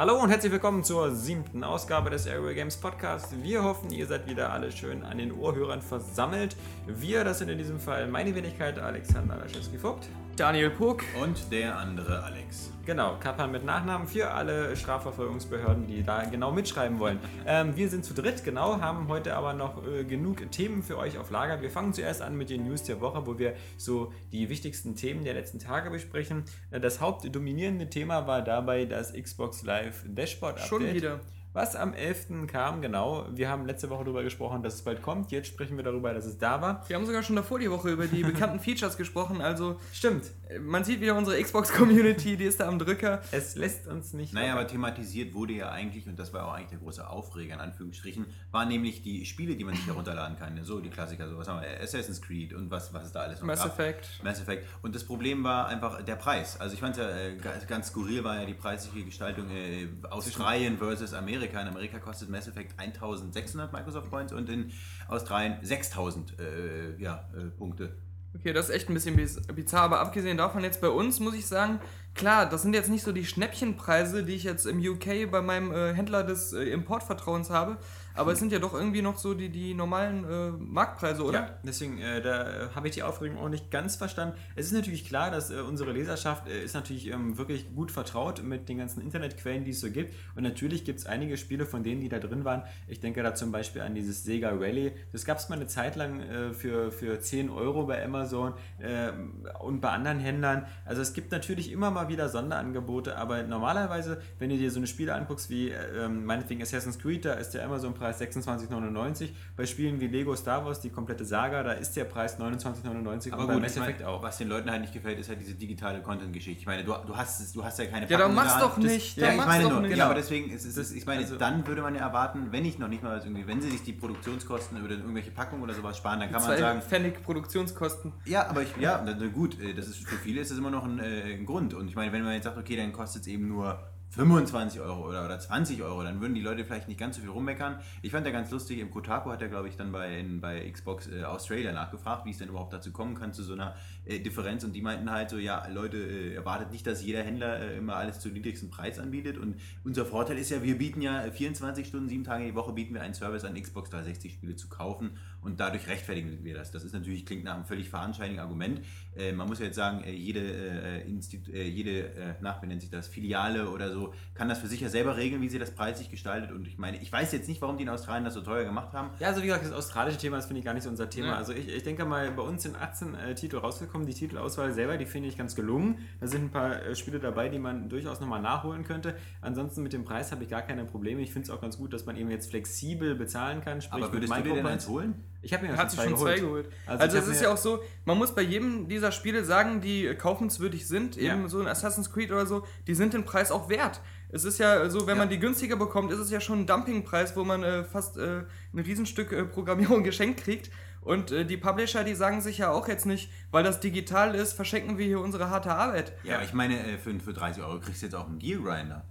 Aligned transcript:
Hallo 0.00 0.18
und 0.18 0.30
herzlich 0.30 0.50
willkommen 0.50 0.82
zur 0.82 1.14
siebten 1.14 1.62
Ausgabe 1.62 2.08
des 2.08 2.26
Aerial 2.26 2.54
Games 2.54 2.74
Podcast. 2.74 3.26
Wir 3.42 3.62
hoffen, 3.62 3.90
ihr 3.90 4.06
seid 4.06 4.26
wieder 4.26 4.50
alle 4.50 4.72
schön 4.72 5.02
an 5.02 5.18
den 5.18 5.30
Ohrhörern 5.30 5.82
versammelt. 5.82 6.56
Wir, 6.86 7.22
das 7.22 7.40
sind 7.40 7.50
in 7.50 7.58
diesem 7.58 7.78
Fall 7.78 8.06
meine 8.06 8.34
Wenigkeit 8.34 8.78
Alexander 8.78 9.36
Laschewski-Vogt. 9.36 10.08
Daniel 10.36 10.70
Puck. 10.70 11.04
Und 11.20 11.50
der 11.52 11.76
andere 11.76 12.22
Alex. 12.22 12.72
Genau, 12.86 13.16
Kappan 13.20 13.52
mit 13.52 13.64
Nachnamen 13.64 14.08
für 14.08 14.30
alle 14.30 14.74
Strafverfolgungsbehörden, 14.74 15.86
die 15.86 16.02
da 16.02 16.24
genau 16.24 16.50
mitschreiben 16.50 16.98
wollen. 16.98 17.20
Ähm, 17.46 17.76
wir 17.76 17.88
sind 17.88 18.04
zu 18.04 18.14
dritt, 18.14 18.42
genau, 18.42 18.80
haben 18.80 19.08
heute 19.08 19.36
aber 19.36 19.52
noch 19.52 19.86
äh, 19.86 20.04
genug 20.04 20.50
Themen 20.50 20.82
für 20.82 20.98
euch 20.98 21.18
auf 21.18 21.30
Lager. 21.30 21.60
Wir 21.60 21.70
fangen 21.70 21.92
zuerst 21.92 22.22
an 22.22 22.36
mit 22.36 22.50
den 22.50 22.66
News 22.66 22.82
der 22.82 23.00
Woche, 23.00 23.26
wo 23.26 23.38
wir 23.38 23.54
so 23.76 24.12
die 24.32 24.48
wichtigsten 24.48 24.96
Themen 24.96 25.24
der 25.24 25.34
letzten 25.34 25.58
Tage 25.58 25.90
besprechen. 25.90 26.44
Äh, 26.70 26.80
das 26.80 27.00
hauptdominierende 27.00 27.88
Thema 27.90 28.26
war 28.26 28.42
dabei 28.42 28.86
das 28.86 29.12
Xbox 29.12 29.62
Live 29.62 30.04
Dashboard 30.08 30.54
Update. 30.54 30.68
Schon 30.68 30.94
wieder. 30.94 31.20
Was 31.52 31.74
am 31.74 31.94
11. 31.94 32.46
kam, 32.46 32.80
genau. 32.80 33.26
Wir 33.32 33.48
haben 33.48 33.66
letzte 33.66 33.90
Woche 33.90 34.04
darüber 34.04 34.22
gesprochen, 34.22 34.62
dass 34.62 34.74
es 34.74 34.82
bald 34.82 35.02
kommt. 35.02 35.32
Jetzt 35.32 35.48
sprechen 35.48 35.76
wir 35.76 35.82
darüber, 35.82 36.14
dass 36.14 36.24
es 36.24 36.38
da 36.38 36.62
war. 36.62 36.84
Wir 36.86 36.94
haben 36.94 37.06
sogar 37.06 37.24
schon 37.24 37.34
davor 37.34 37.58
die 37.58 37.70
Woche 37.70 37.90
über 37.90 38.06
die 38.06 38.22
bekannten 38.22 38.60
Features 38.60 38.96
gesprochen. 38.96 39.40
Also, 39.40 39.76
Stimmt. 39.92 40.30
Man 40.58 40.82
sieht 40.84 41.00
wieder 41.00 41.16
unsere 41.16 41.40
Xbox-Community, 41.42 42.36
die 42.36 42.44
ist 42.44 42.58
da 42.60 42.68
am 42.68 42.78
Drücker. 42.78 43.20
Es 43.30 43.54
lässt 43.54 43.86
uns 43.86 44.12
nicht. 44.12 44.32
Naja, 44.32 44.54
aber 44.54 44.66
thematisiert 44.66 45.32
wurde 45.34 45.52
ja 45.52 45.70
eigentlich, 45.70 46.06
und 46.06 46.18
das 46.18 46.32
war 46.32 46.46
auch 46.46 46.52
eigentlich 46.54 46.70
der 46.70 46.78
große 46.78 47.08
Aufreger 47.08 47.54
in 47.54 47.60
Anführungsstrichen, 47.60 48.26
waren 48.50 48.68
nämlich 48.68 49.02
die 49.02 49.24
Spiele, 49.26 49.56
die 49.56 49.64
man 49.64 49.74
sich 49.74 49.86
herunterladen 49.86 50.36
kann. 50.38 50.58
So 50.64 50.80
die 50.80 50.90
Klassiker, 50.90 51.28
so 51.28 51.38
was 51.38 51.48
haben 51.48 51.60
wir, 51.60 51.80
Assassin's 51.80 52.20
Creed 52.20 52.52
und 52.52 52.70
was, 52.70 52.92
was 52.92 53.04
es 53.04 53.12
da 53.12 53.20
alles 53.20 53.40
noch 53.40 53.46
Mass 53.46 53.60
gab. 53.60 53.78
Effect. 53.78 54.08
Mass 54.24 54.40
Effect. 54.40 54.66
Und 54.82 54.94
das 54.94 55.04
Problem 55.04 55.44
war 55.44 55.68
einfach 55.68 56.02
der 56.02 56.16
Preis. 56.16 56.60
Also 56.60 56.74
ich 56.74 56.80
fand 56.80 56.96
ja, 56.96 57.08
äh, 57.08 57.36
ganz- 57.36 57.66
ganz 57.66 57.88
skurril 57.88 58.24
war 58.24 58.40
ja 58.40 58.46
die 58.46 58.54
preisliche 58.54 59.04
Gestaltung 59.04 59.48
äh, 59.50 59.88
Australien 60.10 60.78
versus 60.78 61.14
Amerika. 61.14 61.60
In 61.60 61.68
Amerika 61.68 61.98
kostet 61.98 62.28
Mass 62.30 62.48
Effect 62.48 62.78
1600 62.78 63.72
Microsoft 63.72 64.10
Points 64.10 64.32
und 64.32 64.48
in 64.48 64.72
Australien 65.08 65.58
6000 65.62 66.38
äh, 66.38 66.96
ja, 66.98 67.28
äh, 67.36 67.44
Punkte. 67.56 67.92
Okay, 68.34 68.52
das 68.52 68.68
ist 68.68 68.74
echt 68.74 68.88
ein 68.88 68.94
bisschen 68.94 69.16
biz- 69.16 69.40
bizarr, 69.54 69.82
aber 69.82 70.00
abgesehen 70.00 70.36
davon 70.36 70.62
jetzt 70.62 70.80
bei 70.80 70.88
uns 70.88 71.18
muss 71.18 71.34
ich 71.34 71.46
sagen, 71.46 71.80
klar, 72.14 72.48
das 72.48 72.62
sind 72.62 72.74
jetzt 72.74 72.88
nicht 72.88 73.02
so 73.02 73.10
die 73.12 73.24
Schnäppchenpreise, 73.26 74.22
die 74.22 74.34
ich 74.34 74.44
jetzt 74.44 74.66
im 74.66 74.78
UK 74.78 75.28
bei 75.30 75.42
meinem 75.42 75.72
äh, 75.72 75.92
Händler 75.94 76.22
des 76.22 76.52
äh, 76.52 76.62
Importvertrauens 76.64 77.50
habe, 77.50 77.76
aber 78.20 78.32
es 78.32 78.38
sind 78.38 78.52
ja 78.52 78.58
doch 78.58 78.74
irgendwie 78.74 79.00
noch 79.00 79.16
so 79.16 79.32
die, 79.32 79.48
die 79.48 79.72
normalen 79.72 80.24
äh, 80.24 80.50
Marktpreise, 80.50 81.24
oder? 81.24 81.38
Ja, 81.38 81.50
deswegen, 81.64 81.98
äh, 81.98 82.20
da 82.20 82.42
äh, 82.42 82.68
habe 82.74 82.86
ich 82.86 82.94
die 82.94 83.02
Aufregung 83.02 83.38
auch 83.38 83.48
nicht 83.48 83.70
ganz 83.70 83.96
verstanden. 83.96 84.36
Es 84.56 84.66
ist 84.66 84.72
natürlich 84.72 85.06
klar, 85.06 85.30
dass 85.30 85.50
äh, 85.50 85.60
unsere 85.60 85.92
Leserschaft 85.92 86.46
äh, 86.46 86.62
ist 86.62 86.74
natürlich 86.74 87.06
ähm, 87.06 87.38
wirklich 87.38 87.74
gut 87.74 87.90
vertraut 87.90 88.42
mit 88.42 88.68
den 88.68 88.76
ganzen 88.76 89.00
Internetquellen, 89.00 89.64
die 89.64 89.70
es 89.70 89.80
so 89.80 89.90
gibt. 89.90 90.14
Und 90.36 90.42
natürlich 90.42 90.84
gibt 90.84 90.98
es 90.98 91.06
einige 91.06 91.38
Spiele 91.38 91.64
von 91.64 91.82
denen, 91.82 92.02
die 92.02 92.10
da 92.10 92.18
drin 92.18 92.44
waren. 92.44 92.62
Ich 92.88 93.00
denke 93.00 93.22
da 93.22 93.34
zum 93.34 93.52
Beispiel 93.52 93.80
an 93.80 93.94
dieses 93.94 94.22
Sega 94.22 94.50
Rally. 94.50 94.92
Das 95.12 95.24
gab 95.24 95.38
es 95.38 95.48
mal 95.48 95.56
eine 95.56 95.66
Zeit 95.66 95.96
lang 95.96 96.20
äh, 96.20 96.52
für, 96.52 96.92
für 96.92 97.20
10 97.20 97.48
Euro 97.48 97.86
bei 97.86 98.04
Amazon 98.04 98.52
äh, 98.80 99.12
und 99.60 99.80
bei 99.80 99.88
anderen 99.88 100.18
Händlern. 100.18 100.66
Also 100.84 101.00
es 101.00 101.14
gibt 101.14 101.32
natürlich 101.32 101.72
immer 101.72 101.90
mal 101.90 102.08
wieder 102.10 102.28
Sonderangebote, 102.28 103.16
aber 103.16 103.44
normalerweise, 103.44 104.20
wenn 104.38 104.50
du 104.50 104.58
dir 104.58 104.70
so 104.70 104.78
eine 104.78 104.86
Spiele 104.86 105.14
anguckst 105.14 105.48
wie 105.48 105.70
äh, 105.70 106.04
ähm, 106.04 106.26
meinetwegen 106.26 106.60
Assassin's 106.60 106.98
Creed, 106.98 107.24
da 107.24 107.32
ist 107.32 107.52
der 107.52 107.64
Amazon-Preis 107.64 108.09
26,99. 108.18 109.30
Bei 109.56 109.66
Spielen 109.66 110.00
wie 110.00 110.06
Lego 110.08 110.34
Star 110.36 110.64
Wars, 110.64 110.80
die 110.80 110.90
komplette 110.90 111.24
Saga, 111.24 111.62
da 111.62 111.72
ist 111.72 111.96
der 111.96 112.04
Preis 112.04 112.38
29,99 112.38 113.32
Aber 113.32 113.46
gut, 113.46 113.54
mein, 113.54 113.64
Effect 113.64 114.02
auch. 114.04 114.22
was 114.22 114.38
den 114.38 114.48
Leuten 114.48 114.70
halt 114.70 114.80
nicht 114.80 114.92
gefällt, 114.92 115.18
ist 115.18 115.28
halt 115.28 115.40
diese 115.40 115.54
digitale 115.54 116.00
Content-Geschichte. 116.02 116.60
Ich 116.60 116.66
meine, 116.66 116.84
du, 116.84 116.94
du, 117.06 117.16
hast, 117.16 117.40
es- 117.40 117.52
du 117.52 117.64
hast 117.64 117.78
ja 117.78 117.86
keine 117.86 118.08
Ja, 118.08 118.18
dann 118.18 118.18
Packung 118.18 118.30
in 118.30 118.36
mach's 118.36 118.52
der 118.54 118.62
doch 118.62 118.74
Hand. 118.76 118.84
Das- 118.84 118.92
nicht, 118.92 119.16
Ja, 119.16 119.30
ich 119.32 119.36
meine 119.36 119.64
doch 119.64 119.70
nur, 119.72 119.80
nicht. 119.82 119.96
ja, 119.96 120.04
aber 120.06 120.14
deswegen, 120.14 120.50
ist, 120.50 120.64
ist, 120.64 120.76
Das- 120.76 120.92
ich 120.92 121.06
meine, 121.06 121.22
also- 121.22 121.36
dann 121.36 121.66
würde 121.66 121.82
man 121.82 121.94
ja 121.94 122.00
erwarten, 122.02 122.48
wenn 122.50 122.64
ich 122.64 122.78
noch 122.78 122.88
nicht 122.88 123.02
mal 123.02 123.16
was 123.16 123.24
irgendwie, 123.24 123.46
wenn 123.46 123.60
sie 123.60 123.70
sich 123.70 123.82
die 123.82 123.92
Produktionskosten 123.92 124.82
oder 124.82 124.92
irgendwelche 124.96 125.30
Packungen 125.30 125.62
oder 125.62 125.74
sowas 125.74 125.96
sparen, 125.96 126.20
dann 126.20 126.30
kann 126.32 126.42
man 126.42 126.58
sagen, 126.58 126.82
Pfennig 126.82 127.22
Produktionskosten. 127.22 128.12
ja, 128.26 128.48
aber 128.48 128.62
ich, 128.62 128.76
ja, 128.78 129.02
na, 129.04 129.14
na 129.18 129.26
gut, 129.28 129.60
äh, 129.60 129.74
das 129.74 129.86
ist 129.88 129.98
für 130.08 130.16
viele 130.16 130.40
ist 130.40 130.50
das 130.50 130.58
immer 130.58 130.70
noch 130.70 130.84
ein, 130.84 130.98
äh, 130.98 131.34
ein 131.34 131.46
Grund. 131.46 131.74
Und 131.74 131.88
ich 131.88 131.94
meine, 131.94 132.12
wenn 132.12 132.22
man 132.24 132.34
jetzt 132.34 132.44
sagt, 132.44 132.58
okay, 132.58 132.76
dann 132.76 132.92
kostet 132.92 133.22
es 133.22 133.28
eben 133.28 133.48
nur 133.48 133.78
25 134.10 134.80
Euro 134.80 135.08
oder, 135.08 135.24
oder 135.24 135.38
20 135.38 135.82
Euro, 135.82 136.02
dann 136.02 136.20
würden 136.20 136.34
die 136.34 136.40
Leute 136.40 136.64
vielleicht 136.64 136.88
nicht 136.88 136.98
ganz 136.98 137.16
so 137.16 137.22
viel 137.22 137.30
rummeckern. 137.30 137.78
Ich 138.02 138.10
fand 138.10 138.26
ja 138.26 138.32
ganz 138.32 138.50
lustig, 138.50 138.80
im 138.80 138.90
Kotaku 138.90 139.30
hat 139.30 139.40
er, 139.40 139.48
glaube 139.48 139.68
ich, 139.68 139.76
dann 139.76 139.92
bei, 139.92 140.18
in, 140.18 140.40
bei 140.40 140.68
Xbox 140.68 141.06
äh, 141.08 141.22
Australia 141.22 141.72
nachgefragt, 141.72 142.26
wie 142.26 142.30
es 142.30 142.38
denn 142.38 142.48
überhaupt 142.48 142.72
dazu 142.72 142.90
kommen 142.90 143.14
kann, 143.14 143.32
zu 143.32 143.44
so 143.44 143.52
einer 143.52 143.76
äh, 144.04 144.18
Differenz. 144.18 144.64
Und 144.64 144.72
die 144.72 144.82
meinten 144.82 145.10
halt 145.12 145.30
so, 145.30 145.38
ja, 145.38 145.64
Leute, 145.68 145.98
äh, 145.98 146.34
erwartet 146.34 146.72
nicht, 146.72 146.86
dass 146.88 147.04
jeder 147.04 147.22
Händler 147.22 147.60
äh, 147.60 147.78
immer 147.78 147.94
alles 147.96 148.18
zu 148.18 148.30
niedrigsten 148.30 148.68
Preis 148.68 148.98
anbietet. 148.98 149.38
Und 149.38 149.60
unser 149.84 150.04
Vorteil 150.04 150.38
ist 150.38 150.50
ja, 150.50 150.62
wir 150.64 150.76
bieten 150.76 151.02
ja 151.02 151.30
24 151.30 151.86
Stunden, 151.86 152.08
sieben 152.08 152.24
Tage 152.24 152.44
die 152.44 152.54
Woche, 152.56 152.72
bieten 152.72 152.94
wir 152.94 153.02
einen 153.02 153.14
Service 153.14 153.44
an, 153.44 153.54
Xbox 153.54 153.90
360 153.90 154.32
Spiele 154.32 154.56
zu 154.56 154.68
kaufen. 154.68 155.12
Und 155.42 155.60
dadurch 155.60 155.88
rechtfertigen 155.88 156.44
wir 156.44 156.54
das. 156.54 156.70
Das 156.70 156.84
ist 156.84 156.92
natürlich, 156.92 157.24
klingt 157.24 157.44
nach 157.44 157.54
einem 157.54 157.64
völlig 157.64 157.88
fadenscheinigen 157.88 158.40
Argument. 158.40 158.82
Äh, 159.16 159.32
man 159.32 159.48
muss 159.48 159.58
ja 159.58 159.66
jetzt 159.66 159.76
sagen, 159.76 160.04
äh, 160.04 160.12
jede, 160.12 160.40
äh, 160.40 161.08
Institu 161.08 161.50
äh, 161.50 161.66
jede 161.66 162.14
äh, 162.14 162.34
nach, 162.40 162.62
wie 162.62 162.66
nennt 162.66 162.80
sich 162.80 162.90
das, 162.90 163.08
Filiale 163.08 163.70
oder 163.70 163.92
so, 163.92 164.12
kann 164.34 164.48
das 164.48 164.58
für 164.58 164.66
sich 164.66 164.80
ja 164.80 164.88
selber 164.88 165.16
regeln, 165.16 165.40
wie 165.42 165.48
sie 165.48 165.58
das 165.58 165.70
preislich 165.70 166.10
gestaltet. 166.10 166.52
Und 166.52 166.66
ich 166.66 166.78
meine, 166.78 167.00
ich 167.00 167.10
weiß 167.10 167.32
jetzt 167.32 167.48
nicht, 167.48 167.60
warum 167.62 167.76
die 167.76 167.84
in 167.84 167.88
Australien 167.88 168.24
das 168.24 168.34
so 168.34 168.42
teuer 168.42 168.64
gemacht 168.64 168.92
haben. 168.92 169.10
Ja, 169.18 169.28
also 169.28 169.42
wie 169.42 169.46
gesagt, 169.46 169.64
das 169.64 169.72
australische 169.72 170.18
Thema, 170.18 170.36
das 170.36 170.46
finde 170.46 170.60
ich 170.60 170.64
gar 170.64 170.74
nicht 170.74 170.84
so 170.84 170.90
unser 170.90 171.08
Thema. 171.08 171.28
Ja. 171.28 171.36
Also 171.36 171.52
ich, 171.52 171.68
ich 171.68 171.82
denke 171.82 172.04
mal, 172.04 172.30
bei 172.30 172.42
uns 172.42 172.62
sind 172.62 172.76
18 172.76 173.14
äh, 173.14 173.34
Titel 173.34 173.56
rausgekommen. 173.56 174.06
Die 174.06 174.14
Titelauswahl 174.14 174.72
selber, 174.72 174.98
die 174.98 175.06
finde 175.06 175.28
ich 175.28 175.38
ganz 175.38 175.54
gelungen. 175.54 175.98
Da 176.20 176.26
sind 176.26 176.44
ein 176.44 176.50
paar 176.50 176.94
Spiele 176.94 177.18
dabei, 177.18 177.48
die 177.48 177.58
man 177.58 177.88
durchaus 177.88 178.20
nochmal 178.20 178.42
nachholen 178.42 178.84
könnte. 178.84 179.14
Ansonsten 179.40 179.82
mit 179.82 179.92
dem 179.92 180.04
Preis 180.04 180.32
habe 180.32 180.44
ich 180.44 180.50
gar 180.50 180.62
keine 180.62 180.84
Probleme. 180.84 181.22
Ich 181.22 181.32
finde 181.32 181.46
es 181.46 181.50
auch 181.50 181.60
ganz 181.60 181.78
gut, 181.78 181.92
dass 181.92 182.06
man 182.06 182.16
eben 182.16 182.30
jetzt 182.30 182.50
flexibel 182.50 183.14
bezahlen 183.14 183.62
kann. 183.62 183.80
Sprich 183.80 184.02
Aber 184.02 184.12
würdest 184.12 184.32
du 184.32 184.42
dir 184.42 184.54
denn 184.54 184.66
eins 184.66 184.88
holen? 184.88 185.14
Ich 185.42 185.52
habe 185.54 185.66
mir 185.66 185.76
hat 185.76 185.90
sich 185.90 186.00
schon 186.00 186.16
zwei 186.16 186.38
geholt. 186.38 186.68
Also 186.86 187.02
Also, 187.02 187.18
es 187.18 187.26
ist 187.28 187.42
ja 187.42 187.50
auch 187.52 187.56
so, 187.56 187.82
man 188.04 188.18
muss 188.18 188.34
bei 188.34 188.42
jedem 188.42 188.88
dieser 188.88 189.10
Spiele 189.10 189.44
sagen, 189.44 189.80
die 189.80 190.14
kaufenswürdig 190.14 190.86
sind, 190.86 191.16
Ja. 191.16 191.34
eben 191.34 191.48
so 191.48 191.60
ein 191.60 191.66
Assassin's 191.66 192.12
Creed 192.12 192.30
oder 192.30 192.46
so, 192.46 192.66
die 192.86 192.94
sind 192.94 193.14
den 193.14 193.24
Preis 193.24 193.50
auch 193.50 193.68
wert. 193.68 194.00
Es 194.28 194.44
ist 194.44 194.58
ja 194.58 194.88
so, 194.90 195.06
wenn 195.06 195.16
Ja. 195.16 195.22
man 195.22 195.28
die 195.30 195.38
günstiger 195.38 195.76
bekommt, 195.76 196.12
ist 196.12 196.18
es 196.18 196.30
ja 196.30 196.40
schon 196.40 196.60
ein 196.60 196.66
Dumpingpreis, 196.66 197.36
wo 197.36 197.44
man 197.44 197.62
äh, 197.62 197.84
fast 197.84 198.16
äh, 198.18 198.42
ein 198.74 198.78
Riesenstück 198.78 199.32
äh, 199.32 199.44
Programmierung 199.44 200.04
geschenkt 200.04 200.44
kriegt. 200.44 200.70
Und 201.02 201.32
äh, 201.32 201.46
die 201.46 201.56
Publisher, 201.56 202.04
die 202.04 202.14
sagen 202.14 202.42
sich 202.42 202.58
ja 202.58 202.70
auch 202.70 202.86
jetzt 202.86 203.06
nicht, 203.06 203.30
weil 203.50 203.64
das 203.64 203.80
digital 203.80 204.34
ist, 204.34 204.52
verschenken 204.52 204.98
wir 204.98 205.06
hier 205.06 205.20
unsere 205.20 205.48
harte 205.48 205.72
Arbeit. 205.74 206.12
Ja, 206.24 206.34
aber 206.36 206.44
ich 206.44 206.52
meine, 206.52 206.78
äh, 206.86 206.98
für, 206.98 207.18
für 207.18 207.32
30 207.32 207.62
Euro 207.62 207.80
kriegst 207.80 208.02
du 208.02 208.06
jetzt 208.06 208.14
auch 208.14 208.26
einen 208.28 208.38
Gear 208.38 208.60
Grinder. 208.60 209.04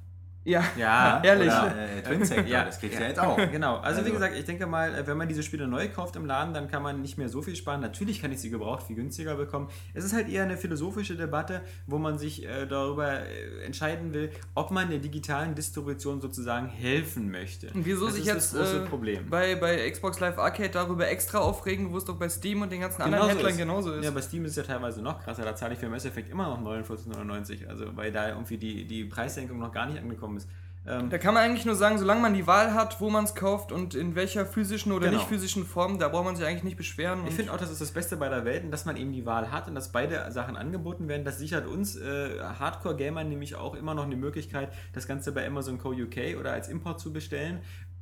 Ja, 0.45 0.63
Ja, 0.77 1.21
ehrlich. 1.23 1.47
Oder 1.47 1.75
äh, 1.97 2.01
Twin 2.01 2.23
Sector, 2.25 2.45
Ja. 2.47 2.63
das 2.63 2.79
kriegst 2.79 2.97
du 2.97 3.01
ja 3.03 3.09
jetzt 3.09 3.19
auch. 3.19 3.35
Genau, 3.51 3.77
also, 3.77 3.99
wie 3.99 4.05
Also- 4.05 4.13
gesagt, 4.13 4.35
ich 4.37 4.45
denke 4.45 4.65
mal, 4.67 4.95
äh, 4.95 5.05
wenn 5.05 5.17
man 5.17 5.27
diese 5.27 5.43
Spiele 5.43 5.67
neu 5.67 5.89
kauft 5.89 6.15
im 6.15 6.25
Laden, 6.25 6.53
dann 6.53 6.69
kann 6.69 6.81
man 6.81 7.01
nicht 7.01 7.17
mehr 7.17 7.27
so 7.29 7.41
viel 7.41 7.55
sparen. 7.55 7.81
Natürlich 7.81 8.21
kann 8.21 8.31
ich 8.31 8.39
sie 8.39 8.49
gebraucht 8.49 8.83
viel 8.87 8.95
günstiger 8.95 9.35
bekommen. 9.35 9.67
Es 9.93 10.03
ist 10.05 10.13
halt 10.13 10.29
eher 10.29 10.43
eine 10.43 10.55
philosophische 10.57 11.15
Debatte, 11.15 11.61
wo 11.87 11.97
man 11.97 12.17
sich 12.17 12.45
äh, 12.45 12.65
darüber 12.65 13.19
äh, 13.19 13.63
entscheiden 13.65 14.13
will, 14.13 14.31
ob 14.55 14.71
man 14.71 14.89
der 14.89 14.99
digitalen 14.99 15.55
Distribution 15.55 16.21
sozusagen 16.21 16.67
helfen 16.69 17.29
möchte. 17.29 17.67
Und 17.73 17.85
wieso 17.85 18.05
das 18.05 18.15
sich 18.15 18.25
ist 18.25 18.33
jetzt 18.33 18.53
das 18.55 18.59
große 18.61 18.83
äh, 18.85 18.87
Problem. 18.87 19.29
bei, 19.29 19.55
bei 19.55 19.89
Xbox 19.91 20.19
Live 20.21 20.37
Arcade 20.39 20.69
darüber 20.69 21.07
extra 21.09 21.39
aufregen, 21.39 21.91
wo 21.91 21.97
es 21.97 22.05
doch 22.05 22.15
bei 22.17 22.29
Steam 22.29 22.61
und 22.61 22.71
den 22.71 22.81
ganzen 22.81 23.01
anderen 23.01 23.23
Genauso 23.23 23.29
Händlern 23.35 23.51
ist. 23.51 23.57
genauso 23.57 23.93
ist. 23.93 24.05
Ja, 24.05 24.11
bei 24.11 24.21
Steam 24.21 24.45
ist 24.45 24.51
es 24.51 24.57
ja 24.57 24.63
teilweise 24.63 25.01
noch 25.01 25.21
krasser. 25.23 25.43
Da 25.43 25.55
zahle 25.55 25.73
ich 25.73 25.79
für 25.79 25.89
Mass 25.89 26.05
Effect 26.05 26.29
immer 26.29 26.47
noch 26.47 26.61
49,99. 26.61 27.67
Also, 27.67 27.85
weil 27.95 28.11
da 28.11 28.29
irgendwie 28.29 28.57
die, 28.57 28.85
die 28.85 29.03
Preissenkung 29.05 29.59
noch 29.59 29.71
gar 29.71 29.85
nicht 29.85 29.99
angekommen 29.99 30.28
ist. 30.37 30.47
Ähm, 30.87 31.09
Da 31.09 31.17
kann 31.17 31.33
man 31.33 31.43
eigentlich 31.43 31.65
nur 31.65 31.75
sagen, 31.75 31.97
solange 31.99 32.21
man 32.21 32.33
die 32.33 32.47
Wahl 32.47 32.73
hat, 32.73 33.01
wo 33.01 33.09
man 33.09 33.25
es 33.25 33.35
kauft 33.35 33.71
und 33.73 33.95
in 33.95 34.15
welcher 34.15 34.45
physischen 34.45 34.91
oder 34.93 35.07
Genau. 35.07 35.19
nicht 35.19 35.27
physischen 35.27 35.65
Form, 35.65 35.99
da 35.99 36.07
braucht 36.07 36.23
man 36.23 36.35
sich 36.37 36.45
eigentlich 36.45 36.63
nicht 36.63 36.77
beschweren. 36.77 37.27
Ich 37.27 37.35
finde 37.35 37.51
auch, 37.51 37.57
das 37.57 37.69
ist 37.69 37.81
das 37.81 37.91
Beste 37.91 38.15
bei 38.15 38.29
der 38.29 38.45
Welt, 38.45 38.71
dass 38.71 38.85
man 38.85 38.95
eben 38.95 39.11
die 39.11 39.25
Wahl 39.25 39.51
hat 39.51 39.67
und 39.67 39.75
dass 39.75 39.91
beide 39.91 40.31
Sachen 40.31 40.55
angeboten 40.55 41.07
werden. 41.09 41.25
Das 41.25 41.37
sichert 41.37 41.67
uns 41.67 41.97
äh, 41.97 42.39
Hardcore-Gamern 42.39 43.27
nämlich 43.27 43.55
auch 43.55 43.75
immer 43.75 43.93
noch 43.93 44.05
eine 44.05 44.15
Möglichkeit, 44.15 44.71
das 44.93 45.05
Ganze 45.05 45.33
bei 45.33 45.45
Amazon 45.45 45.77
Co. 45.79 45.89
UK 45.89 46.37
oder 46.39 46.53
als 46.53 46.69
Import 46.69 46.99
zu 47.01 47.11
bestellen. 47.11 47.59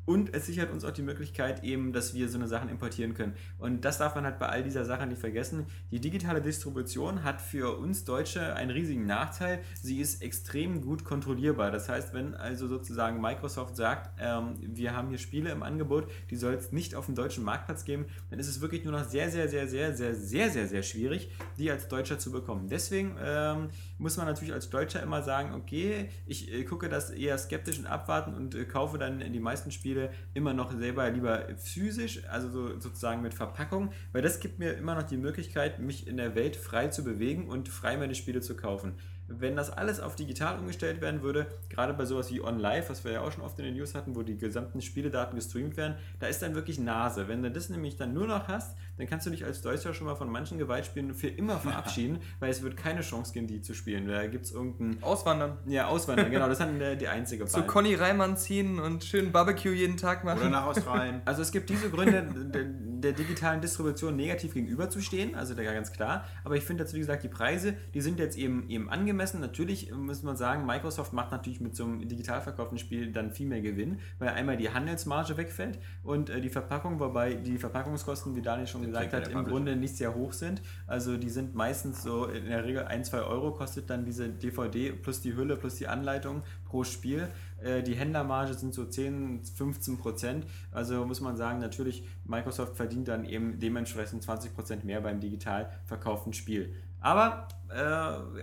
Und 0.07 0.33
es 0.33 0.45
sichert 0.45 0.71
uns 0.71 0.85
auch 0.85 0.91
die 0.91 1.01
Möglichkeit 1.01 1.65
eben, 1.65 1.91
dass 1.91 2.13
wir 2.13 2.29
so 2.29 2.37
eine 2.37 2.47
Sachen 2.47 2.69
importieren 2.69 3.13
können. 3.13 3.33
Und 3.59 3.83
das 3.83 3.97
darf 3.97 4.15
man 4.15 4.23
halt 4.23 4.39
bei 4.39 4.47
all 4.47 4.63
dieser 4.63 4.85
Sachen 4.85 5.09
nicht 5.09 5.19
vergessen. 5.19 5.65
Die 5.91 5.99
digitale 5.99 6.41
Distribution 6.41 7.25
hat 7.25 7.41
für 7.41 7.77
uns 7.77 8.05
Deutsche 8.05 8.55
einen 8.55 8.71
riesigen 8.71 9.05
Nachteil. 9.05 9.59
Sie 9.81 9.99
ist 9.99 10.21
extrem 10.21 10.79
gut 10.79 11.03
kontrollierbar. 11.03 11.71
Das 11.71 11.89
heißt, 11.89 12.13
wenn 12.13 12.35
also 12.35 12.67
sozusagen 12.67 13.19
Microsoft 13.19 13.75
sagt, 13.75 14.17
ähm, 14.21 14.55
wir 14.61 14.95
haben 14.95 15.09
hier 15.09 15.17
Spiele 15.17 15.51
im 15.51 15.61
Angebot, 15.61 16.09
die 16.29 16.37
soll 16.37 16.53
es 16.53 16.71
nicht 16.71 16.95
auf 16.95 17.07
dem 17.07 17.15
deutschen 17.15 17.43
Marktplatz 17.43 17.83
geben, 17.83 18.05
dann 18.29 18.39
ist 18.39 18.47
es 18.47 18.61
wirklich 18.61 18.85
nur 18.85 18.93
noch 18.93 19.03
sehr, 19.03 19.29
sehr, 19.29 19.49
sehr, 19.49 19.67
sehr, 19.67 19.93
sehr, 19.93 20.15
sehr, 20.15 20.49
sehr, 20.49 20.67
sehr 20.67 20.83
schwierig, 20.83 21.31
die 21.57 21.69
als 21.69 21.89
Deutscher 21.89 22.17
zu 22.17 22.31
bekommen. 22.31 22.69
Deswegen 22.69 23.17
ähm, 23.21 23.71
muss 23.97 24.15
man 24.15 24.25
natürlich 24.25 24.53
als 24.53 24.69
Deutscher 24.69 25.03
immer 25.03 25.21
sagen, 25.21 25.53
okay, 25.53 26.07
ich 26.25 26.49
äh, 26.53 26.63
gucke 26.63 26.87
das 26.87 27.09
eher 27.09 27.37
skeptisch 27.37 27.77
und 27.77 27.87
abwarten 27.87 28.33
und 28.33 28.55
äh, 28.55 28.63
kaufe 28.63 28.97
dann 28.97 29.19
die 29.19 29.39
meisten 29.41 29.69
Spiele 29.69 29.96
immer 30.33 30.53
noch 30.53 30.71
selber 30.71 31.09
lieber 31.09 31.47
physisch, 31.57 32.23
also 32.29 32.49
so, 32.49 32.79
sozusagen 32.79 33.21
mit 33.21 33.33
Verpackung, 33.33 33.91
weil 34.11 34.21
das 34.21 34.39
gibt 34.39 34.59
mir 34.59 34.73
immer 34.73 34.95
noch 34.95 35.03
die 35.03 35.17
Möglichkeit, 35.17 35.79
mich 35.79 36.07
in 36.07 36.17
der 36.17 36.35
Welt 36.35 36.55
frei 36.55 36.87
zu 36.87 37.03
bewegen 37.03 37.47
und 37.47 37.69
frei 37.69 37.97
meine 37.97 38.15
Spiele 38.15 38.41
zu 38.41 38.55
kaufen. 38.55 38.95
wenn 39.27 39.55
das 39.55 39.69
alles 39.69 39.99
auf 39.99 40.15
digital 40.15 40.57
umgestellt 40.57 41.01
werden 41.01 41.21
würde, 41.21 41.47
gerade 41.69 41.93
bei 41.93 42.05
sowas 42.05 42.31
wie 42.31 42.41
OnLive, 42.41 42.89
was 42.89 43.03
wir 43.03 43.11
ja 43.11 43.21
auch 43.21 43.31
schon 43.31 43.43
oft 43.43 43.59
in 43.59 43.65
den 43.65 43.75
News 43.75 43.93
hatten, 43.93 44.15
wo 44.15 44.23
die 44.23 44.37
gesamten 44.37 44.81
Spieledaten 44.81 45.35
gestreamt 45.35 45.75
werden, 45.75 45.95
da 46.19 46.27
ist 46.27 46.41
dann 46.41 46.55
wirklich 46.55 46.79
Nase. 46.79 47.27
Wenn 47.27 47.43
du 47.43 47.51
das 47.51 47.69
nämlich 47.69 47.97
dann 47.97 48.13
nur 48.13 48.27
noch 48.27 48.47
hast, 48.47 48.77
dann 48.97 49.07
kannst 49.07 49.25
du 49.25 49.29
dich 49.29 49.45
als 49.45 49.61
Deutscher 49.61 49.93
schon 49.93 50.07
mal 50.07 50.15
von 50.15 50.29
manchen 50.29 50.57
Gewaltspielen 50.57 51.13
für 51.13 51.27
immer 51.27 51.57
verabschieden, 51.59 52.19
weil 52.39 52.49
es 52.49 52.61
wird 52.61 52.77
keine 52.77 53.01
Chance 53.01 53.33
geben, 53.33 53.47
die 53.47 53.61
zu 53.61 53.73
spielen. 53.73 54.07
Da 54.07 54.27
gibt 54.27 54.45
es 54.45 54.51
irgendein... 54.51 55.01
Auswandern. 55.03 55.57
Ja, 55.67 55.87
Auswandern, 55.87 56.31
genau, 56.31 56.47
das 56.47 56.59
ist 56.59 56.65
dann 56.65 56.97
die 56.97 57.07
einzige 57.07 57.45
Zu 57.45 57.63
Conny 57.63 57.95
Reimann 57.95 58.37
ziehen 58.37 58.79
und 58.79 59.03
schön 59.03 59.31
Barbecue 59.31 59.71
jeden 59.71 59.97
Tag 59.97 60.23
machen. 60.23 60.39
Oder 60.39 60.49
nach 60.49 60.65
Australien. 60.65 61.21
Also 61.25 61.41
es 61.41 61.51
gibt 61.51 61.69
diese 61.69 61.89
Gründe, 61.89 62.23
der, 62.23 62.63
der 62.63 63.11
digitalen 63.11 63.61
Distribution 63.61 64.15
negativ 64.15 64.53
gegenüberzustehen, 64.53 65.35
also 65.35 65.53
da 65.53 65.63
ganz 65.63 65.91
klar. 65.91 66.25
Aber 66.43 66.55
ich 66.55 66.63
finde 66.63 66.83
jetzt, 66.83 66.93
wie 66.93 66.99
gesagt, 66.99 67.23
die 67.23 67.27
Preise, 67.27 67.75
die 67.93 68.01
sind 68.01 68.19
jetzt 68.19 68.37
eben, 68.37 68.69
eben 68.69 68.89
angemessen. 68.89 69.41
Natürlich 69.41 69.91
muss 69.93 70.23
man 70.23 70.37
sagen, 70.37 70.65
Microsoft 70.65 71.13
macht 71.13 71.31
natürlich 71.31 71.59
mit 71.59 71.75
so 71.75 71.83
einem 71.83 72.07
digital 72.07 72.41
verkauften 72.41 72.77
Spiel 72.77 73.11
dann 73.11 73.31
viel 73.31 73.47
mehr 73.47 73.61
Gewinn, 73.61 73.99
weil 74.19 74.29
einmal 74.29 74.57
die 74.57 74.69
Handelsmarge 74.69 75.37
wegfällt 75.37 75.79
und 76.03 76.29
äh, 76.29 76.41
die 76.41 76.49
Verpackung, 76.49 76.99
wobei 76.99 77.33
die 77.33 77.57
Verpackungskosten, 77.57 78.35
wie 78.35 78.41
Daniel 78.41 78.67
schon 78.67 78.83
gesagt 78.87 79.13
hat, 79.13 79.27
im 79.29 79.45
Grunde 79.45 79.75
nicht 79.75 79.97
sehr 79.97 80.15
hoch 80.15 80.33
sind. 80.33 80.61
Also 80.85 81.17
die 81.17 81.29
sind 81.29 81.55
meistens 81.55 82.03
so 82.03 82.25
in 82.25 82.45
der 82.45 82.65
Regel 82.65 82.85
1, 82.85 83.09
2 83.09 83.21
Euro 83.21 83.51
kostet 83.51 83.89
dann 83.89 84.05
diese 84.05 84.29
DVD 84.29 84.91
plus 84.91 85.21
die 85.21 85.35
Hülle 85.35 85.55
plus 85.55 85.75
die 85.75 85.87
Anleitung 85.87 86.43
pro 86.65 86.83
Spiel. 86.83 87.27
Äh, 87.61 87.83
die 87.83 87.95
Händlermarge 87.95 88.53
sind 88.53 88.73
so 88.73 88.85
10, 88.85 89.43
15 89.45 89.97
Prozent. 89.97 90.45
Also 90.71 91.05
muss 91.05 91.21
man 91.21 91.37
sagen, 91.37 91.59
natürlich, 91.59 92.03
Microsoft 92.25 92.75
verdient 92.75 93.07
dann 93.07 93.25
eben 93.25 93.59
dementsprechend 93.59 94.23
20 94.23 94.55
Prozent 94.55 94.83
mehr 94.83 95.01
beim 95.01 95.19
digital 95.19 95.69
verkauften 95.85 96.33
Spiel. 96.33 96.73
Aber 96.99 97.47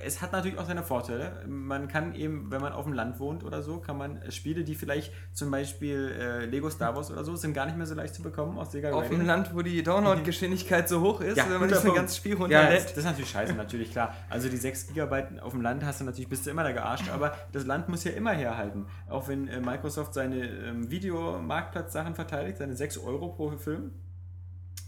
es 0.04 0.20
hat 0.20 0.32
natürlich 0.32 0.58
auch 0.58 0.66
seine 0.66 0.82
Vorteile. 0.82 1.44
Man 1.46 1.88
kann 1.88 2.14
eben, 2.14 2.50
wenn 2.50 2.60
man 2.60 2.72
auf 2.72 2.84
dem 2.84 2.92
Land 2.92 3.18
wohnt 3.20 3.42
oder 3.42 3.62
so, 3.62 3.78
kann 3.78 3.96
man 3.96 4.20
Spiele, 4.30 4.64
die 4.64 4.74
vielleicht 4.74 5.12
zum 5.32 5.50
Beispiel 5.50 6.14
äh, 6.18 6.44
Lego 6.44 6.68
Star 6.68 6.94
Wars 6.94 7.10
oder 7.10 7.24
so, 7.24 7.34
sind 7.34 7.54
gar 7.54 7.64
nicht 7.64 7.78
mehr 7.78 7.86
so 7.86 7.94
leicht 7.94 8.14
zu 8.14 8.22
bekommen 8.22 8.58
aus 8.58 8.72
Sega 8.72 8.92
Auf 8.92 9.08
dem 9.08 9.24
Land, 9.24 9.54
wo 9.54 9.62
die 9.62 9.82
Download-Geschwindigkeit 9.82 10.88
so 10.88 11.00
hoch 11.00 11.20
ist, 11.22 11.38
Ja, 11.38 11.44
wenn 11.48 11.60
man 11.60 11.70
nicht 11.70 11.80
so 11.80 11.88
ein 11.88 11.94
ganzes 11.94 12.18
Spiel 12.18 12.32
Ja, 12.32 12.36
das, 12.36 12.42
runterlädt. 12.42 12.84
das 12.84 12.96
ist 12.98 13.04
natürlich 13.04 13.30
scheiße, 13.30 13.54
natürlich, 13.54 13.90
klar. 13.92 14.14
Also 14.28 14.48
die 14.48 14.58
6 14.58 14.88
GB 14.92 15.40
auf 15.40 15.52
dem 15.52 15.62
Land 15.62 15.84
hast 15.84 16.00
du 16.00 16.04
natürlich, 16.04 16.28
bist 16.28 16.44
du 16.44 16.50
immer 16.50 16.62
da 16.62 16.72
gearscht, 16.72 17.08
aber 17.10 17.34
das 17.52 17.64
Land 17.64 17.88
muss 17.88 18.04
ja 18.04 18.12
immer 18.12 18.32
herhalten. 18.32 18.86
Auch 19.08 19.28
wenn 19.28 19.48
äh, 19.48 19.60
Microsoft 19.60 20.12
seine 20.12 20.44
ähm, 20.46 20.90
Videomarktplatz-Sachen 20.90 22.14
verteidigt, 22.14 22.58
seine 22.58 22.76
6 22.76 22.98
Euro 22.98 23.28
pro 23.28 23.50
Film 23.56 23.92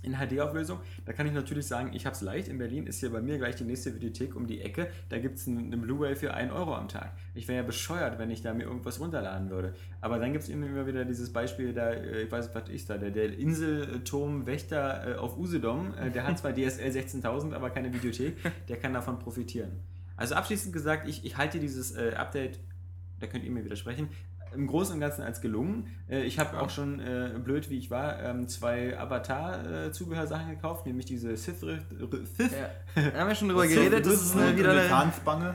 in 0.07 0.15
HD-Auflösung, 0.15 0.79
da 1.05 1.13
kann 1.13 1.27
ich 1.27 1.33
natürlich 1.33 1.67
sagen, 1.67 1.91
ich 1.93 2.07
habe 2.07 2.15
es 2.15 2.23
leicht. 2.23 2.49
In 2.49 2.59
Berlin 2.59 2.87
ist 2.87 3.01
hier 3.01 3.11
bei 3.11 3.21
mir 3.21 3.37
gleich 3.39 3.57
die 3.57 3.65
nächste 3.65 3.95
Videothek 3.95 4.37
um 4.37 4.47
die 4.47 4.63
Ecke. 4.63 4.89
Da 5.09 5.19
gibt 5.19 5.39
es 5.39 5.49
eine 5.49 5.77
Blu-ray 5.77 6.15
für 6.15 6.33
1 6.33 6.53
Euro 6.53 6.75
am 6.75 6.89
Tag. 6.89 7.13
Ich 7.35 7.49
wäre 7.49 7.59
ja 7.59 7.67
bescheuert, 7.67 8.19
wenn 8.19 8.31
ich 8.31 8.41
da 8.41 8.55
mir 8.55 8.65
irgendwas 8.65 9.01
runterladen 9.01 9.51
würde. 9.51 9.75
Aber 10.01 10.19
dann 10.19 10.33
gibt 10.33 10.45
es 10.45 10.49
immer 10.49 10.87
wieder 10.87 11.05
dieses 11.05 11.33
Beispiel, 11.33 11.73
da, 11.73 11.91
äh, 11.91 12.23
ich 12.23 12.33
weiß 12.33 12.47
nicht, 12.47 12.55
was 12.55 12.69
ist 12.69 12.89
da, 12.89 12.97
der, 12.97 13.11
der 13.11 13.37
Inselturmwächter 13.37 15.15
äh, 15.15 15.15
auf 15.17 15.37
Usedom, 15.37 15.95
äh, 15.95 16.11
der 16.11 16.27
hat 16.27 16.39
zwar 16.39 16.53
DSL 16.55 16.93
16000, 16.93 17.53
aber 17.53 17.71
keine 17.71 17.93
Videothek, 17.93 18.37
der 18.69 18.77
kann 18.79 18.95
davon 18.95 19.19
profitieren. 19.19 19.73
Also 20.17 20.35
abschließend 20.35 20.73
gesagt, 20.73 21.09
ich, 21.09 21.25
ich 21.27 21.37
halte 21.37 21.59
dieses 21.59 21.95
Update, 21.95 22.59
da 23.21 23.27
könnt 23.27 23.45
ihr 23.45 23.51
mir 23.51 23.67
widersprechen, 23.67 24.09
im 24.55 24.67
Großen 24.67 24.95
und 24.95 25.01
Ganzen 25.01 25.23
als 25.23 25.41
gelungen. 25.41 25.87
Äh, 26.09 26.23
ich 26.23 26.39
habe 26.39 26.61
auch 26.61 26.71
schon, 26.71 27.01
äh, 27.01 27.31
blöd 27.43 27.69
wie 27.71 27.79
ich 27.79 27.91
war, 27.91 28.23
ähm, 28.23 28.49
zwei 28.49 28.99
Avatar-Zubehörsachen 28.99 30.51
gekauft, 30.51 30.87
nämlich 30.87 31.07
diese 31.07 31.37
Sith. 31.37 31.61
Sith? 31.61 32.53
Ja. 32.53 32.71
Da 33.13 33.21
haben 33.21 33.29
wir 33.29 33.35
schon 33.35 33.49
drüber 33.49 33.67
geredet, 33.67 34.07
das 34.07 34.15
ist 34.15 34.33
so 34.33 34.39
eine, 34.39 34.49
eine 34.49 34.59
wieder 34.59 34.71
eine. 34.71 34.83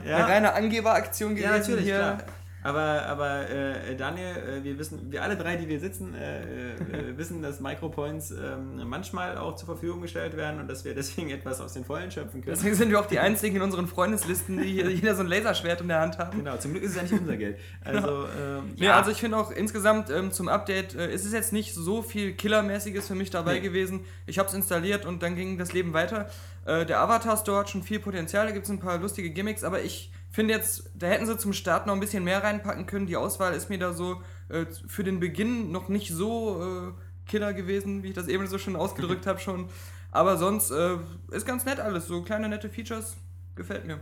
Ja. 0.06 0.16
eine 0.16 0.28
reine 0.28 0.52
Angeberaktion 0.54 1.34
gewesen 1.34 1.50
Ja, 1.50 1.58
natürlich, 1.58 1.84
hier. 1.84 1.96
klar. 1.98 2.18
Aber, 2.64 3.06
aber 3.06 3.50
äh, 3.50 3.96
Daniel, 3.96 4.26
äh, 4.60 4.64
wir 4.64 4.78
wissen, 4.78 5.10
wir 5.10 5.22
alle 5.22 5.36
drei, 5.36 5.56
die 5.56 5.68
wir 5.68 5.80
sitzen, 5.80 6.14
äh, 6.14 6.42
äh, 6.74 7.16
wissen, 7.16 7.42
dass 7.42 7.58
Micropoints 7.60 8.30
ähm, 8.30 8.88
manchmal 8.88 9.36
auch 9.36 9.56
zur 9.56 9.66
Verfügung 9.66 10.00
gestellt 10.00 10.36
werden 10.36 10.60
und 10.60 10.68
dass 10.68 10.84
wir 10.84 10.94
deswegen 10.94 11.30
etwas 11.30 11.60
aus 11.60 11.72
den 11.72 11.84
Vollen 11.84 12.10
schöpfen 12.10 12.40
können. 12.40 12.54
Deswegen 12.54 12.74
sind 12.76 12.90
wir 12.90 13.00
auch 13.00 13.06
die 13.06 13.18
einzigen 13.18 13.56
in 13.56 13.62
unseren 13.62 13.88
Freundeslisten, 13.88 14.58
die 14.62 14.68
hier 14.74 14.90
jeder 14.90 15.14
so 15.16 15.22
ein 15.22 15.26
Laserschwert 15.26 15.80
in 15.80 15.88
der 15.88 16.00
Hand 16.00 16.18
haben. 16.18 16.38
Genau, 16.38 16.56
zum 16.56 16.70
Glück 16.72 16.84
ist 16.84 16.90
es 16.90 16.96
ja 16.96 17.02
nicht 17.02 17.12
unser 17.14 17.36
Geld. 17.36 17.58
Also, 17.84 18.26
ähm, 18.40 18.72
Ja, 18.76 18.96
also 18.96 19.10
ich 19.10 19.18
finde 19.18 19.36
auch 19.38 19.50
insgesamt 19.50 20.10
ähm, 20.10 20.30
zum 20.30 20.48
Update 20.48 20.94
äh, 20.94 21.12
ist 21.12 21.24
es 21.24 21.32
jetzt 21.32 21.52
nicht 21.52 21.74
so 21.74 22.02
viel 22.02 22.32
Killermäßiges 22.34 23.08
für 23.08 23.14
mich 23.16 23.30
dabei 23.30 23.54
Nee. 23.54 23.60
gewesen. 23.60 24.04
Ich 24.26 24.38
habe 24.38 24.48
es 24.48 24.54
installiert 24.54 25.04
und 25.04 25.22
dann 25.22 25.34
ging 25.34 25.58
das 25.58 25.72
Leben 25.72 25.92
weiter. 25.94 26.28
Äh, 26.64 26.86
der 26.86 27.00
Avatar 27.00 27.36
Store 27.36 27.58
hat 27.60 27.70
schon 27.70 27.82
viel 27.82 27.98
Potenzial, 27.98 28.46
da 28.46 28.52
gibt 28.52 28.66
es 28.66 28.70
ein 28.70 28.78
paar 28.78 28.98
lustige 28.98 29.30
Gimmicks, 29.30 29.64
aber 29.64 29.82
ich 29.82 30.12
finde 30.32 30.54
jetzt, 30.54 30.90
da 30.94 31.08
hätten 31.08 31.26
sie 31.26 31.36
zum 31.36 31.52
Start 31.52 31.86
noch 31.86 31.94
ein 31.94 32.00
bisschen 32.00 32.24
mehr 32.24 32.42
reinpacken 32.42 32.86
können. 32.86 33.06
Die 33.06 33.16
Auswahl 33.16 33.54
ist 33.54 33.68
mir 33.68 33.78
da 33.78 33.92
so 33.92 34.22
äh, 34.48 34.66
für 34.86 35.04
den 35.04 35.20
Beginn 35.20 35.70
noch 35.70 35.88
nicht 35.88 36.10
so 36.10 36.62
äh, 36.62 36.92
Killer 37.26 37.52
gewesen, 37.52 38.02
wie 38.02 38.08
ich 38.08 38.14
das 38.14 38.28
eben 38.28 38.46
so 38.46 38.58
schon 38.58 38.76
ausgedrückt 38.76 39.26
habe 39.26 39.38
schon. 39.38 39.68
Aber 40.10 40.36
sonst 40.36 40.70
äh, 40.70 40.96
ist 41.30 41.46
ganz 41.46 41.64
nett 41.64 41.80
alles, 41.80 42.06
so 42.06 42.22
kleine 42.22 42.48
nette 42.48 42.68
Features, 42.68 43.16
gefällt 43.54 43.86
mir. 43.86 44.00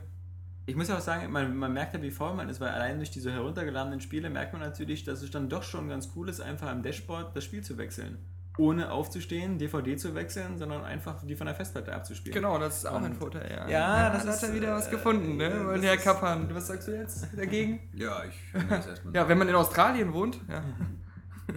Ich 0.66 0.76
muss 0.76 0.88
ja 0.88 0.98
auch 0.98 1.02
sagen, 1.02 1.32
man, 1.32 1.56
man 1.56 1.72
merkt 1.72 1.94
ja, 1.94 2.02
wie 2.02 2.10
faul 2.10 2.34
man 2.34 2.48
ist, 2.48 2.60
weil 2.60 2.68
allein 2.68 2.98
durch 2.98 3.10
diese 3.10 3.32
heruntergeladenen 3.32 4.00
Spiele 4.00 4.30
merkt 4.30 4.52
man 4.52 4.62
natürlich, 4.62 5.04
dass 5.04 5.22
es 5.22 5.30
dann 5.30 5.48
doch 5.48 5.62
schon 5.62 5.88
ganz 5.88 6.10
cool 6.14 6.28
ist, 6.28 6.40
einfach 6.40 6.68
am 6.68 6.82
Dashboard 6.82 7.34
das 7.34 7.44
Spiel 7.44 7.62
zu 7.62 7.76
wechseln. 7.76 8.18
Ohne 8.60 8.90
aufzustehen, 8.92 9.58
DVD 9.58 9.96
zu 9.96 10.14
wechseln, 10.14 10.58
sondern 10.58 10.84
einfach 10.84 11.22
die 11.24 11.34
von 11.34 11.46
der 11.46 11.54
Festplatte 11.56 11.92
abzuspielen. 11.94 12.34
Genau, 12.34 12.58
das 12.58 12.78
ist 12.78 12.86
auch 12.86 12.96
ein 12.96 13.04
Und- 13.12 13.14
Vorteil, 13.16 13.50
ja. 13.50 13.68
Ja, 13.68 14.10
das 14.10 14.24
da 14.24 14.30
ist, 14.30 14.42
hat 14.42 14.48
er 14.50 14.54
wieder 14.54 14.74
was 14.74 14.88
äh, 14.88 14.90
gefunden, 14.90 15.36
ne? 15.36 15.60
Und 15.68 15.76
das 15.76 15.82
Herr 15.84 15.94
ist- 15.94 16.04
Kappan, 16.04 16.48
was 16.54 16.66
sagst 16.66 16.88
du 16.88 16.92
jetzt 16.96 17.26
dagegen? 17.36 17.80
Ja, 17.94 18.22
ich 18.28 18.34
finde 18.52 18.66
das 18.68 18.86
erstmal. 18.86 19.14
Ja, 19.14 19.28
wenn 19.28 19.38
man 19.38 19.48
in 19.48 19.54
Australien 19.54 20.12
wohnt, 20.12 20.38
ja. 20.48 20.62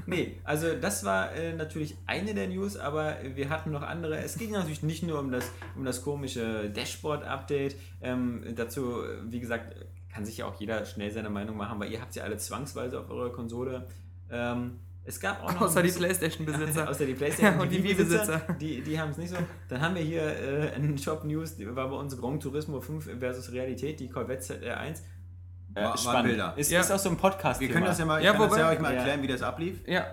Nee, 0.08 0.40
also 0.44 0.74
das 0.74 1.06
war 1.06 1.34
äh, 1.34 1.54
natürlich 1.54 1.96
eine 2.08 2.34
der 2.34 2.48
News, 2.48 2.78
aber 2.78 3.16
wir 3.36 3.50
hatten 3.50 3.70
noch 3.72 3.84
andere. 3.84 4.18
Es 4.18 4.38
ging 4.40 4.50
natürlich 4.52 4.82
nicht 4.82 5.04
nur 5.04 5.20
um 5.20 5.32
das, 5.32 5.52
um 5.76 5.86
das 5.86 6.02
komische 6.02 6.70
Dashboard-Update. 6.72 7.76
Ähm, 8.02 8.44
dazu, 8.56 9.04
äh, 9.04 9.18
wie 9.32 9.40
gesagt, 9.40 9.76
kann 10.12 10.26
sich 10.26 10.38
ja 10.38 10.46
auch 10.46 10.60
jeder 10.60 10.84
schnell 10.86 11.12
seine 11.12 11.30
Meinung 11.30 11.58
machen, 11.58 11.80
weil 11.80 11.92
ihr 11.92 12.02
habt 12.02 12.16
ja 12.16 12.24
alle 12.24 12.38
zwangsweise 12.38 13.00
auf 13.00 13.10
eurer 13.12 13.32
Konsole. 13.32 13.86
Ähm, 14.32 14.80
es 15.06 15.20
gab 15.20 15.44
auch 15.44 15.54
noch 15.54 15.62
Außer 15.62 15.84
die 15.84 15.92
Playstation-Besitzer. 15.92 16.90
Außer 16.90 17.06
die 17.06 17.14
Playstation 17.14 17.56
Ja, 17.58 17.62
und 17.62 17.70
die 17.72 17.84
Wii-Besitzer. 17.84 18.42
Die, 18.60 18.82
die 18.82 19.00
haben 19.00 19.12
es 19.12 19.18
nicht 19.18 19.30
so. 19.32 19.38
Dann 19.68 19.82
haben 19.82 19.96
wir 19.96 20.02
hier 20.02 20.22
äh, 20.22 20.72
einen 20.76 20.98
Shop 20.98 21.24
News, 21.26 21.56
die 21.56 21.76
war 21.76 21.90
bei 21.90 21.96
uns 21.96 22.18
Gran 22.18 22.40
Turismo 22.40 22.80
5 22.80 23.20
versus 23.20 23.52
Realität, 23.52 24.00
die 24.00 24.10
Corvette 24.10 24.42
ZR1. 24.54 25.02
Äh, 25.76 25.84
War- 25.84 25.98
spannend. 25.98 26.26
Bilder. 26.30 26.54
Ist, 26.56 26.72
Ja. 26.72 26.80
ist 26.82 26.92
auch 26.92 27.00
so 27.00 27.10
ein 27.10 27.18
Podcast. 27.18 27.60
Wir 27.60 27.70
können 27.70 27.86
das 27.86 27.98
ja 28.00 28.06
mal, 28.06 28.20
ich 28.20 28.26
Ja, 28.26 28.32
kann 28.34 28.42
das 28.42 28.52
wobei- 28.52 28.60
ja 28.62 28.70
euch 28.70 28.80
mal 28.80 28.92
Ja. 28.94 28.98
erklären, 29.00 29.22
wie 29.24 29.28
das 29.28 29.42
ablief. 29.42 29.80
Ja, 29.88 30.06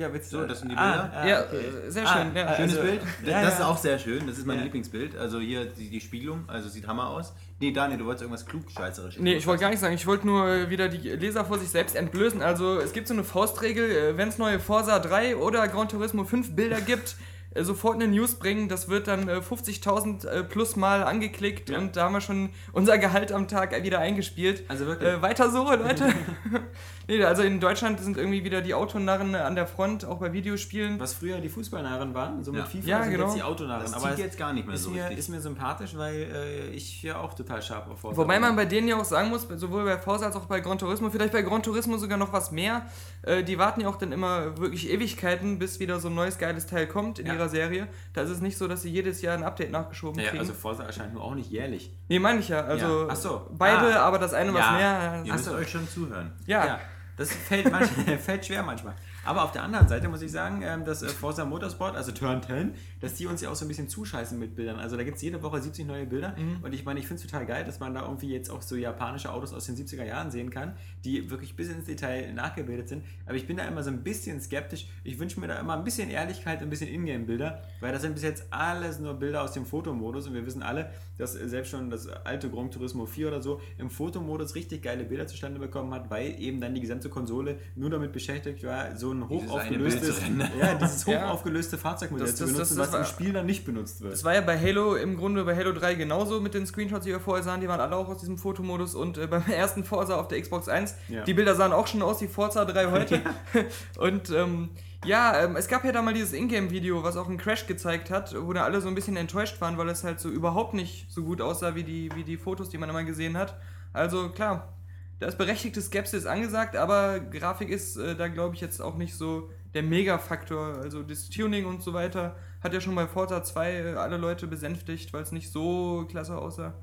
Ja, 0.00 0.12
willst 0.12 0.32
du- 0.32 0.38
So, 0.38 0.46
das 0.46 0.60
sind 0.60 0.70
die 0.72 0.76
Ah, 0.76 1.02
Bilder. 1.02 1.12
ah, 1.14 1.26
ja 1.28 1.44
okay. 1.44 1.56
äh, 1.86 1.90
sehr 1.90 2.06
Ah, 2.08 2.12
schön. 2.24 2.34
ja. 2.34 2.56
Schönes 2.56 2.76
Also- 2.76 2.82
Bild. 2.88 3.00
Ja, 3.26 3.42
das 3.42 3.52
ist 3.54 3.58
ja. 3.60 3.66
auch 3.66 3.76
sehr 3.78 3.98
schön. 3.98 4.26
Das 4.26 4.38
ist 4.38 4.46
mein 4.46 4.56
Ja. 4.58 4.62
Lieblingsbild. 4.64 5.16
Also 5.16 5.38
hier 5.40 5.66
die, 5.66 5.90
die 5.90 6.00
Spiegelung. 6.00 6.44
Also 6.46 6.68
sieht 6.70 6.86
Hammer 6.86 7.08
aus. 7.10 7.34
Nee, 7.58 7.72
Daniel, 7.72 7.98
du 7.98 8.06
wolltest 8.06 8.22
irgendwas 8.22 8.46
klugscheißerisches. 8.46 9.20
Nee, 9.20 9.34
ich 9.34 9.46
wollte 9.46 9.60
gar 9.60 9.68
nicht 9.70 9.80
sagen, 9.80 9.94
ich 9.94 10.06
wollte 10.06 10.26
nur 10.26 10.70
wieder 10.70 10.88
die 10.88 11.10
Leser 11.10 11.44
vor 11.44 11.58
sich 11.58 11.68
selbst 11.68 11.94
entblößen. 11.94 12.40
Also 12.40 12.78
es 12.80 12.92
gibt 12.94 13.06
so 13.08 13.12
eine 13.14 13.24
Faustregel, 13.24 14.16
wenn 14.16 14.28
es 14.30 14.38
neue 14.38 14.58
Forza 14.58 14.98
3 14.98 15.36
oder 15.36 15.68
Gran 15.68 15.88
Turismo 15.88 16.24
5 16.24 16.56
Bilder 16.56 16.80
gibt, 16.80 17.16
äh, 17.52 17.62
sofort 17.64 17.96
eine 17.96 18.06
News 18.08 18.36
bringen. 18.36 18.68
Das 18.68 18.88
wird 18.88 19.08
dann 19.08 19.28
äh, 19.28 19.40
50.000 19.42 20.24
äh, 20.24 20.44
plus 20.44 20.76
Mal 20.76 21.02
angeklickt 21.02 21.68
Ja. 21.68 21.78
und 21.78 21.96
da 21.96 22.04
haben 22.04 22.14
wir 22.14 22.20
schon 22.22 22.48
unser 22.72 22.96
Gehalt 22.96 23.32
am 23.32 23.48
Tag 23.48 23.82
wieder 23.82 23.98
eingespielt. 23.98 24.62
Also 24.68 24.86
wirklich. 24.86 25.08
Äh, 25.10 25.20
weiter 25.20 25.50
so, 25.50 25.64
Leute. 25.64 26.14
nee, 27.18 27.24
also 27.24 27.42
in 27.42 27.60
Deutschland 27.60 28.00
sind 28.00 28.16
irgendwie 28.16 28.44
wieder 28.44 28.62
die 28.62 28.72
Autonarren 28.74 29.34
an 29.34 29.54
der 29.54 29.66
Front, 29.66 30.04
auch 30.04 30.18
bei 30.18 30.32
Videospielen. 30.32 30.98
was 30.98 31.12
früher 31.14 31.38
die 31.40 31.48
Fußballnarren 31.48 32.14
waren, 32.14 32.42
so 32.42 32.52
mit 32.52 32.60
Ja. 32.60 32.66
FIFA 32.66 32.86
Ja, 32.88 33.02
sind 33.02 33.12
genau. 33.12 33.24
jetzt 33.26 33.36
die 33.36 33.42
Autonarren. 33.42 33.82
Das 33.82 33.92
aber 33.94 34.10
zieht 34.10 34.24
jetzt 34.24 34.38
gar 34.38 34.52
nicht 34.52 34.66
mehr 34.66 34.76
ist, 34.76 34.84
so 34.84 34.90
mir, 34.90 35.02
richtig. 35.02 35.18
ist 35.18 35.28
mir 35.28 35.40
sympathisch, 35.40 35.96
weil 35.96 36.14
äh, 36.14 36.66
ich 36.70 36.86
hier 36.86 37.20
auch 37.20 37.34
total 37.34 37.60
scharf 37.60 37.88
auf 37.90 38.00
Forza 38.00 38.16
Wobei 38.16 38.38
man 38.40 38.56
bei 38.56 38.64
denen 38.64 38.88
ja 38.88 38.96
auch 38.96 39.04
sagen 39.04 39.28
muss, 39.28 39.46
sowohl 39.56 39.84
bei 39.84 39.98
Forza 39.98 40.26
als 40.26 40.36
auch 40.36 40.46
bei 40.46 40.60
Gran 40.60 40.78
Turismo, 40.78 41.10
vielleicht 41.10 41.32
bei 41.32 41.42
Gran 41.42 41.62
Turismo 41.62 41.96
sogar 41.98 42.16
noch 42.18 42.32
was 42.32 42.50
mehr. 42.52 42.82
Äh, 43.22 43.42
die 43.42 43.58
warten 43.58 43.80
ja 43.82 43.88
auch 43.88 43.96
dann 43.96 44.12
immer 44.12 44.56
wirklich 44.58 44.90
Ewigkeiten, 44.90 45.58
bis 45.58 45.80
wieder 45.80 46.00
so 46.00 46.08
ein 46.08 46.14
neues 46.14 46.38
geiles 46.38 46.66
Teil 46.66 46.86
kommt 46.86 47.18
in 47.18 47.26
Ja. 47.26 47.34
ihrer 47.34 47.48
Serie. 47.48 47.88
Da 48.12 48.22
ist 48.22 48.30
es 48.30 48.40
nicht 48.40 48.56
so, 48.56 48.68
dass 48.68 48.82
sie 48.82 48.90
jedes 48.90 49.20
Jahr 49.22 49.34
ein 49.36 49.42
Update 49.44 49.70
nachgeschoben 49.70 50.16
Naja, 50.16 50.30
kriegen. 50.30 50.40
also 50.40 50.52
Forza 50.52 50.84
erscheint 50.84 51.12
nur 51.14 51.24
auch 51.24 51.34
nicht 51.34 51.50
jährlich. 51.50 51.90
nee, 52.08 52.18
meine 52.18 52.40
ich 52.40 52.48
ja. 52.48 52.60
Also 52.62 53.02
Ja. 53.02 53.06
Ach 53.10 53.16
so. 53.16 53.46
beide, 53.56 53.98
Ah. 54.00 54.04
aber 54.06 54.18
das 54.18 54.32
eine 54.34 54.54
was 54.54 54.60
Ja. 54.60 54.72
mehr. 54.72 55.22
Ihr 55.24 55.32
müsst 55.32 55.44
so. 55.46 55.54
euch 55.54 55.68
schon 55.70 55.88
zuhören. 55.88 56.32
Ja. 56.46 56.78
Das 57.20 57.32
fällt, 57.32 57.70
manchmal, 57.70 58.18
fällt 58.18 58.46
schwer 58.46 58.62
manchmal. 58.62 58.94
Aber 59.26 59.44
auf 59.44 59.52
der 59.52 59.62
anderen 59.62 59.86
Seite 59.88 60.08
muss 60.08 60.22
ich 60.22 60.32
sagen, 60.32 60.62
ähm, 60.64 60.86
dass 60.86 61.02
äh, 61.02 61.08
Forza 61.08 61.44
Motorsport, 61.44 61.94
also 61.94 62.12
Turn 62.12 62.42
10, 62.42 62.72
dass 63.00 63.12
die 63.14 63.26
uns 63.26 63.42
ja 63.42 63.50
auch 63.50 63.54
so 63.54 63.66
ein 63.66 63.68
bisschen 63.68 63.88
zuscheißen 63.90 64.38
mit 64.38 64.56
Bildern. 64.56 64.78
Also 64.78 64.96
da 64.96 65.02
gibt 65.04 65.16
es 65.18 65.22
jede 65.22 65.42
Woche 65.42 65.60
70 65.60 65.86
neue 65.86 66.06
Bilder 66.06 66.34
Mhm. 66.38 66.64
und 66.64 66.72
ich 66.72 66.84
meine, 66.86 66.98
ich 66.98 67.06
finde 67.06 67.22
es 67.22 67.30
total 67.30 67.44
geil, 67.44 67.64
dass 67.64 67.78
man 67.78 67.92
da 67.92 68.02
irgendwie 68.02 68.30
jetzt 68.32 68.50
auch 68.50 68.62
so 68.62 68.74
japanische 68.74 69.30
Autos 69.30 69.52
aus 69.52 69.66
den 69.66 69.76
70er 69.76 70.04
Jahren 70.04 70.30
sehen 70.30 70.48
kann, 70.48 70.72
die 71.04 71.30
wirklich 71.30 71.56
bis 71.56 71.68
ins 71.68 71.86
Detail 71.86 72.32
nachgebildet 72.32 72.88
sind. 72.88 73.04
Aber 73.26 73.34
ich 73.36 73.46
bin 73.46 73.56
da 73.56 73.64
immer 73.64 73.82
so 73.82 73.90
ein 73.90 74.02
bisschen 74.02 74.40
skeptisch. 74.40 74.86
Ich 75.04 75.18
wünsche 75.18 75.40
mir 75.40 75.46
da 75.48 75.58
immer 75.58 75.74
ein 75.76 75.84
bisschen 75.84 76.10
Ehrlichkeit, 76.10 76.60
ein 76.62 76.70
bisschen 76.70 76.88
Ingame-Bilder, 76.88 77.62
weil 77.80 77.92
das 77.92 78.02
sind 78.02 78.14
bis 78.14 78.22
jetzt 78.22 78.44
alles 78.50 78.98
nur 78.98 79.14
Bilder 79.14 79.42
aus 79.42 79.52
dem 79.52 79.64
Fotomodus 79.66 80.26
und 80.26 80.34
wir 80.34 80.44
wissen 80.46 80.62
alle, 80.62 80.90
dass 81.18 81.34
äh, 81.36 81.48
selbst 81.48 81.70
schon 81.70 81.90
das 81.90 82.06
alte 82.08 82.50
Gran 82.50 82.70
Turismo 82.70 83.06
4 83.06 83.28
oder 83.28 83.42
so 83.42 83.60
im 83.78 83.90
Fotomodus 83.90 84.54
richtig 84.54 84.82
geile 84.82 85.04
Bilder 85.04 85.26
zustande 85.26 85.58
bekommen 85.58 85.92
hat, 85.94 86.10
weil 86.10 86.34
eben 86.40 86.60
dann 86.60 86.74
die 86.74 86.80
gesamte 86.80 87.08
Konsole 87.08 87.58
nur 87.76 87.90
damit 87.90 88.12
beschäftigt 88.12 88.62
war, 88.64 88.96
so 88.96 89.12
ein 89.12 89.28
hoch 89.28 89.40
Dieses 89.40 89.50
eine 89.52 89.60
aufgelöstes, 89.62 90.00
Bild 90.02 90.14
zu 90.16 90.22
rendern. 90.24 90.50
ja, 90.58 90.74
dieses 90.74 91.06
hoch 91.06 91.12
Ja. 91.20 91.36
Fahrzeugmodell 91.36 92.26
Das- 92.26 92.36
zu 92.36 92.44
das- 92.44 92.52
benutzen, 92.52 92.76
das- 92.78 92.92
was 92.92 92.98
im 92.98 93.04
Spiel 93.04 93.32
dann 93.32 93.46
nicht 93.46 93.64
benutzt 93.64 94.00
wird. 94.00 94.12
Das 94.12 94.24
war 94.24 94.34
ja 94.34 94.40
bei 94.40 94.58
Halo 94.58 94.96
im 94.96 95.16
Grunde 95.16 95.44
bei 95.44 95.56
Halo 95.56 95.72
3 95.72 95.94
genauso 95.94 96.40
mit 96.40 96.54
den 96.54 96.66
Screenshots, 96.66 97.04
die 97.04 97.10
wir 97.10 97.20
vorher 97.20 97.42
sahen. 97.42 97.60
Die 97.60 97.68
waren 97.68 97.80
alle 97.80 97.96
auch 97.96 98.08
aus 98.08 98.18
diesem 98.18 98.38
Fotomodus 98.38 98.94
und 98.94 99.18
äh, 99.18 99.26
beim 99.26 99.42
ersten 99.50 99.84
Forza 99.84 100.16
auf 100.18 100.28
der 100.28 100.40
Xbox 100.40 100.68
1, 100.68 100.89
Ja. 101.08 101.24
die 101.24 101.34
Bilder 101.34 101.54
sahen 101.54 101.72
auch 101.72 101.86
schon 101.86 102.02
aus 102.02 102.20
wie 102.20 102.28
Forza 102.28 102.64
3 102.64 102.90
heute. 102.90 103.20
und 103.98 104.30
ähm, 104.30 104.70
ja, 105.04 105.44
ähm, 105.44 105.56
es 105.56 105.68
gab 105.68 105.84
ja 105.84 105.92
da 105.92 106.02
mal 106.02 106.12
dieses 106.12 106.32
Ingame-Video, 106.32 107.02
was 107.02 107.16
auch 107.16 107.28
einen 107.28 107.38
Crash 107.38 107.66
gezeigt 107.66 108.10
hat, 108.10 108.34
wo 108.38 108.52
da 108.52 108.64
alle 108.64 108.80
so 108.80 108.88
ein 108.88 108.94
bisschen 108.94 109.16
enttäuscht 109.16 109.60
waren, 109.60 109.78
weil 109.78 109.88
es 109.88 110.04
halt 110.04 110.20
so 110.20 110.28
überhaupt 110.28 110.74
nicht 110.74 111.10
so 111.10 111.24
gut 111.24 111.40
aussah 111.40 111.74
wie 111.74 111.84
die, 111.84 112.10
wie 112.14 112.24
die 112.24 112.36
Fotos, 112.36 112.68
die 112.68 112.78
man 112.78 112.90
immer 112.90 113.04
gesehen 113.04 113.36
hat. 113.36 113.56
Also 113.92 114.28
klar, 114.28 114.74
da 115.18 115.26
ist 115.26 115.38
berechtigte 115.38 115.80
Skepsis 115.80 116.26
angesagt, 116.26 116.76
aber 116.76 117.20
Grafik 117.20 117.70
ist 117.70 117.96
äh, 117.96 118.14
da 118.14 118.28
glaube 118.28 118.54
ich 118.54 118.60
jetzt 118.60 118.80
auch 118.80 118.96
nicht 118.96 119.14
so 119.14 119.50
der 119.74 119.82
Mega-Faktor. 119.82 120.78
Also 120.82 121.02
das 121.02 121.28
Tuning 121.28 121.66
und 121.66 121.82
so 121.82 121.92
weiter 121.92 122.36
hat 122.62 122.74
ja 122.74 122.80
schon 122.80 122.94
bei 122.94 123.06
Forza 123.06 123.42
2 123.42 123.72
äh, 123.72 123.94
alle 123.94 124.16
Leute 124.18 124.46
besänftigt, 124.46 125.12
weil 125.12 125.22
es 125.22 125.32
nicht 125.32 125.50
so 125.50 126.06
klasse 126.10 126.36
aussah. 126.36 126.74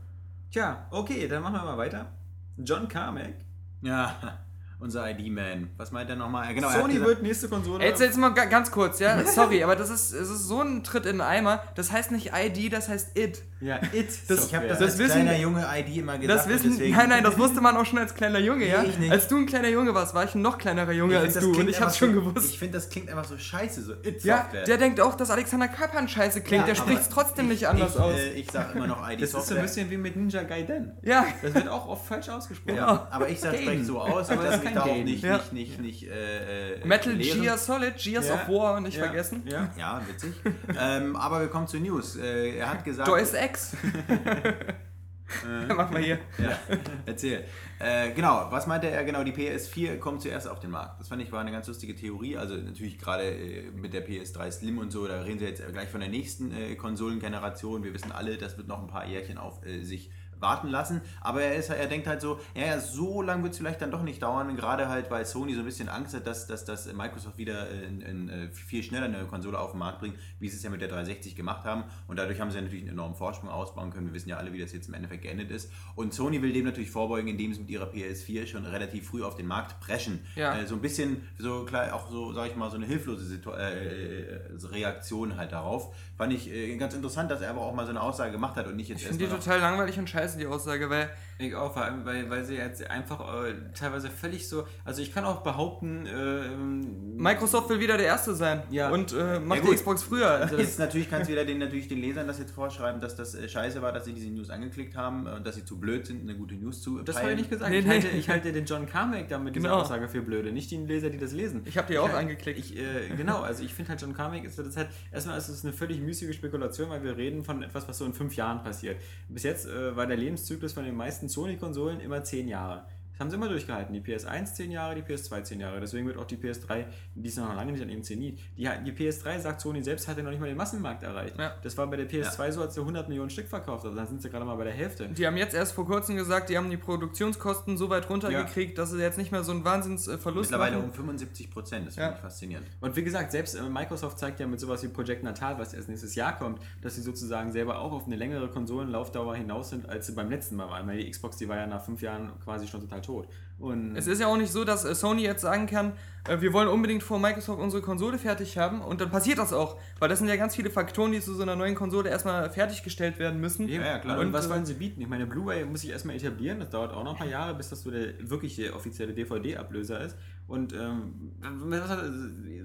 Tja, 0.52 0.88
okay, 0.92 1.28
dann 1.28 1.44
machen 1.44 1.56
wir 1.56 1.64
mal 1.64 1.78
weiter. 1.78 2.12
John 2.58 2.88
Carmack. 2.88 3.47
Ja, 3.82 4.16
unser 4.80 5.10
ID-Man. 5.10 5.70
Was 5.78 5.92
meint 5.92 6.10
er 6.10 6.16
nochmal? 6.16 6.54
Genau, 6.54 6.68
er 6.70 6.82
Sony 6.82 6.94
gesagt- 6.94 7.10
wird 7.10 7.24
nächste 7.24 7.48
Konsole. 7.50 7.84
Jetzt, 7.84 8.00
jetzt 8.02 8.18
mal 8.18 8.30
ga- 8.30 8.46
ganz 8.46 8.72
kurz, 8.72 9.00
ja, 9.00 9.24
sorry, 9.26 9.64
aber 9.64 9.76
das 9.76 9.90
ist, 9.90 10.12
es 10.14 10.30
ist 10.30 10.48
so 10.48 10.62
ein 10.62 10.84
Tritt 10.84 11.06
in 11.06 11.14
den 11.18 11.22
Eimer. 11.22 11.62
Das 11.76 11.92
heißt 11.92 12.12
nicht 12.12 12.32
ID, 12.34 12.72
das 12.74 12.90
heißt 12.90 13.18
IT. 13.18 13.44
Ja, 13.60 13.80
It. 13.94 14.08
Das- 14.28 14.48
Ich 14.48 14.56
habe 14.56 14.68
das, 14.68 14.80
Das 14.80 14.92
als 14.92 14.98
wissen- 15.00 15.12
kleiner 15.24 15.38
Junge 15.38 15.66
ID 15.76 15.98
immer 15.98 16.18
gesagt. 16.18 16.40
Das 16.40 16.48
wissen, 16.48 16.72
deswegen- 16.72 16.96
nein, 16.96 17.10
nein, 17.10 17.24
das 17.24 17.38
wusste 17.40 17.62
man 17.62 17.76
auch 17.78 17.86
schon 17.86 18.00
als 18.00 18.14
kleiner 18.14 18.40
Junge, 18.40 18.68
ja. 18.68 18.82
Nee, 18.84 18.90
ich 18.90 19.00
nicht. 19.00 19.12
Als 19.12 19.28
du 19.28 19.38
ein 19.38 19.46
kleiner 19.46 19.70
Junge 19.70 19.94
warst, 19.94 20.14
war 20.14 20.24
ich 20.26 20.36
ein 20.36 20.42
noch 20.42 20.58
kleinerer 20.58 20.92
Junge 20.92 21.16
Ich 21.16 21.20
als 21.20 21.34
du 21.36 21.48
und 21.48 21.54
klingt 21.54 21.70
ich 21.72 21.82
hab's 21.82 21.98
schon 21.98 22.14
so, 22.14 22.22
gewusst. 22.22 22.50
Ich 22.52 22.60
finde, 22.60 22.74
das 22.78 22.90
klingt 22.90 23.10
einfach 23.10 23.26
so 23.26 23.38
scheiße, 23.38 23.82
so 23.84 23.94
ja, 23.94 24.00
It-Software. 24.04 24.64
der 24.66 24.78
denkt 24.78 25.02
auch, 25.02 25.16
dass 25.16 25.30
Alexander 25.32 25.68
Kappan 25.68 26.08
scheiße 26.08 26.42
klingt. 26.42 26.62
Ja, 26.62 26.68
der 26.68 26.76
spricht's 26.76 27.10
trotzdem 27.10 27.46
ich, 27.46 27.52
nicht 27.62 27.68
anders 27.68 27.96
ich, 27.96 28.02
aus. 28.02 28.14
Äh, 28.16 28.30
ich 28.34 28.52
sag 28.52 28.76
immer 28.76 28.88
noch 28.88 28.98
ID-Software. 29.10 29.18
Das 29.18 29.34
ist 29.44 29.48
so 29.50 29.56
ein 29.56 29.62
bisschen 29.62 29.90
wie 29.92 29.98
mit 29.98 30.16
Ninja 30.16 30.44
Gaiden. 30.44 30.92
ja. 31.02 31.26
Das 31.42 31.54
wird 31.54 31.68
auch 31.68 31.88
oft 31.88 32.06
falsch 32.08 32.30
ausgesprochen. 32.30 32.78
Ja, 32.78 33.08
aber 33.12 33.30
ich 33.30 33.40
sag 33.40 33.56
spreche 33.58 33.84
so 33.84 34.00
aus, 34.02 34.30
Aber 34.30 34.44
das 34.44 34.62
da 34.74 34.82
auch 34.84 34.96
nicht, 34.96 35.24
Ja. 35.24 35.38
nicht, 35.38 35.54
nicht, 35.54 35.80
nicht 35.82 36.04
äh, 36.10 36.74
äh, 36.76 36.86
Metal 36.86 37.14
lehren. 37.14 37.42
Gear 37.42 37.58
Solid, 37.58 37.98
Gears 37.98 38.28
Ja. 38.28 38.34
of 38.36 38.48
War, 38.50 38.80
nicht 38.82 38.98
Ja. 38.98 39.04
vergessen. 39.06 39.44
Ja. 39.46 39.70
Ja, 39.78 40.02
witzig. 40.08 40.34
ähm, 40.80 41.16
aber 41.16 41.40
wir 41.42 41.48
kommen 41.48 41.68
zu 41.68 41.78
News. 41.80 42.16
Äh, 42.18 42.58
er 42.58 42.72
hat 42.72 42.84
gesagt. 42.86 43.08
Ex. 43.48 43.78
Mach 45.68 45.90
mal 45.90 46.02
hier. 46.02 46.20
Ja, 46.38 46.58
erzähl. 47.06 47.46
Äh, 47.80 48.12
genau, 48.12 48.48
was 48.50 48.68
meinte 48.68 48.90
er? 48.90 49.04
Genau, 49.06 49.24
die 49.24 49.32
PS4 49.32 49.98
kommt 50.00 50.22
zuerst 50.22 50.48
auf 50.48 50.60
den 50.60 50.72
Markt. 50.72 51.00
Das 51.00 51.08
fand 51.08 51.22
ich 51.22 51.32
war 51.32 51.40
eine 51.40 51.52
ganz 51.52 51.68
lustige 51.68 51.96
Theorie. 51.96 52.38
Also 52.38 52.56
natürlich 52.56 52.98
gerade 52.98 53.24
äh, 53.24 53.72
mit 53.72 53.94
der 53.94 54.06
PS3 54.06 54.52
Slim 54.52 54.78
und 54.80 54.92
so, 54.92 55.08
da 55.08 55.22
reden 55.22 55.40
sie 55.40 55.46
jetzt 55.46 55.66
gleich 55.72 55.90
von 55.90 56.02
der 56.02 56.10
nächsten 56.10 56.52
äh, 56.52 56.76
Konsolengeneration. 56.76 57.84
Wir 57.84 57.94
wissen 57.94 58.12
alle, 58.12 58.38
das 58.38 58.58
wird 58.58 58.68
noch 58.68 58.82
ein 58.82 58.88
paar 58.88 59.06
Jährchen 59.08 59.38
auf 59.38 59.66
äh, 59.66 59.84
sich 59.84 60.12
warten 60.42 60.68
lassen. 60.68 61.02
Aber 61.22 61.42
er, 61.42 61.56
ist, 61.56 61.70
er 61.70 61.88
denkt 61.88 62.08
halt 62.08 62.22
so, 62.22 62.40
ja, 62.56 62.80
so 62.80 63.22
lange 63.22 63.44
wird 63.44 63.54
es 63.54 63.60
vielleicht 63.60 63.82
dann 63.82 63.92
doch 63.92 64.04
nicht 64.04 64.22
dauern. 64.22 64.56
Gerade 64.56 64.90
halt, 64.90 65.10
weil 65.12 65.26
Sony 65.26 65.54
so 65.54 65.60
ein 65.60 65.66
bisschen 65.66 65.90
Angst 65.90 66.16
hat, 66.16 66.28
dass, 66.28 66.48
dass, 66.48 66.66
dass 66.66 66.92
Microsoft 66.94 67.38
wieder 67.38 67.70
äh, 67.70 67.86
in, 67.86 68.02
in, 68.02 68.30
äh, 68.30 68.50
viel 68.52 68.84
schneller 68.84 69.06
eine 69.06 69.26
Konsole 69.26 69.60
auf 69.60 69.72
den 69.72 69.80
Markt 69.80 70.00
bringt, 70.00 70.16
wie 70.40 70.50
sie 70.50 70.58
es 70.58 70.64
ja 70.64 70.70
mit 70.70 70.82
der 70.82 70.90
360 70.90 71.36
gemacht 71.36 71.66
haben. 71.66 71.84
Und 72.08 72.18
dadurch 72.18 72.40
haben 72.40 72.52
sie 72.52 72.58
ja 72.58 72.62
natürlich 72.62 72.84
einen 72.84 72.94
enormen 72.94 73.16
Vorsprung 73.16 73.50
ausbauen 73.50 73.92
können. 73.92 74.08
Wir 74.08 74.14
wissen 74.14 74.30
ja 74.30 74.38
alle, 74.38 74.54
wie 74.54 74.60
das 74.60 74.74
jetzt 74.74 74.88
im 74.88 74.94
Endeffekt 74.94 75.24
geendet 75.24 75.52
ist. 75.52 75.72
Und 75.96 76.14
Sony 76.14 76.42
will 76.42 76.54
dem 76.54 76.66
natürlich 76.66 76.92
vorbeugen, 76.92 77.28
indem 77.28 77.54
sie 77.54 77.62
mit 77.62 77.70
ihrer 77.70 77.88
PS4 77.92 78.48
schon 78.48 78.66
relativ 78.66 79.10
früh 79.10 79.24
auf 79.24 79.36
den 79.36 79.48
Markt 79.48 79.80
preschen. 79.80 80.20
Ja. 80.36 80.58
Äh, 80.58 80.68
so 80.68 80.76
ein 80.76 80.82
bisschen, 80.82 81.28
so 81.38 81.66
klar, 81.66 81.94
auch 81.94 82.10
so, 82.10 82.34
sag 82.34 82.50
ich 82.50 82.56
mal, 82.56 82.70
so 82.70 82.78
eine 82.78 82.86
hilflose 82.86 83.26
Situ 83.26 83.52
äh, 83.52 84.28
äh, 84.28 84.40
Reaktion 84.64 85.38
halt 85.38 85.52
darauf. 85.52 85.96
Fand 86.18 86.34
ich 86.34 86.52
äh, 86.52 86.76
ganz 86.78 86.96
interessant, 86.96 87.30
dass 87.30 87.42
er 87.42 87.52
aber 87.52 87.62
auch 87.62 87.74
mal 87.76 87.86
so 87.86 87.92
eine 87.92 88.02
Aussage 88.02 88.32
gemacht 88.32 88.56
hat 88.56 88.66
und 88.68 88.76
nicht 88.76 88.90
jetzt 88.90 89.02
Ich 89.02 89.08
finde 89.08 89.26
die 89.26 89.32
total 89.32 89.60
langweilig 89.60 90.00
und 90.00 90.10
scheiße, 90.10 90.38
die 90.40 90.48
Aussage, 90.48 90.90
weil 90.90 91.10
Ich 91.38 91.54
auch, 91.56 91.72
vor 91.74 91.84
allem, 91.84 92.04
weil, 92.06 92.28
weil 92.30 92.44
sie 92.44 92.56
jetzt 92.56 92.90
einfach 92.90 93.44
äh, 93.46 93.54
teilweise 93.78 94.10
völlig 94.10 94.50
so. 94.50 94.66
Also 94.84 95.04
ich 95.04 95.14
kann 95.14 95.26
auch 95.26 95.42
behaupten, 95.44 96.08
ähm, 96.08 97.16
Microsoft 97.18 97.70
will 97.70 97.80
wieder 97.80 97.98
der 97.98 98.08
Erste 98.08 98.34
sein. 98.36 98.64
Ja. 98.72 98.90
Und 98.90 99.14
äh, 99.14 99.40
macht 99.40 99.64
Ja, 99.64 99.70
die. 99.70 99.76
Xbox 99.76 100.02
früher. 100.04 100.28
Also 100.48 100.58
Jetzt 100.58 100.80
natürlich 100.80 101.10
kannst 101.10 101.28
du 101.28 101.34
wieder 101.34 101.46
den, 101.46 101.60
natürlich 101.60 101.88
den 101.88 102.00
Lesern 102.00 102.26
das 102.28 102.40
jetzt 102.40 102.52
vorschreiben, 102.52 103.00
dass 103.02 103.16
das 103.16 103.36
äh, 103.36 103.48
scheiße 103.48 103.82
war, 103.82 103.92
dass 103.92 104.06
sie 104.06 104.14
diese 104.14 104.30
News 104.30 104.50
angeklickt 104.50 104.96
haben 104.96 105.28
und 105.28 105.46
dass 105.46 105.56
sie 105.56 105.66
zu 105.66 105.80
blöd 105.80 106.08
sind, 106.08 106.22
eine 106.24 106.36
gute 106.36 106.56
News 106.56 106.82
zu 106.82 107.00
Das 107.04 107.18
habe 107.20 107.32
ich 107.32 107.38
nicht 107.38 107.50
gesagt. 107.52 107.70
Nee, 107.70 107.80
ich, 107.80 107.86
nee. 107.86 107.92
Halte, 107.92 108.08
ich 108.08 108.30
halte 108.30 108.52
den 108.52 108.66
John 108.66 108.88
Carmack 108.88 109.28
da 109.30 109.38
mit 109.38 109.56
dieser 109.56 109.68
Genau. 109.70 109.82
Aussage 109.82 110.08
für 110.10 110.22
blöde, 110.22 110.52
nicht 110.52 110.72
die 110.72 110.78
Leser, 110.78 111.10
die 111.12 111.18
das 111.20 111.32
lesen. 111.34 111.62
Ich 111.66 111.78
habe 111.78 111.88
die 111.92 112.00
auch 112.00 112.08
halt- 112.08 112.18
angeklickt. 112.18 112.58
Ich, 112.58 112.76
äh, 112.76 113.10
genau, 113.16 113.42
also 113.42 113.64
ich 113.64 113.74
finde 113.74 113.90
halt 113.92 114.02
John 114.02 114.14
Carmack 114.16 114.44
ist 114.44 114.58
das 114.58 114.76
halt, 114.78 114.90
erstmal 115.12 115.38
ist 115.38 115.50
es 115.50 115.64
eine 115.64 115.74
völlig 115.74 116.00
müßige 116.08 116.34
Spekulation, 116.34 116.90
weil 116.90 117.04
wir 117.04 117.18
reden 117.18 117.44
von 117.44 117.62
etwas, 117.62 117.88
was 117.88 117.98
so 117.98 118.06
in 118.06 118.14
fünf 118.14 118.36
Jahren 118.36 118.64
passiert. 118.64 119.00
Bis 119.28 119.44
jetzt 119.44 119.68
äh, 119.68 119.96
war 119.96 120.08
der 120.08 120.18
Lebenszyklus 120.18 120.74
von 120.74 120.86
den 120.86 120.96
meisten 120.96 121.30
Sony-Konsolen 121.30 122.00
immer 122.00 122.24
zehn 122.24 122.48
Jahre. 122.48 122.86
Das 123.18 123.22
haben 123.22 123.30
sie 123.32 123.36
immer 123.38 123.50
durchgehalten. 123.50 123.94
Die 123.94 124.02
PS1 124.02 124.54
10 124.54 124.70
Jahre, 124.72 124.94
die 124.94 125.02
PS2 125.02 125.42
10 125.42 125.60
Jahre. 125.60 125.80
Deswegen 125.80 126.06
wird 126.06 126.18
auch 126.18 126.26
die 126.26 126.38
PS3, 126.38 126.86
die 127.16 127.28
ist 127.28 127.38
noch 127.38 127.56
lange 127.56 127.72
nicht 127.72 127.82
an 127.82 127.90
ihrem 127.90 128.04
Zenit. 128.04 128.38
Die, 128.56 128.70
die 128.86 128.92
PS3, 128.92 129.40
sagt 129.40 129.60
Sony 129.62 129.82
selbst, 129.82 130.08
hat 130.08 130.18
ja 130.18 130.24
noch 130.24 130.30
nicht 130.30 130.40
mal 130.40 130.46
den 130.48 130.58
Massenmarkt 130.58 131.02
erreicht. 131.02 131.34
Ja. 131.40 131.56
Das 131.64 131.76
war 131.78 131.88
bei 131.88 131.98
der 131.98 132.08
PS2 132.08 132.52
so, 132.52 132.62
als 132.62 132.76
sie 132.76 132.82
100 132.82 133.08
Millionen 133.10 133.32
Stück 133.32 133.48
verkauft 133.48 133.86
haben. 133.86 133.96
Dann 133.96 134.06
sind 134.08 134.22
sie 134.22 134.30
gerade 134.30 134.46
mal 134.46 134.56
bei 134.56 134.66
der 134.66 134.74
Hälfte. 134.74 135.08
Die 135.10 135.26
haben 135.26 135.36
jetzt 135.38 135.56
erst 135.56 135.72
vor 135.74 135.88
kurzem 135.88 136.16
gesagt, 136.16 136.50
die 136.50 136.58
haben 136.58 136.70
die 136.70 136.78
Produktionskosten 136.78 137.78
so 137.78 137.90
weit 137.90 138.08
runtergekriegt, 138.10 138.78
dass 138.78 138.92
sie 138.92 139.00
jetzt 139.02 139.18
nicht 139.18 139.32
mehr 139.32 139.44
so 139.44 139.52
einen 139.52 139.66
Wahnsinnsverlust 139.66 140.52
Mittlerweile 140.52 140.76
machen. 140.78 140.90
um 140.90 140.94
75 140.94 141.50
Prozent, 141.50 141.88
das 141.88 141.96
Ja. 141.96 142.04
finde 142.04 142.16
ich 142.18 142.22
faszinierend. 142.22 142.68
Und 142.82 142.96
wie 142.96 143.04
gesagt, 143.04 143.32
selbst 143.32 143.56
äh, 143.56 143.64
Microsoft 143.64 144.20
zeigt 144.20 144.40
ja 144.40 144.46
mit 144.48 144.60
sowas 144.60 144.84
wie 144.84 144.88
Project 144.90 145.24
Natal, 145.24 145.58
was 145.58 145.74
erst 145.74 145.90
nächstes 145.90 146.14
Jahr 146.16 146.38
kommt, 146.38 146.60
dass 146.82 146.96
sie 146.96 147.02
sozusagen 147.02 147.52
selber 147.52 147.80
auch 147.80 147.92
auf 147.92 148.06
eine 148.06 148.16
längere 148.16 148.48
Konsolenlaufdauer 148.50 149.36
hinaus 149.36 149.70
sind, 149.70 149.90
als 149.90 150.06
sie 150.08 150.14
beim 150.14 150.30
letzten 150.30 150.56
Mal 150.56 150.70
waren. 150.70 150.88
Weil 150.88 150.98
die 150.98 151.10
Xbox, 151.10 151.38
die 151.38 151.48
war 151.50 151.58
ja 151.58 151.66
nach 151.68 151.84
fünf 151.84 152.02
Jahren 152.02 152.32
quasi 152.44 152.68
schon 152.68 152.82
total 152.82 153.02
tot. 153.08 153.28
Und 153.60 153.96
Es 153.96 154.06
ist 154.06 154.22
ja 154.22 154.28
auch 154.28 154.38
nicht 154.38 154.52
so, 154.52 154.64
dass 154.64 154.86
äh, 154.86 154.94
Sony 154.94 155.24
jetzt 155.24 155.42
sagen 155.42 155.66
kann, 155.66 155.94
äh, 156.28 156.40
wir 156.42 156.54
wollen 156.54 156.68
unbedingt 156.68 157.02
vor 157.02 157.20
Microsoft 157.20 157.60
unsere 157.60 157.82
Konsole 157.82 158.20
fertig 158.20 158.58
haben 158.58 158.82
und 158.82 159.02
dann 159.02 159.10
passiert 159.10 159.40
das 159.40 159.52
auch. 159.52 159.78
Weil 159.98 160.10
das 160.10 160.20
sind 160.20 160.28
ja 160.28 160.36
ganz 160.36 160.56
viele 160.56 160.70
Faktoren, 160.70 161.12
die 161.12 161.20
zu 161.20 161.34
so 161.34 161.42
einer 161.42 161.56
neuen 161.56 161.74
Konsole 161.74 162.10
erstmal 162.10 162.52
fertiggestellt 162.52 163.18
werden 163.18 163.42
müssen. 163.42 163.68
Ja, 163.68 163.82
ja, 163.82 164.00
klar. 164.00 164.20
Und, 164.20 164.28
Und, 164.28 164.34
was 164.34 164.46
äh, 164.46 164.50
wollen 164.52 164.66
sie 164.66 164.76
bieten? 164.76 165.02
Ich 165.02 165.08
meine, 165.08 165.26
Blu-ray 165.26 165.66
muss 165.66 165.84
ich 165.84 165.90
erstmal 165.90 166.16
etablieren. 166.16 166.60
Das 166.60 166.70
dauert 166.70 166.94
auch 166.94 167.04
noch 167.04 167.14
ein 167.14 167.18
paar 167.18 167.28
Jahre, 167.28 167.56
bis 167.56 167.70
das 167.70 167.82
so 167.82 167.90
der 167.90 168.14
wirkliche 168.20 168.76
offizielle 168.76 169.14
DVD-Ablöser 169.14 170.02
ist. 170.02 170.16
Und 170.48 170.72
ähm, 170.74 171.34
was 171.42 171.90
hat, 171.90 172.00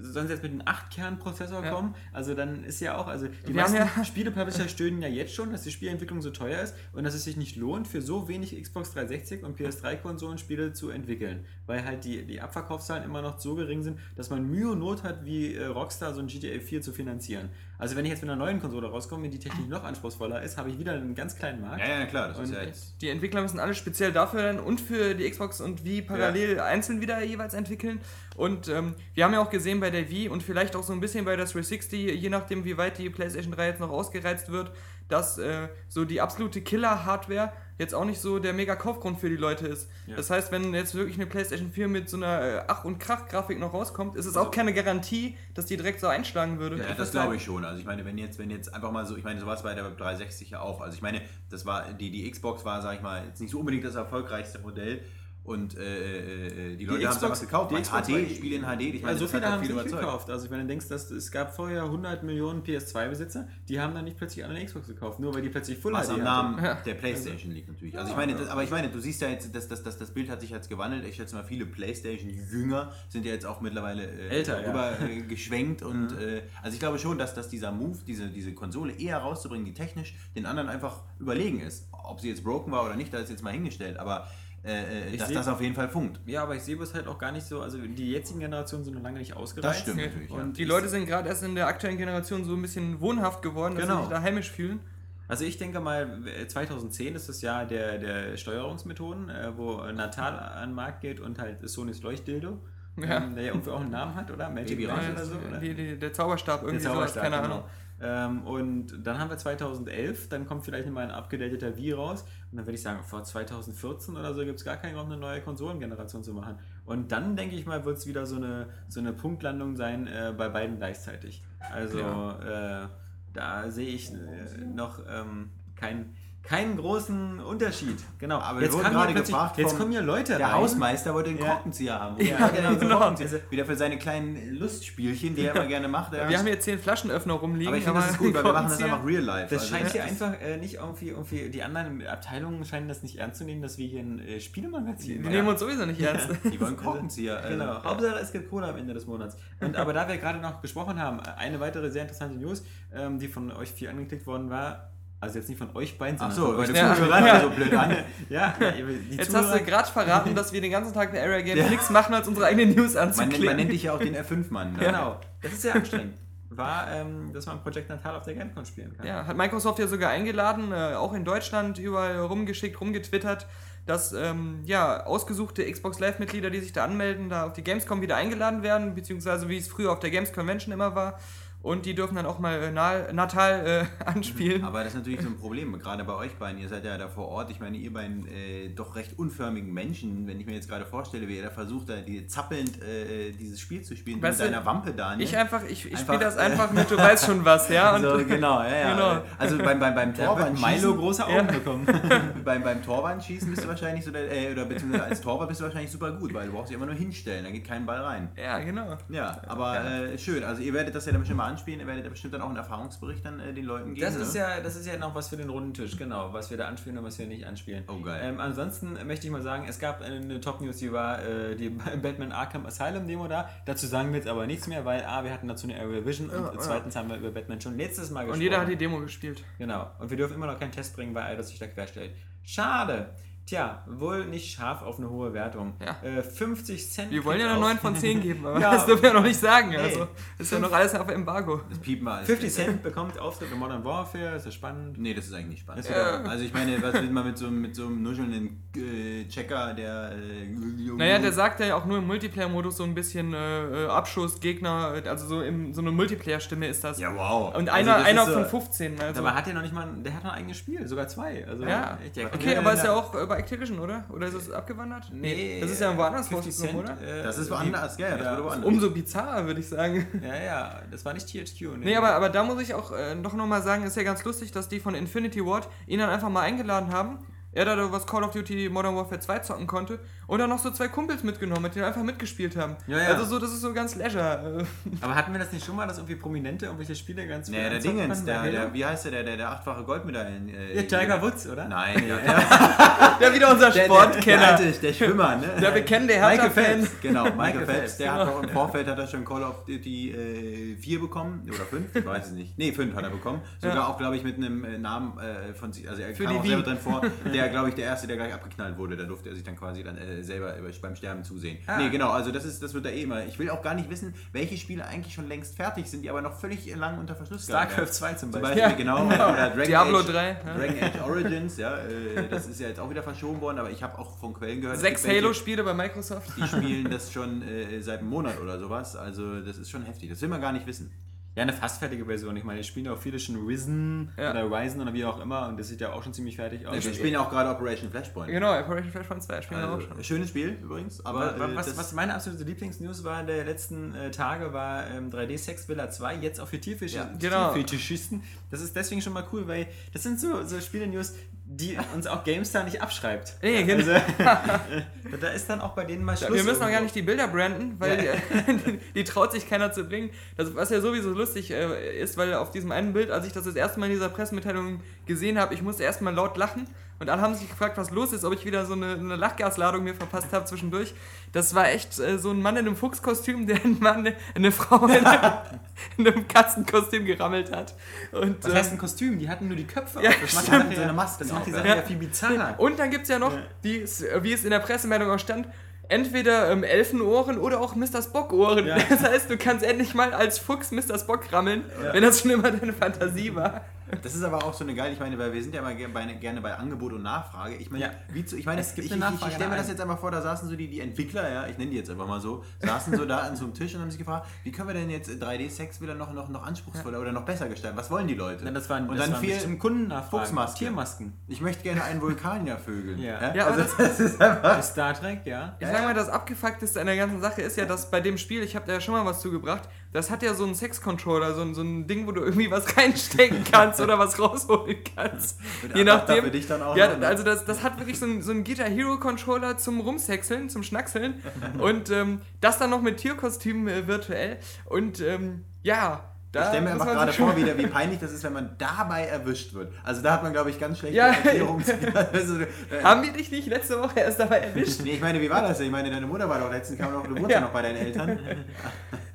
sollen 0.01 0.27
sie 0.27 0.33
jetzt 0.33 0.41
mit 0.43 0.53
einem 0.53 0.61
8-Kern-Prozessor 0.61 1.63
Ja. 1.65 1.71
kommen? 1.71 1.95
Also 2.13 2.33
dann 2.33 2.63
ist 2.63 2.79
ja 2.79 2.97
auch, 2.97 3.07
also 3.07 3.27
die 3.27 3.47
Wir 3.53 3.55
meisten 3.55 3.75
ja- 3.75 3.89
Spielepublisher 4.05 4.69
stöhnen 4.69 5.01
ja 5.01 5.09
jetzt 5.09 5.33
schon, 5.33 5.51
dass 5.51 5.63
die 5.63 5.71
Spielentwicklung 5.71 6.21
so 6.21 6.29
teuer 6.29 6.61
ist 6.61 6.75
und 6.93 7.03
dass 7.03 7.13
es 7.13 7.25
sich 7.25 7.35
nicht 7.35 7.57
lohnt, 7.57 7.87
für 7.87 8.01
so 8.01 8.27
wenig 8.29 8.59
Xbox 8.61 8.91
360 8.93 9.43
und 9.43 9.59
PS3-Konsolen 9.59 10.37
Spiele 10.37 10.71
zu 10.71 10.91
entwickeln. 10.91 11.45
Weil 11.65 11.83
halt 11.83 12.05
die, 12.05 12.25
die 12.25 12.39
Abverkaufszahlen 12.41 13.03
immer 13.03 13.21
noch 13.21 13.39
so 13.39 13.55
gering 13.55 13.83
sind, 13.83 13.99
dass 14.15 14.29
man 14.29 14.49
Mühe 14.49 14.69
und 14.71 14.79
Not 14.79 15.03
hat, 15.03 15.25
wie 15.25 15.53
äh, 15.53 15.65
Rockstar 15.65 16.13
so 16.13 16.21
ein 16.21 16.27
GTA 16.27 16.59
4 16.59 16.81
zu 16.81 16.93
finanzieren. 16.93 17.49
Also 17.83 17.97
wenn 17.97 18.05
ich 18.05 18.11
jetzt 18.11 18.21
mit 18.21 18.31
einer 18.31 18.41
neuen 18.41 18.61
Konsole 18.61 18.87
rauskomme, 18.87 19.27
die 19.27 19.39
technisch 19.39 19.67
noch 19.67 19.83
anspruchsvoller 19.83 20.41
ist, 20.41 20.57
habe 20.57 20.69
ich 20.69 20.79
wieder 20.79 20.93
einen 20.93 21.15
ganz 21.15 21.35
kleinen 21.35 21.59
Markt. 21.59 21.85
Ja, 21.85 21.99
ja, 21.99 22.05
klar, 22.05 22.29
das 22.29 22.39
ist 22.39 22.47
Und 22.47 22.55
ja 22.55 22.63
jetzt. 22.63 22.93
Die 23.01 23.09
Entwickler 23.09 23.41
müssen 23.41 23.59
alle 23.59 23.73
speziell 23.73 24.13
dafür 24.13 24.41
dann 24.41 24.59
und 24.61 24.79
für 24.79 25.13
die 25.15 25.29
Xbox 25.29 25.59
und 25.59 25.83
Wii 25.83 26.03
parallel 26.03 26.61
einzeln 26.61 27.01
wieder 27.01 27.21
jeweils 27.21 27.53
entwickeln. 27.53 27.99
Und 28.37 28.69
ähm, 28.69 28.95
wir 29.15 29.25
haben 29.25 29.33
ja 29.33 29.41
auch 29.41 29.49
gesehen 29.49 29.81
bei 29.81 29.89
der 29.89 30.09
Wii 30.09 30.29
und 30.29 30.43
vielleicht 30.43 30.77
auch 30.77 30.83
so 30.83 30.93
ein 30.93 31.01
bisschen 31.01 31.25
bei 31.25 31.35
der 31.35 31.45
360, 31.45 32.21
je 32.21 32.29
nachdem 32.29 32.63
wie 32.63 32.77
weit 32.77 32.99
die 32.99 33.09
PlayStation 33.09 33.51
3 33.51 33.67
jetzt 33.67 33.81
noch 33.81 33.89
ausgereizt 33.89 34.49
wird, 34.49 34.71
dass 35.07 35.37
äh, 35.37 35.67
so 35.87 36.05
die 36.05 36.21
absolute 36.21 36.61
Killer-Hardware 36.61 37.51
jetzt 37.79 37.95
auch 37.95 38.05
nicht 38.05 38.21
so 38.21 38.39
der 38.39 38.53
mega 38.53 38.75
Kaufgrund 38.75 39.19
für 39.19 39.29
die 39.29 39.35
Leute 39.35 39.67
ist. 39.67 39.89
Ja. 40.05 40.15
Das 40.15 40.29
heißt, 40.29 40.51
wenn 40.51 40.73
jetzt 40.73 40.95
wirklich 40.95 41.15
eine 41.15 41.25
PlayStation 41.25 41.71
4 41.71 41.87
mit 41.87 42.09
so 42.09 42.17
einer 42.17 42.41
äh, 42.41 42.63
Ach- 42.67 42.85
und 42.85 42.99
Krach-Grafik 42.99 43.59
noch 43.59 43.73
rauskommt, 43.73 44.15
ist 44.15 44.25
es 44.25 44.35
Also 44.35 44.47
auch 44.47 44.51
keine 44.51 44.73
Garantie, 44.73 45.37
dass 45.53 45.65
die 45.65 45.77
direkt 45.77 45.99
so 45.99 46.07
einschlagen 46.07 46.59
würde. 46.59 46.77
Ja, 46.77 46.93
das 46.95 47.11
glaube 47.11 47.35
ich 47.35 47.43
schon. 47.43 47.65
Also 47.65 47.79
ich 47.79 47.85
meine, 47.85 48.05
wenn 48.05 48.17
jetzt, 48.17 48.37
wenn 48.37 48.51
jetzt 48.51 48.73
einfach 48.73 48.91
mal 48.91 49.05
so, 49.05 49.17
ich 49.17 49.23
meine, 49.23 49.39
sowas 49.39 49.63
bei 49.63 49.73
der 49.73 49.89
360 49.89 50.51
ja 50.51 50.61
auch. 50.61 50.81
Also 50.81 50.95
ich 50.95 51.01
meine, 51.01 51.21
das 51.49 51.65
war, 51.65 51.93
die, 51.93 52.11
die 52.11 52.29
Xbox 52.29 52.63
war, 52.63 52.81
sag 52.81 52.95
ich 52.95 53.01
mal, 53.01 53.25
jetzt 53.25 53.41
nicht 53.41 53.51
so 53.51 53.59
unbedingt 53.59 53.83
das 53.83 53.95
erfolgreichste 53.95 54.59
Modell. 54.59 55.01
Und 55.45 55.77
äh, 55.77 56.71
äh, 56.71 56.75
die 56.77 56.85
Leute 56.85 56.99
Die 56.99 57.05
haben 57.07 57.11
es 57.11 57.17
Xbox- 57.17 57.41
einfach 57.41 57.41
gekauft. 57.41 57.71
die 57.71 57.81
Xbox 57.81 58.07
HD, 58.07 58.35
Spiele 58.37 58.55
in 58.55 58.61
HD. 58.61 58.81
Ich 58.95 59.01
Ja, 59.01 59.07
meine, 59.07 59.17
so 59.19 59.25
das 59.25 59.33
hat 59.33 59.41
viele 59.41 59.47
auch 59.47 59.51
haben 59.51 59.65
viel 59.65 59.77
es 59.77 59.83
nicht 59.85 59.95
gekauft. 59.99 60.29
Also 60.29 60.45
ich 60.45 60.51
meine, 60.51 60.63
du 60.63 60.67
denkst, 60.69 60.87
dass 60.87 61.11
es 61.11 61.31
gab 61.31 61.53
vorher 61.53 61.83
100 61.83 62.23
Millionen 62.23 62.63
PS2-Besitzer, 62.63 63.47
die 63.67 63.77
haben 63.81 63.93
dann 63.93 64.05
nicht 64.05 64.15
plötzlich 64.17 64.45
alle 64.45 64.55
eine 64.55 64.65
Xbox 64.65 64.87
gekauft, 64.87 65.19
nur 65.19 65.35
weil 65.35 65.41
die 65.41 65.49
plötzlich 65.49 65.77
Full 65.79 65.91
Was 65.91 66.07
HD 66.07 66.11
am. 66.13 66.23
Namen 66.23 66.63
Ja. 66.63 66.75
der 66.75 66.93
Playstation 66.93 67.51
liegt 67.51 67.67
natürlich. 67.67 67.97
Also 67.99 68.11
ich 68.11 68.15
meine, 68.15 68.35
das, 68.35 68.47
aber 68.47 68.63
ich 68.63 68.71
meine, 68.71 68.89
du 68.89 68.99
siehst 69.01 69.19
ja 69.21 69.27
jetzt, 69.27 69.53
dass 69.53 69.67
das, 69.67 69.83
das, 69.83 69.97
das 69.97 70.11
Bild 70.11 70.29
hat 70.29 70.39
sich 70.39 70.49
jetzt 70.49 70.69
gewandelt. 70.69 71.03
Ich 71.05 71.15
schätze 71.17 71.35
mal, 71.35 71.43
viele 71.43 71.65
Playstation-Jünger 71.65 72.91
sind 73.09 73.25
ja 73.25 73.33
jetzt 73.33 73.45
auch 73.45 73.61
mittlerweile 73.61 74.03
äh, 74.05 74.29
Älter, 74.29 74.61
ja. 74.61 74.67
rüber 74.67 74.99
äh, 75.01 75.21
geschwenkt. 75.23 75.81
Und 75.83 76.11
äh, 76.19 76.43
also 76.61 76.73
ich 76.73 76.79
glaube 76.79 76.99
schon, 76.99 77.17
dass, 77.17 77.33
dass 77.33 77.49
dieser 77.49 77.71
Move, 77.71 77.97
diese, 78.07 78.29
diese 78.29 78.53
Konsole 78.53 78.93
eher 78.93 79.17
rauszubringen, 79.17 79.65
die 79.65 79.73
technisch 79.73 80.15
den 80.35 80.45
anderen 80.45 80.69
einfach 80.69 81.01
überlegen 81.19 81.59
ist. 81.59 81.87
Ob 81.91 82.19
sie 82.21 82.29
jetzt 82.29 82.43
broken 82.43 82.71
war 82.71 82.85
oder 82.85 82.95
nicht, 82.95 83.13
da 83.13 83.17
ist 83.19 83.29
jetzt 83.29 83.43
mal 83.43 83.51
hingestellt. 83.51 83.97
Aber 83.97 84.27
äh, 84.63 84.71
äh, 84.71 85.09
Ich 85.11 85.17
dass 85.19 85.27
seh- 85.29 85.33
das 85.33 85.47
auf 85.47 85.61
jeden 85.61 85.75
Fall 85.75 85.89
funkt. 85.89 86.19
Ja, 86.25 86.43
aber 86.43 86.55
ich 86.55 86.61
sehe 86.63 86.77
es 86.81 86.93
halt 86.93 87.07
auch 87.07 87.17
gar 87.17 87.31
nicht 87.31 87.45
so, 87.45 87.61
also 87.61 87.77
die 87.77 88.11
jetzigen 88.11 88.39
Generationen 88.39 88.83
sind 88.85 88.93
noch 88.95 89.03
lange 89.03 89.19
nicht 89.19 89.35
ausgereift. 89.35 89.75
Das 89.75 89.81
stimmt 89.81 89.97
natürlich. 89.97 90.29
Ja. 90.29 90.35
Und 90.37 90.57
Die 90.57 90.63
Leute 90.65 90.87
sind 90.89 91.05
gerade 91.05 91.27
erst 91.29 91.43
in 91.43 91.55
der 91.55 91.67
aktuellen 91.67 91.97
Generation 91.97 92.43
so 92.45 92.53
ein 92.55 92.61
bisschen 92.61 92.99
wohnhaft 93.01 93.41
geworden, 93.41 93.75
dass 93.75 93.83
Genau. 93.85 93.97
sie 93.97 94.03
sich 94.07 94.13
da 94.13 94.21
heimisch 94.21 94.51
fühlen. 94.51 94.79
Also 95.27 95.45
ich 95.45 95.57
denke 95.57 95.79
mal, 95.79 96.19
2010 96.47 97.15
ist 97.15 97.29
das 97.29 97.41
Jahr 97.41 97.65
der, 97.65 97.97
der 97.97 98.37
Steuerungsmethoden, 98.37 99.29
äh, 99.29 99.51
wo 99.57 99.77
Natal 99.91 100.37
an 100.37 100.69
den 100.69 100.75
Markt 100.75 101.01
geht 101.01 101.19
und 101.19 101.39
halt 101.39 101.67
Sonys 101.67 102.01
Leuchtdildo, 102.03 102.59
Ja. 102.95 103.23
ähm, 103.23 103.35
der 103.35 103.43
ja 103.43 103.51
irgendwie 103.51 103.71
auch 103.71 103.81
einen 103.81 103.91
Namen 103.91 104.15
hat, 104.15 104.29
oder? 104.29 104.49
Magic 104.49 104.77
Baby 104.77 104.85
Rain 104.85 105.13
oder 105.13 105.25
so, 105.25 105.35
oder? 105.35 105.57
die, 105.57 105.73
die, 105.73 105.97
der 105.97 106.13
Zauberstab, 106.13 106.63
irgendwie 106.63 106.83
sowas, 106.83 107.15
keine 107.15 107.37
genau. 107.37 107.43
Ahnung. 107.43 107.63
Ähm, 108.01 108.41
und 108.45 109.05
dann 109.05 109.17
haben 109.17 109.29
wir 109.29 109.37
2011, 109.37 110.27
dann 110.27 110.45
kommt 110.45 110.65
vielleicht 110.65 110.89
mal 110.89 111.05
ein 111.05 111.11
abgedateter 111.11 111.77
Wii 111.77 111.93
raus 111.93 112.25
und 112.51 112.57
dann 112.57 112.65
würde 112.65 112.75
ich 112.75 112.81
sagen, 112.81 113.01
vor 113.03 113.23
2014 113.23 114.17
oder 114.17 114.33
so 114.33 114.43
gibt 114.43 114.59
es 114.59 114.65
gar 114.65 114.75
keinen 114.75 114.95
Grund, 114.95 115.11
eine 115.11 115.19
neue 115.19 115.41
Konsolengeneration 115.41 116.23
zu 116.23 116.33
machen. 116.33 116.59
Und 116.85 117.11
dann 117.11 117.37
denke 117.37 117.55
ich 117.55 117.65
mal, 117.65 117.85
wird 117.85 117.97
es 117.97 118.05
wieder 118.05 118.25
so 118.25 118.35
eine, 118.35 118.67
so 118.89 118.99
eine 118.99 119.13
Punktlandung 119.13 119.77
sein 119.77 120.07
äh, 120.07 120.33
bei 120.37 120.49
beiden 120.49 120.77
gleichzeitig. 120.77 121.43
Also 121.71 121.99
äh, 121.99 122.87
da 123.31 123.71
sehe 123.71 123.87
ich 123.87 124.11
äh, 124.11 124.65
noch 124.65 124.99
ähm, 125.09 125.51
kein, 125.75 126.13
keinen 126.43 126.75
großen 126.75 127.39
Unterschied. 127.39 127.97
Genau. 128.19 128.39
Aber 128.39 128.59
kamen 128.67 128.83
gerade 128.83 129.13
gefragt 129.13 129.57
jetzt 129.57 129.77
kommen 129.77 129.91
hier 129.91 130.01
Leute 130.01 130.35
Der 130.37 130.47
rein. 130.47 130.55
Hausmeister 130.55 131.13
wollte 131.13 131.29
einen 131.29 131.39
Ja. 131.39 131.45
Korkenzieher 131.55 131.97
haben. 131.99 132.19
Ja, 132.21 132.37
Ja, 132.37 132.47
genau. 132.49 132.75
genau. 132.75 133.15
Wieder 133.49 133.65
für 133.65 133.77
seine 133.77 133.97
kleinen 133.97 134.55
Lustspielchen, 134.55 135.35
die 135.35 135.45
er 135.45 135.55
immer 135.55 135.67
gerne 135.67 135.87
macht. 135.87 136.11
Wir 136.11 136.37
haben 136.37 136.45
hier 136.45 136.59
zehn 136.59 136.79
Flaschenöffner 136.79 137.35
rumliegen. 137.35 137.69
aber 137.69 137.77
ich 137.77 137.85
finde, 137.85 138.01
das 138.01 138.11
ist 138.11 138.17
gut, 138.17 138.33
weil 138.33 138.43
wir 138.43 138.51
machen 138.53 138.67
das 138.69 138.83
einfach 138.83 139.05
real 139.05 139.23
life. 139.23 139.55
Das 139.55 139.63
Also 139.63 139.75
scheint 139.75 139.91
hier 139.93 140.03
einfach 140.03 140.33
äh, 140.41 140.57
nicht 140.57 140.75
irgendwie, 140.75 141.09
irgendwie, 141.09 141.49
die 141.49 141.63
anderen 141.63 142.05
Abteilungen 142.05 142.65
scheinen 142.65 142.89
das 142.89 143.03
nicht 143.03 143.17
ernst 143.19 143.37
zu 143.37 143.45
nehmen, 143.45 143.61
dass 143.61 143.77
wir 143.77 143.87
hier 143.87 144.01
ein 144.01 144.19
äh, 144.19 144.39
Spielemagazin 144.41 145.13
Die 145.13 145.19
machen. 145.19 145.31
nehmen 145.31 145.47
uns 145.47 145.61
sowieso 145.61 145.85
nicht 145.85 146.01
ernst. 146.01 146.27
Die 146.43 146.59
wollen 146.59 146.75
Korkenzieher. 146.75 147.37
also, 147.37 147.49
Genau, 147.49 147.65
ja. 147.65 147.83
Hauptsache 147.85 148.19
es 148.19 148.31
gibt 148.33 148.49
Cola 148.49 148.69
am 148.69 148.77
Ende 148.77 148.93
des 148.93 149.07
Monats. 149.07 149.37
Und, 149.61 149.77
aber 149.77 149.93
da 149.93 150.07
wir 150.09 150.17
gerade 150.17 150.39
noch 150.39 150.61
gesprochen 150.61 150.99
haben, 151.01 151.21
eine 151.21 151.59
weitere 151.61 151.89
sehr 151.89 152.01
interessante 152.01 152.37
News, 152.37 152.63
ähm, 152.93 153.17
die 153.17 153.29
von 153.29 153.49
euch 153.53 153.71
vier 153.71 153.89
angeklickt 153.91 154.27
worden 154.27 154.49
war, 154.49 154.89
also 155.23 155.39
jetzt 155.39 155.49
nicht 155.49 155.57
von 155.57 155.75
euch 155.75 155.97
beiden, 155.97 156.17
sondern 156.17 156.35
so, 156.35 156.57
weil 156.57 156.65
von 156.67 156.75
euch 156.75 156.81
Ja. 156.81 156.95
Zuhörer 156.95 157.25
Ja. 157.27 157.39
so 157.41 157.49
blöd 157.49 157.73
an. 157.73 157.95
Ja, 158.29 158.53
Jetzt 159.09 159.31
Zuhörer- 159.31 159.47
hast 159.49 159.59
du 159.59 159.63
gerade 159.65 159.91
verraten, 159.91 160.35
dass 160.35 160.53
wir 160.53 160.61
den 160.61 160.71
ganzen 160.71 160.93
Tag 160.93 161.11
bei 161.11 161.21
Area 161.21 161.41
Games 161.41 161.69
nichts 161.69 161.89
machen, 161.89 162.13
als 162.13 162.27
unsere 162.27 162.45
eigenen 162.47 162.75
News 162.75 162.93
Man, 162.93 163.03
anzuklicken. 163.03 163.39
nennt- 163.39 163.45
man 163.47 163.57
nennt 163.57 163.71
dich 163.71 163.83
ja 163.83 163.93
auch 163.93 163.99
den 163.99 164.15
F5-Mann. 164.15 164.73
Ne? 164.73 164.79
Genau, 164.79 165.19
das 165.41 165.53
ist 165.53 165.61
sehr 165.63 165.75
anstrengend. 165.75 166.15
War, 166.49 166.87
ähm, 166.91 167.33
dass 167.33 167.47
man 167.47 167.63
Project 167.63 167.89
Natal 167.89 168.15
auf 168.15 168.25
der 168.25 168.35
Gamescom 168.35 168.63
spielen 168.63 168.95
kann. 168.95 169.07
Ja, 169.07 169.25
hat 169.25 169.35
Microsoft 169.35 169.79
ja 169.79 169.87
sogar 169.87 170.11
eingeladen, 170.11 170.71
äh, 170.71 170.93
auch 170.93 171.13
in 171.13 171.25
Deutschland 171.25 171.79
überall 171.79 172.19
rumgeschickt, 172.19 172.79
rumgetwittert, 172.79 173.47
dass 173.87 174.13
ähm, 174.13 174.61
ja, 174.65 175.03
ausgesuchte 175.05 175.69
Xbox 175.69 175.99
Live-Mitglieder, 175.99 176.51
die 176.51 176.59
sich 176.59 176.71
da 176.71 176.83
anmelden, 176.83 177.29
da 177.29 177.47
auf 177.47 177.53
die 177.53 177.63
Gamescom 177.63 178.01
wieder 178.01 178.17
eingeladen 178.17 178.61
werden, 178.61 178.93
beziehungsweise 178.93 179.49
wie 179.49 179.57
es 179.57 179.67
früher 179.67 179.91
auf 179.91 179.99
der 179.99 180.11
Games 180.11 180.31
Convention 180.31 180.71
immer 180.71 180.93
war. 180.95 181.17
Und 181.63 181.85
die 181.85 181.95
dürfen 181.95 182.15
dann 182.15 182.25
auch 182.25 182.39
mal 182.39 182.61
äh, 182.61 182.71
Natal, 183.13 183.65
äh, 183.65 184.05
anspielen. 184.05 184.65
Aber 184.65 184.79
das 184.83 184.89
ist 184.93 184.99
natürlich 184.99 185.21
so 185.21 185.29
ein 185.29 185.37
Problem, 185.37 185.79
gerade 185.79 186.03
bei 186.03 186.13
euch 186.13 186.33
beiden. 186.35 186.59
Ihr 186.59 186.67
seid 186.67 186.83
ja 186.83 186.97
da 186.97 187.07
vor 187.07 187.29
Ort. 187.29 187.49
Ich 187.51 187.61
meine, 187.61 187.77
ihr 187.77 187.91
beiden 187.93 188.27
äh, 188.27 188.67
doch 188.75 188.97
recht 188.97 189.17
unförmigen 189.17 189.73
Menschen, 189.73 190.27
wenn 190.27 190.41
ich 190.41 190.45
mir 190.45 190.55
jetzt 190.55 190.67
gerade 190.67 190.85
vorstelle, 190.85 191.25
wie 191.29 191.37
ihr 191.37 191.43
da 191.43 191.49
versucht, 191.49 191.87
da 191.87 191.95
die, 191.95 192.27
zappelnd 192.27 192.81
äh, 192.83 193.31
dieses 193.31 193.61
Spiel 193.61 193.81
zu 193.81 193.95
spielen, 193.95 194.21
Weißt 194.21 194.41
mit 194.41 194.49
deiner 194.49 194.65
Wampe 194.65 194.91
da. 194.91 195.15
Ne? 195.15 195.23
Ich 195.23 195.37
einfach, 195.37 195.63
ich, 195.63 195.89
ich 195.89 195.97
spiele 195.97 196.19
das 196.19 196.35
äh, 196.35 196.39
einfach 196.41 196.69
mit, 196.73 196.91
du 196.91 196.97
weißt 196.97 197.27
schon 197.27 197.45
was, 197.45 197.69
ja. 197.69 197.95
Und 197.95 198.01
so, 198.01 198.17
genau, 198.25 198.61
ja, 198.61 198.75
ja. 198.75 198.93
Genau. 198.93 199.21
Also 199.37 199.57
beim, 199.57 199.79
beim, 199.79 199.95
beim 199.95 200.13
Da 200.13 200.17
wird 200.17 200.27
Torwand 200.27 200.61
Milo 200.61 200.95
große 200.95 201.25
Augen 201.25 201.35
Ja. 201.35 201.43
bekommen. 201.43 201.87
beim, 202.43 202.61
beim 202.61 202.83
Torwandschießen 202.83 203.49
bist 203.49 203.63
du 203.63 203.69
wahrscheinlich 203.69 204.03
so 204.03 204.11
der, 204.11 204.29
äh, 204.29 204.51
oder 204.51 204.65
beziehungsweise 204.65 205.05
als 205.05 205.21
Torwart 205.21 205.47
bist 205.47 205.61
du 205.61 205.63
wahrscheinlich 205.63 205.91
super 205.91 206.11
gut, 206.11 206.33
weil 206.33 206.47
du 206.47 206.51
brauchst 206.51 206.71
dich 206.71 206.75
immer 206.75 206.87
nur 206.87 206.95
hinstellen, 206.95 207.45
da 207.45 207.51
geht 207.51 207.65
kein 207.65 207.85
Ball 207.85 208.01
rein. 208.01 208.29
ja, 208.35 208.59
genau. 208.59 208.97
Ja, 209.07 209.41
aber 209.47 209.73
Äh, 209.81 210.17
schön. 210.17 210.43
Also 210.43 210.61
ihr 210.61 210.73
werdet 210.73 210.93
das 210.93 211.05
ja 211.05 211.13
dann 211.13 211.21
bestimmt 211.21 211.37
mal 211.37 211.52
anspielen, 211.53 211.79
ihr 211.79 211.87
werdet 211.87 212.03
ja 212.03 212.09
bestimmt 212.09 212.33
dann 212.33 212.41
auch 212.41 212.47
einen 212.47 212.57
Erfahrungsbericht 212.57 213.23
dann 213.25 213.39
äh, 213.39 213.53
den 213.53 213.65
Leuten 213.65 213.93
geben. 213.93 214.05
Das 214.05 214.15
ne? 214.15 214.21
ist, 214.21 214.35
ja, 214.35 214.59
das 214.59 214.75
ist 214.75 214.85
ja 214.85 214.97
noch 214.97 215.15
was 215.15 215.29
für 215.29 215.37
den 215.37 215.49
runden 215.49 215.73
Tisch, 215.73 215.97
genau, 215.97 216.33
was 216.33 216.49
wir 216.49 216.57
da 216.57 216.67
anspielen 216.67 216.97
und 216.97 217.05
was 217.05 217.17
wir 217.19 217.27
nicht 217.27 217.45
anspielen. 217.45 217.83
Oh, 217.87 217.99
geil. 218.01 218.21
Ähm, 218.23 218.39
ansonsten 218.39 218.93
möchte 219.07 219.27
ich 219.27 219.31
mal 219.31 219.41
sagen, 219.41 219.65
es 219.67 219.79
gab 219.79 220.01
eine 220.01 220.41
Top-News, 220.41 220.77
die 220.77 220.91
war 220.91 221.23
äh, 221.23 221.55
die 221.55 221.69
Batman 222.01 222.31
Arkham 222.31 222.65
Asylum 222.65 223.07
Demo 223.07 223.27
da. 223.27 223.49
Dazu 223.65 223.87
sagen 223.87 224.09
wir 224.09 224.17
jetzt 224.17 224.27
aber 224.27 224.45
nichts 224.47 224.67
mehr, 224.67 224.83
weil 224.85 225.03
A, 225.05 225.23
wir 225.23 225.31
hatten 225.31 225.47
dazu 225.47 225.67
eine 225.67 225.79
Area 225.79 226.05
Vision 226.05 226.29
und 226.29 226.35
Ja, 226.35 226.53
ja. 226.53 226.59
zweitens 226.59 226.95
haben 226.95 227.09
wir 227.09 227.17
über 227.17 227.31
Batman 227.31 227.61
schon 227.61 227.77
letztes 227.77 228.11
Mal 228.11 228.21
gesprochen. 228.21 228.39
Und 228.39 228.43
jeder 228.43 228.61
hat 228.61 228.67
die 228.67 228.75
Demo 228.75 228.99
gespielt. 228.99 229.43
Genau. 229.57 229.91
Und 229.99 230.09
wir 230.09 230.17
dürfen 230.17 230.35
immer 230.35 230.47
noch 230.47 230.59
keinen 230.59 230.71
Test 230.71 230.95
bringen, 230.95 231.13
weil 231.13 231.23
Eidos 231.23 231.49
sich 231.49 231.59
da 231.59 231.67
querstellt. 231.67 232.11
Schade. 232.43 233.09
Tja, 233.45 233.83
wohl 233.87 234.23
nicht 234.25 234.55
scharf 234.55 234.81
auf 234.83 234.99
eine 234.99 235.09
hohe 235.09 235.33
Wertung. 235.33 235.73
Ja. 235.85 235.97
Äh, 236.01 236.23
50 236.23 236.89
Cent. 236.89 237.11
Wir 237.11 237.25
wollen 237.25 237.41
ja 237.41 237.53
auf- 237.55 237.59
9 237.59 237.77
von 237.77 237.93
10 237.93 238.21
geben, 238.21 238.45
aber 238.45 238.57
Ja. 238.61 238.71
das 238.71 238.85
dürfen 238.85 239.01
wir 239.03 239.09
ja 239.09 239.15
noch 239.15 239.23
nicht 239.23 239.37
sagen. 239.39 239.69
Nee. 239.71 239.77
Also, 239.77 240.07
das 240.37 240.47
ist 240.47 240.51
ja 240.53 240.59
noch 240.59 240.71
alles 240.71 240.95
auf 240.95 241.09
Embargo. 241.09 241.59
Das 241.69 241.77
piepen 241.79 242.05
wir 242.05 242.13
alles. 242.13 242.25
50 242.27 242.53
Cent 242.53 242.83
bekommt 242.83 243.19
Auftritt 243.19 243.51
in 243.51 243.59
Modern 243.59 243.83
Warfare, 243.83 244.37
ist 244.37 244.45
das 244.45 244.53
spannend? 244.53 244.97
Nee, 244.97 245.13
das 245.13 245.25
ist 245.25 245.33
eigentlich 245.33 245.49
nicht 245.49 245.59
spannend. 245.59 245.83
Wird- 245.89 245.97
Also 246.25 246.45
ich 246.45 246.53
meine, 246.53 246.81
was 246.81 246.93
will 246.93 247.09
man 247.09 247.25
mit 247.25 247.37
so, 247.37 247.49
mit 247.49 247.75
so 247.75 247.85
einem 247.87 248.01
nuschelnden 248.01 248.63
äh, 248.77 249.27
Checker, 249.27 249.73
der... 249.73 250.13
Äh, 250.13 250.93
Naja, 250.95 251.19
der 251.19 251.33
sagt 251.33 251.59
ja 251.59 251.75
auch 251.75 251.85
nur 251.85 251.97
im 251.97 252.07
Multiplayer-Modus 252.07 252.77
so 252.77 252.85
ein 252.85 252.95
bisschen 252.95 253.33
äh, 253.33 253.83
äh, 253.83 253.87
Abschuss, 253.87 254.39
Gegner, 254.39 255.01
also 255.05 255.27
so, 255.27 255.41
im, 255.41 255.73
so 255.73 255.81
eine 255.81 255.91
Multiplayer-Stimme 255.91 256.67
ist 256.67 256.81
das. 256.85 256.97
Ja, 256.97 257.13
wow. 257.13 257.53
Und 257.53 257.67
Also 257.69 257.91
einer, 257.91 257.97
das 257.99 258.07
einer 258.07 258.25
so- 258.25 258.33
von 258.33 258.45
15. 258.45 259.01
Also. 259.01 259.19
Aber 259.19 259.35
hat 259.35 259.47
der 259.47 259.53
noch 259.53 259.61
nicht 259.63 259.73
mal, 259.73 259.87
der 259.97 260.13
hat 260.13 260.23
noch 260.23 260.31
ein 260.31 260.37
eigenes 260.39 260.57
Spiel, 260.57 260.87
sogar 260.87 261.09
zwei. 261.09 261.45
Also, 261.45 261.63
ja, 261.65 261.97
der 262.15 262.29
kann 262.29 262.39
okay, 262.39 262.55
aber 262.55 262.71
ist 262.73 262.85
ja 262.85 262.93
auch 262.93 263.13
äh, 263.13 263.32
bei 263.33 263.39
Activision, 263.39 263.79
oder? 263.79 264.03
Oder 264.09 264.27
ist 264.27 264.33
es 264.35 264.51
abgewandert? 264.51 265.09
Nee, 265.11 265.59
Das 265.61 265.71
ist 265.71 265.81
ja 265.81 265.95
woanders 265.97 266.27
50 266.27 266.51
rausgekommen, 266.53 266.83
oder? 266.85 267.01
äh, 267.01 267.23
Das 267.23 267.37
ist 267.37 267.49
woanders, 267.51 267.97
ja, 267.97 268.09
ja, 268.09 268.17
das 268.17 268.31
wurde 268.31 268.43
woanders. 268.45 268.67
Umso 268.67 268.89
bizarrer, 268.91 269.45
würde 269.45 269.59
ich 269.59 269.67
sagen. 269.69 270.05
Ja, 270.23 270.35
ja, 270.35 270.81
das 270.91 271.03
war 271.05 271.13
nicht 271.13 271.27
THQ. 271.27 271.77
Nee, 271.79 271.95
aber, 271.95 272.11
aber 272.15 272.29
da 272.29 272.43
muss 272.43 272.61
ich 272.61 272.73
auch 272.73 272.91
äh, 272.91 273.15
doch 273.21 273.33
nochmal 273.33 273.61
sagen, 273.61 273.83
ist 273.83 273.97
ja 273.97 274.03
ganz 274.03 274.23
lustig, 274.23 274.51
dass 274.51 274.69
die 274.69 274.79
von 274.79 274.95
Infinity 274.95 275.45
Ward 275.45 275.67
ihn 275.87 275.99
dann 275.99 276.09
einfach 276.09 276.29
mal 276.29 276.41
eingeladen 276.41 276.91
haben. 276.91 277.19
Er 277.55 277.65
da 277.65 277.91
was 277.91 278.07
Call 278.07 278.23
of 278.23 278.31
Duty 278.31 278.69
Modern 278.69 278.95
Warfare 278.95 279.19
2 279.19 279.39
zocken 279.39 279.67
konnte 279.67 279.99
und 280.27 280.39
dann 280.39 280.49
noch 280.49 280.59
so 280.59 280.71
zwei 280.71 280.87
Kumpels 280.87 281.23
mitgenommen, 281.23 281.63
mit 281.63 281.75
denen 281.75 281.85
einfach 281.85 282.03
mitgespielt 282.03 282.55
haben. 282.55 282.75
Ja, 282.87 282.97
ja. 282.97 283.07
Also 283.09 283.25
so, 283.25 283.39
das 283.39 283.51
ist 283.51 283.61
so 283.61 283.73
ganz 283.73 283.95
Leisure. 283.95 284.59
äh. 284.61 284.95
Aber 285.01 285.15
hatten 285.15 285.31
wir 285.33 285.39
das 285.39 285.51
nicht 285.51 285.65
schon 285.65 285.75
mal, 285.75 285.87
dass 285.87 285.97
irgendwie 285.97 286.15
Prominente 286.15 286.65
irgendwelche 286.65 286.95
Spiele 286.95 287.27
ganz 287.27 287.47
Nee, 287.49 287.69
der 287.69 287.79
Dingens, 287.79 288.23
der, 288.25 288.43
der, 288.43 288.61
Halo? 288.61 288.73
wie 288.73 288.85
heißt 288.85 289.05
der, 289.05 289.11
der, 289.11 289.23
der, 289.23 289.37
der 289.37 289.49
achtfache 289.51 289.83
Goldmedaillen... 289.83 290.49
Äh, 290.49 290.75
Ja, 290.75 290.81
Tiger 290.83 291.21
Woods, 291.21 291.47
oder? 291.47 291.67
Nein, 291.67 292.03
ja, 292.07 292.17
ja. 292.19 293.17
Der 293.19 293.33
wieder 293.33 293.51
unser 293.51 293.69
Der, 293.69 293.87
der, 293.87 293.93
Sportkenner. 293.93 294.37
der, 294.37 294.57
alte, 294.57 294.71
der 294.79 294.93
Schwimmer, 294.93 295.35
ne? 295.37 295.47
Der 295.61 295.71
bekennende 295.71 296.13
Michael 296.15 296.29
Hertha-Fan. 296.39 296.63
Phelps, 296.63 296.91
genau, 297.01 297.23
Michael, 297.23 297.37
Michael 297.37 297.65
Phelps, 297.65 297.77
Phelps, 297.79 297.97
der 297.97 298.11
genau. 298.11 298.25
hat 298.25 298.33
doch 298.33 298.43
im 298.43 298.49
Vorfeld 298.49 298.87
hat 298.87 298.99
er 298.99 299.07
schon 299.07 299.25
Call 299.25 299.43
of 299.43 299.65
Duty 299.65 300.11
äh, 300.11 300.75
4 300.77 300.99
bekommen, 300.99 301.47
oder 301.47 301.65
5, 301.65 301.95
ich 301.95 302.05
weiß 302.05 302.25
es 302.27 302.31
nicht. 302.31 302.57
Nee, 302.57 302.71
5 302.71 302.95
hat 302.95 303.03
er 303.03 303.09
bekommen. 303.11 303.41
Sogar 303.61 303.75
Ja. 303.77 303.87
auch, 303.87 303.97
glaube 303.97 304.15
ich, 304.17 304.23
mit 304.23 304.37
einem 304.37 304.63
äh, 304.65 304.77
Namen 304.77 305.17
äh, 305.19 305.53
von 305.53 305.71
sich, 305.71 305.87
also 305.89 306.01
er 306.01 306.13
Für 306.15 306.23
kam 306.25 306.33
die 306.33 306.39
auch 306.39 306.45
selber 306.45 306.63
drin 306.63 306.77
vor, 306.77 307.01
der, 307.33 307.49
glaube 307.49 307.69
ich, 307.69 307.75
der 307.75 307.85
Erste, 307.85 308.07
der 308.07 308.17
gleich 308.17 308.33
abgeknallt 308.33 308.77
wurde, 308.77 308.97
da 308.97 309.03
durfte 309.03 309.29
er 309.29 309.35
sich 309.35 309.43
dann 309.43 309.55
quasi 309.55 309.83
dann 309.83 309.97
äh, 309.97 310.12
selber 310.21 310.57
äh, 310.57 310.71
beim 310.81 310.95
Sterben 310.95 311.23
zusehen. 311.23 311.57
Ah. 311.65 311.77
Nee, 311.77 311.89
genau, 311.89 312.11
also 312.11 312.31
das 312.31 312.45
ist, 312.45 312.61
das 312.61 312.73
wird 312.73 312.85
da 312.85 312.89
eh 312.89 313.03
immer. 313.03 313.25
Ich 313.25 313.39
will 313.39 313.49
auch 313.49 313.61
gar 313.61 313.73
nicht 313.73 313.89
wissen, 313.89 314.13
welche 314.33 314.57
Spiele 314.57 314.85
eigentlich 314.85 315.13
schon 315.13 315.27
längst 315.27 315.55
fertig 315.55 315.87
sind, 315.87 316.01
die 316.03 316.09
aber 316.09 316.21
noch 316.21 316.37
völlig 316.39 316.75
lang 316.75 316.99
unter 316.99 317.15
Verschluss 317.15 317.47
gehalten 317.47 317.71
StarCraft 317.71 317.85
werden. 317.87 317.93
2 317.93 318.13
zum 318.13 318.31
Zum 318.33 318.41
Beispiel. 318.41 318.61
Beispiel, 318.61 318.85
Ja, 318.85 318.93
genau. 318.95 319.09
genau. 319.09 319.29
Oder 319.33 319.49
Dragon 319.49 319.65
Diablo 319.65 319.99
Age, 319.99 320.05
3, 320.07 320.27
ja. 320.45 320.57
Dragon 320.57 320.83
Age 320.83 321.01
Origins, 321.09 321.57
ja, 321.57 321.77
äh, 321.77 322.27
das 322.29 322.47
ist 322.47 322.59
ja 322.59 322.67
jetzt 322.67 322.79
auch 322.79 322.89
wieder 322.89 323.01
verschoben 323.03 323.41
worden, 323.41 323.59
aber 323.59 323.71
ich 323.71 323.81
habe 323.81 323.97
auch 323.97 324.17
von 324.17 324.33
Quellen 324.33 324.61
gehört, 324.61 324.77
Sechs 324.79 325.07
Halo-Spiele 325.07 325.63
bei 325.63 325.73
Microsoft. 325.73 326.29
die 326.37 326.47
spielen 326.47 326.89
das 326.91 327.11
schon 327.11 327.41
äh, 327.41 327.79
seit 327.81 327.99
einem 327.99 328.09
Monat 328.09 328.39
oder 328.39 328.59
sowas. 328.59 328.95
Also 328.95 329.39
das 329.41 329.57
ist 329.57 329.69
schon 329.69 329.83
heftig. 329.83 330.09
Das 330.09 330.21
will 330.21 330.29
man 330.29 330.41
gar 330.41 330.51
nicht 330.51 330.67
wissen. 330.67 330.91
Ja, 331.35 331.41
eine 331.41 331.53
fast 331.53 331.79
fertige 331.79 332.05
Version. 332.05 332.37
Ich 332.37 332.43
meine, 332.43 332.59
die 332.61 332.63
spielen 332.67 332.85
ja 332.85 332.93
auch 332.93 332.97
viele 332.99 333.17
schon 333.17 333.35
Risen 333.47 334.11
Ja. 334.17 334.29
oder 334.31 334.43
Ryzen 334.51 334.81
oder 334.81 334.93
wie 334.93 335.03
auch 335.03 335.19
immer 335.19 335.47
und 335.47 335.59
das 335.59 335.67
sieht 335.67 335.81
ja 335.81 335.91
auch 335.91 336.03
schon 336.03 336.13
ziemlich 336.13 336.35
fertig 336.35 336.67
aus. 336.67 336.75
Wir 336.85 336.93
spielen 336.93 337.13
ja 337.13 337.21
auch 337.21 337.29
gerade 337.29 337.49
Operation 337.49 337.89
Flashpoint. 337.89 338.29
Genau, 338.29 338.57
Operation 338.59 338.91
Flashpoint 338.91 339.23
2 339.23 339.41
spielen 339.41 339.61
wir 339.61 339.69
auch 339.69 339.73
Also, 339.77 339.87
schon. 339.87 340.03
schönes 340.03 340.29
Spiel 340.29 340.49
übrigens, 340.61 341.03
aber 341.05 341.35
äh, 341.35 341.55
was, 341.55 341.75
was 341.75 341.91
meine 341.93 342.13
absolute 342.13 342.43
Lieblingsnews 342.43 343.03
war 343.03 343.23
der 343.23 343.45
letzten 343.45 343.95
äh, 343.95 344.11
Tage, 344.11 344.53
war 344.53 344.87
ähm, 344.91 345.09
3D 345.09 345.37
Sex 345.39 345.67
Villa 345.67 345.89
2, 345.89 346.17
jetzt 346.17 346.39
auch 346.39 346.47
für 346.47 346.59
Tierfisch 346.59 346.93
Ja, 346.93 347.09
genau. 347.19 347.53
Tierfetischisten. 347.53 348.21
Das 348.51 348.61
ist 348.61 348.75
deswegen 348.75 349.01
schon 349.01 349.13
mal 349.13 349.25
cool, 349.33 349.47
weil 349.47 349.65
das 349.91 350.03
sind 350.03 350.19
so, 350.19 350.43
so 350.43 350.59
Spiele-News, 350.61 351.13
die 351.55 351.77
uns 351.93 352.07
auch 352.07 352.23
GameStar 352.23 352.63
nicht 352.63 352.81
abschreibt. 352.81 353.35
Nee, 353.41 353.63
genau. 353.63 353.91
Also, 353.91 354.01
da 355.21 355.27
ist 355.29 355.49
dann 355.49 355.61
auch 355.61 355.73
bei 355.73 355.83
denen 355.83 356.03
mal 356.03 356.17
Schluss. 356.17 356.33
Wir 356.33 356.43
müssen 356.43 356.63
auch 356.63 356.69
gar 356.69 356.81
nicht 356.81 356.95
die 356.95 357.01
Bilder 357.01 357.27
branden, 357.27 357.79
weil 357.79 357.97
die, 357.97 358.79
die 358.95 359.03
traut 359.03 359.31
sich 359.31 359.47
keiner 359.47 359.71
zu 359.71 359.83
bringen. 359.83 360.09
Das, 360.35 360.55
was 360.55 360.69
ja 360.71 360.81
sowieso 360.81 361.11
lustig 361.11 361.51
äh, 361.51 361.99
ist, 361.99 362.17
weil 362.17 362.33
auf 362.33 362.51
diesem 362.51 362.71
einen 362.71 362.93
Bild, 362.93 363.11
als 363.11 363.27
ich 363.27 363.33
das 363.33 363.43
das 363.43 363.55
erste 363.55 363.79
Mal 363.79 363.87
in 363.87 363.93
dieser 363.93 364.09
Pressemitteilung 364.09 364.81
gesehen 365.05 365.37
habe, 365.37 365.53
ich 365.53 365.61
musste 365.61 365.83
erstmal 365.83 366.13
laut 366.13 366.37
lachen 366.37 366.67
und 366.99 367.09
alle 367.09 367.21
haben 367.21 367.35
sich 367.35 367.49
gefragt, 367.49 367.77
was 367.77 367.91
los 367.91 368.13
ist, 368.13 368.23
ob 368.23 368.33
ich 368.33 368.45
wieder 368.45 368.65
so 368.65 368.73
eine, 368.73 368.93
eine 368.93 369.15
Lachgasladung 369.15 369.83
mir 369.83 369.93
verpasst 369.95 370.27
habe 370.31 370.45
zwischendurch. 370.45 370.93
Das 371.31 371.53
war 371.55 371.67
echt 371.69 371.99
äh, 371.99 372.17
so 372.19 372.29
ein 372.31 372.41
Mann 372.41 372.55
in 372.57 372.65
einem 372.67 372.75
Fuchskostüm, 372.75 373.47
der 373.47 373.63
einen 373.63 373.79
Mann, 373.79 374.13
eine 374.35 374.51
Frau 374.51 374.85
in 374.85 375.05
einem, 375.05 375.33
in 375.97 376.07
einem 376.07 376.27
Katzenkostüm 376.27 377.05
gerammelt 377.05 377.51
hat. 377.51 377.73
Und, 378.11 378.43
Was 378.43 378.53
heißt 378.53 378.69
ähm, 378.69 378.75
ein 378.75 378.79
Kostüm? 378.79 379.19
Die 379.19 379.27
hatten 379.29 379.47
nur 379.47 379.57
die 379.57 379.65
Köpfe 379.67 380.01
Ja, 380.01 380.09
auf. 380.11 380.15
Das 380.21 380.33
macht, 380.35 380.45
stimmt. 380.47 380.69
ja, 380.71 380.75
So 380.77 380.81
eine 380.83 380.93
Maske 380.93 381.23
das 381.23 381.33
macht 381.33 381.45
die 381.47 381.51
Sache 381.51 381.67
ja. 381.67 381.75
ja 381.77 381.81
viel 381.81 381.97
bizarrer. 381.97 382.55
Und 382.59 382.79
dann 382.79 382.89
gibt 382.91 383.03
es 383.03 383.09
ja 383.09 383.19
noch, 383.19 383.33
Ja. 383.33 383.41
die, 383.63 383.83
wie 384.21 384.33
es 384.33 384.43
in 384.43 384.51
der 384.51 384.59
Pressemeldung 384.59 385.09
auch 385.11 385.19
stand, 385.19 385.47
entweder 385.89 386.49
ähm, 386.51 386.63
Elfenohren 386.63 387.37
oder 387.37 387.59
auch 387.59 387.75
Mr. 387.75 388.01
Spock-Ohren. 388.01 388.65
Ja. 388.67 388.77
Das 388.89 389.03
heißt, 389.03 389.29
du 389.29 389.37
kannst 389.37 389.65
endlich 389.65 389.93
mal 389.93 390.13
als 390.13 390.39
Fuchs 390.39 390.71
Mr. 390.71 390.97
Spock 390.99 391.31
rammeln, 391.31 391.65
wenn 391.91 392.03
das 392.03 392.21
schon 392.21 392.31
immer 392.31 392.51
deine 392.51 392.73
Fantasie 392.73 393.35
war. 393.35 393.61
Das 394.01 394.15
ist 394.15 394.23
aber 394.23 394.43
auch 394.43 394.53
so 394.53 394.63
eine 394.63 394.73
geile, 394.75 394.93
ich 394.93 394.99
meine, 394.99 395.17
weil 395.17 395.33
wir 395.33 395.43
sind 395.43 395.53
ja 395.53 395.61
bei, 395.61 395.73
gerne 395.73 396.41
bei 396.41 396.55
Angebot 396.55 396.93
und 396.93 397.03
Nachfrage. 397.03 397.55
Ich 397.55 397.69
meine, 397.71 397.85
Ja. 397.85 397.91
wie 398.11 398.25
zu, 398.25 398.37
ich 398.37 398.45
meine, 398.45 398.61
Es 398.61 398.73
gibt 398.75 398.87
ich, 398.87 398.93
eine 398.93 399.13
ich, 399.15 399.27
ich, 399.27 399.33
stelle 399.33 399.49
mir 399.49 399.57
das 399.57 399.67
jetzt 399.67 399.81
einfach 399.81 399.99
vor, 399.99 400.11
da 400.11 400.21
saßen 400.21 400.49
so 400.49 400.55
die, 400.55 400.67
die 400.67 400.79
Entwickler, 400.79 401.29
ja, 401.31 401.47
ich 401.47 401.57
nenne 401.57 401.71
die 401.71 401.77
jetzt 401.77 401.89
einfach 401.89 402.07
mal 402.07 402.19
so, 402.21 402.43
saßen 402.59 402.95
so 402.95 403.05
da 403.05 403.19
an 403.19 403.35
so 403.35 403.45
einem 403.45 403.53
Tisch 403.53 403.75
und 403.75 403.81
haben 403.81 403.91
sich 403.91 403.99
gefragt, 403.99 404.27
wie 404.43 404.51
können 404.51 404.69
wir 404.69 404.75
denn 404.75 404.89
jetzt 404.89 405.09
3D-Sex 405.09 405.81
wieder 405.81 405.95
noch, 405.95 406.13
noch, 406.13 406.29
noch 406.29 406.45
anspruchsvoller 406.45 406.99
oder 406.99 407.11
noch 407.11 407.25
besser 407.25 407.47
gestalten? 407.49 407.77
Was 407.77 407.91
wollen 407.91 408.07
die 408.07 408.15
Leute? 408.15 408.43
Nein, 408.43 408.53
das 408.53 408.69
waren, 408.69 408.89
und 408.89 408.97
das 408.97 409.09
dann 409.09 409.21
bestimmt 409.21 409.59
Kundennachfragen. 409.59 410.25
Fuchsmaske. 410.25 410.59
Tiermasken. 410.59 411.13
Ich 411.27 411.41
möchte 411.41 411.63
gerne 411.63 411.83
einen 411.83 412.01
Vulkanier 412.01 412.57
vögeln. 412.57 412.99
Ja. 412.99 413.33
Ja, 413.33 413.47
also 413.47 413.63
das, 413.77 413.99
ist 413.99 414.21
einfach. 414.21 414.61
Star 414.63 414.93
Trek, 414.93 415.21
ja. 415.25 415.55
Ich 415.59 415.67
sag 415.67 415.83
mal, 415.83 415.93
das 415.93 416.09
Abgefuckteste 416.09 416.79
an 416.79 416.87
der 416.87 416.97
ganzen 416.97 417.21
Sache 417.21 417.41
ist 417.41 417.57
ja, 417.57 417.65
dass 417.65 417.89
bei 417.89 418.01
dem 418.01 418.17
Spiel, 418.17 418.43
ich 418.43 418.55
habe 418.55 418.65
da 418.65 418.73
ja 418.73 418.81
schon 418.81 418.93
mal 418.93 419.05
was 419.05 419.21
zugebracht, 419.21 419.67
das 419.93 420.09
hat 420.09 420.21
ja 420.23 420.33
so 420.33 420.43
einen 420.43 420.55
Sex-Controller, 420.55 421.33
so, 421.35 421.41
ein- 421.41 421.53
so 421.55 421.61
ein 421.61 421.87
Ding, 421.87 422.05
wo 422.07 422.11
du 422.11 422.21
irgendwie 422.21 422.51
was 422.51 422.75
reinstecken 422.77 423.43
kannst 423.49 423.79
oder 423.79 423.97
was 423.99 424.19
rausholen 424.19 424.77
kannst. 424.95 425.39
Mit 425.61 425.75
Je 425.75 425.83
nachdem. 425.83 426.31
dich 426.31 426.47
dann 426.47 426.61
auch 426.61 426.75
ja, 426.75 426.89
noch, 426.89 426.99
ne? 426.99 427.07
also 427.07 427.23
das, 427.23 427.45
das 427.45 427.63
hat 427.63 427.79
wirklich 427.79 427.99
so 427.99 428.05
einen 428.05 428.21
so 428.21 428.31
einen 428.31 428.43
Guitar 428.43 428.67
Hero 428.67 428.97
Controller 428.99 429.57
zum 429.57 429.79
Rumsexeln, 429.79 430.49
zum 430.49 430.63
Schnackseln 430.63 431.21
und 431.59 431.89
ähm, 431.91 432.21
das 432.41 432.57
dann 432.59 432.71
noch 432.71 432.81
mit 432.81 432.97
Tierkostüm 432.97 433.67
äh, 433.67 433.87
virtuell 433.87 434.39
und 434.65 434.99
ähm, 434.99 435.45
ja, 435.61 436.09
da 436.33 436.41
Ich 436.41 436.47
stelle 436.47 436.63
mir 436.63 436.71
einfach 436.71 436.87
gerade 436.87 437.13
vor, 437.13 437.37
wieder, 437.37 437.55
wie 437.57 437.67
peinlich 437.67 437.99
das 437.99 438.11
ist, 438.11 438.23
wenn 438.23 438.33
man 438.33 438.55
dabei 438.57 439.05
erwischt 439.05 439.53
wird. 439.53 439.71
Also 439.83 440.01
da 440.01 440.13
hat 440.13 440.23
man, 440.23 440.33
glaube 440.33 440.49
ich, 440.49 440.59
ganz 440.59 440.79
schlechte 440.79 440.97
Ja. 440.97 441.07
Erklärungs... 441.07 441.69
also, 442.13 442.39
äh, 442.39 442.47
Haben 442.83 443.03
wir 443.03 443.13
dich 443.13 443.29
nicht 443.29 443.47
letzte 443.47 443.79
Woche 443.79 443.99
erst 443.99 444.19
dabei 444.19 444.39
erwischt? 444.39 444.81
Nee, 444.83 444.93
ich 444.95 445.01
meine, 445.01 445.21
wie 445.21 445.29
war 445.29 445.43
das 445.43 445.59
denn? 445.59 445.67
Ich 445.67 445.71
meine, 445.71 445.91
deine 445.91 446.07
Mutter 446.07 446.27
war 446.27 446.39
doch 446.39 446.51
letztens, 446.51 446.79
kam 446.79 446.91
du 446.91 447.15
wohnst 447.15 447.29
ja. 447.29 447.39
Noch 447.39 447.51
bei 447.51 447.61
deinen 447.61 447.77
Eltern. 447.77 448.19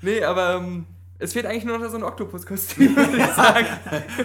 Nee, 0.01 0.23
aber 0.23 0.55
ähm, 0.55 0.87
es 1.19 1.33
fehlt 1.33 1.45
eigentlich 1.47 1.65
nur 1.65 1.77
noch 1.77 1.91
so 1.91 1.97
ein 1.97 2.05
Oktopus-Kostüm, 2.05 2.95
würde 2.95 3.17
ich 3.17 3.27
sagen. 3.35 3.67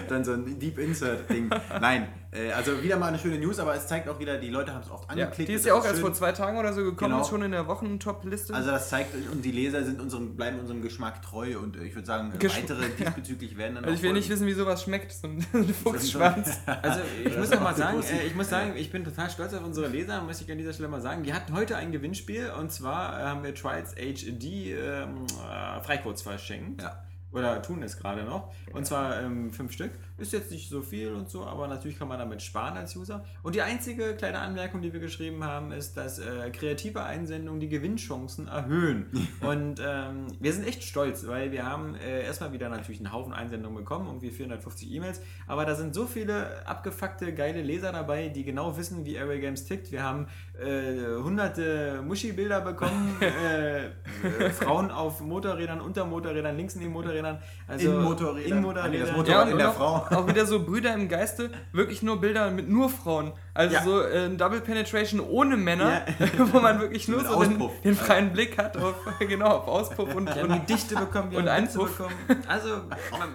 Dann 0.08 0.24
so 0.24 0.34
ein 0.34 0.60
Deep 0.60 0.78
Insert-Ding. 0.78 1.50
Nein, 1.82 2.08
also 2.56 2.82
wieder 2.82 2.98
mal 2.98 3.08
eine 3.08 3.20
schöne 3.20 3.38
News, 3.38 3.60
aber 3.60 3.76
es 3.76 3.88
zeigt 3.88 4.08
auch 4.10 4.20
wieder, 4.20 4.38
die 4.38 4.50
Leute 4.50 4.74
haben 4.74 4.82
es 4.82 4.90
oft 4.90 5.04
Ja, 5.06 5.26
angeklickt. 5.26 5.50
die 5.50 5.54
ist 5.54 5.66
ja 5.66 5.74
auch 5.74 5.84
erst 5.84 5.96
schön. 5.96 6.02
vor 6.02 6.14
zwei 6.14 6.32
Tagen 6.32 6.58
oder 6.58 6.74
so 6.74 6.84
gekommen, 6.84 7.12
Genau. 7.12 7.22
ist 7.22 7.30
schon 7.30 7.42
in 7.44 7.52
der 7.52 7.68
Wochentop-Liste. 7.68 8.54
Also 8.54 8.72
das 8.72 8.90
zeigt, 8.90 9.14
und 9.32 9.44
die 9.44 9.52
Leser 9.52 9.84
sind 9.84 10.02
unserem, 10.02 10.36
bleiben 10.36 10.60
unserem 10.60 10.82
Geschmack 10.82 11.22
treu 11.22 11.58
und 11.60 11.76
äh, 11.78 11.84
ich 11.84 11.94
würde 11.96 12.06
sagen, 12.08 12.34
Gesch- 12.40 12.58
weitere 12.58 12.90
diesbezüglich 12.98 13.58
werden 13.58 13.76
dann 13.76 13.84
Also 13.86 13.94
auch 13.94 13.98
ich 13.98 14.04
will 14.04 14.14
nicht 14.14 14.30
wissen, 14.30 14.48
wie 14.48 14.54
sowas 14.54 14.84
schmeckt, 14.84 15.12
so 15.12 15.28
ein, 15.28 15.42
Fuchsschwanz. 15.84 16.60
Also 16.66 17.02
ich 17.24 17.38
muss 17.38 17.50
noch 17.50 17.62
mal 17.62 17.74
auch 17.74 17.78
sagen, 17.78 18.02
äh, 18.02 18.26
ich 18.26 18.36
muss 18.36 18.50
sagen, 18.50 18.74
ich 18.76 18.92
bin 18.92 19.04
total 19.04 19.30
stolz 19.30 19.54
auf 19.54 19.64
unsere 19.64 19.88
Leser, 19.88 20.22
muss 20.22 20.42
ich 20.42 20.52
an 20.52 20.58
dieser 20.58 20.74
Stelle 20.74 20.90
mal 20.90 21.02
sagen. 21.02 21.24
Die 21.24 21.34
hatten 21.34 21.54
heute 21.54 21.76
ein 21.78 21.92
Gewinnspiel 21.92 22.52
und 22.60 22.72
zwar 22.72 23.20
äh, 23.20 23.24
haben 23.24 23.44
wir 23.44 23.54
Trials 23.54 23.94
HD 23.96 24.44
ähm, 24.44 25.26
äh, 25.50 25.82
Freicodes 25.84 26.22
verschenkt. 26.24 26.82
Ja. 26.82 27.04
Oder 27.32 27.62
tun 27.64 27.82
es 27.82 27.98
gerade 27.98 28.24
noch. 28.24 28.52
Und 28.74 28.86
zwar 28.86 29.20
ähm, 29.22 29.52
fünf 29.52 29.72
Stück. 29.72 29.90
Ist 30.24 30.32
jetzt 30.32 30.52
nicht 30.52 30.70
so 30.70 30.82
viel 30.82 31.12
und 31.12 31.30
so, 31.30 31.44
aber 31.44 31.68
natürlich 31.68 32.00
kann 32.00 32.08
man 32.08 32.18
damit 32.18 32.42
sparen 32.42 32.78
als 32.78 32.96
User. 32.96 33.26
Und 33.42 33.56
die 33.56 33.62
einzige 33.62 34.16
kleine 34.16 34.40
Anmerkung, 34.40 34.82
die 34.82 34.94
wir 34.94 35.02
geschrieben 35.02 35.44
haben, 35.44 35.74
ist, 35.74 35.98
dass 35.98 36.18
äh, 36.18 36.50
kreative 36.50 37.04
Einsendungen 37.04 37.60
die 37.60 37.68
Gewinnchancen 37.68 38.48
erhöhen. 38.48 39.08
und 39.42 39.82
ähm, 39.86 40.28
wir 40.40 40.54
sind 40.54 40.66
echt 40.66 40.82
stolz, 40.86 41.28
weil 41.28 41.52
wir 41.52 41.66
haben 41.66 41.96
äh, 41.96 42.24
erstmal 42.24 42.54
wieder 42.54 42.70
natürlich 42.70 43.02
einen 43.02 43.12
Haufen 43.12 43.34
Einsendungen 43.34 43.78
bekommen, 43.78 44.08
irgendwie 44.08 44.30
450 44.30 44.94
E-Mails. 44.94 45.20
Aber 45.46 45.66
da 45.66 45.76
sind 45.76 45.94
so 45.94 46.06
viele 46.06 46.66
abgefuckte, 46.66 47.34
geile 47.34 47.62
Leser 47.62 47.92
dabei, 47.92 48.30
die 48.30 48.46
genau 48.46 48.78
wissen, 48.78 49.06
wie 49.06 49.16
Airway 49.16 49.42
Games 49.42 49.66
tickt. 49.66 49.92
Wir 49.92 50.04
haben 50.04 50.28
äh, 50.58 51.22
hunderte 51.22 52.02
Muschi-Bilder 52.02 52.62
bekommen, 52.62 53.18
äh, 53.22 54.50
Frauen 54.52 54.90
auf 54.90 55.20
Motorrädern, 55.20 55.82
unter 55.82 56.06
Motorrädern, 56.06 56.56
links 56.56 56.76
in 56.76 56.82
den 56.82 56.94
Motorrädern. 56.94 57.40
Also 57.68 57.92
In 57.92 58.02
Motorrädern. 58.02 58.58
In 58.58 58.64
Motorrädern. 58.64 59.00
Das 59.02 59.10
Ja, 59.10 59.18
Motorrad 59.18 59.46
und 59.46 59.52
in 59.52 59.58
der 59.58 59.72
Frau. 59.72 60.06
Auch 60.14 60.28
wieder 60.28 60.46
so 60.46 60.64
Brüder 60.66 60.94
im 60.94 61.08
Geiste, 61.10 61.50
wirklich 61.72 62.02
nur 62.04 62.20
Bilder 62.22 62.50
mit 62.52 62.70
nur 62.70 62.90
Frauen. 62.90 63.34
Also 63.54 63.74
Ja. 63.76 63.84
so 63.84 64.02
äh, 64.02 64.26
ein 64.26 64.38
Double 64.38 64.62
Penetration 64.62 65.20
ohne 65.20 65.58
Männer, 65.58 66.06
Ja. 66.20 66.28
wo 66.54 66.60
man 66.60 66.80
wirklich 66.80 67.08
nur 67.08 67.20
Mit 67.22 67.28
so 67.28 67.44
den, 67.44 67.70
den 67.84 67.96
freien 67.96 68.34
Blick 68.34 68.58
hat 68.58 68.78
auf, 68.78 68.96
genau, 69.20 69.48
auf 69.58 69.68
Auspuff 69.68 70.14
und, 70.16 70.30
haben 70.30 70.52
und 70.52 70.68
die 70.70 70.74
Dichte 70.74 70.96
bekommen, 70.96 71.32
wir 71.32 71.40
und 71.40 71.48
Einpuff. 71.48 71.98
bekommen. 71.98 72.16
Also 72.48 72.70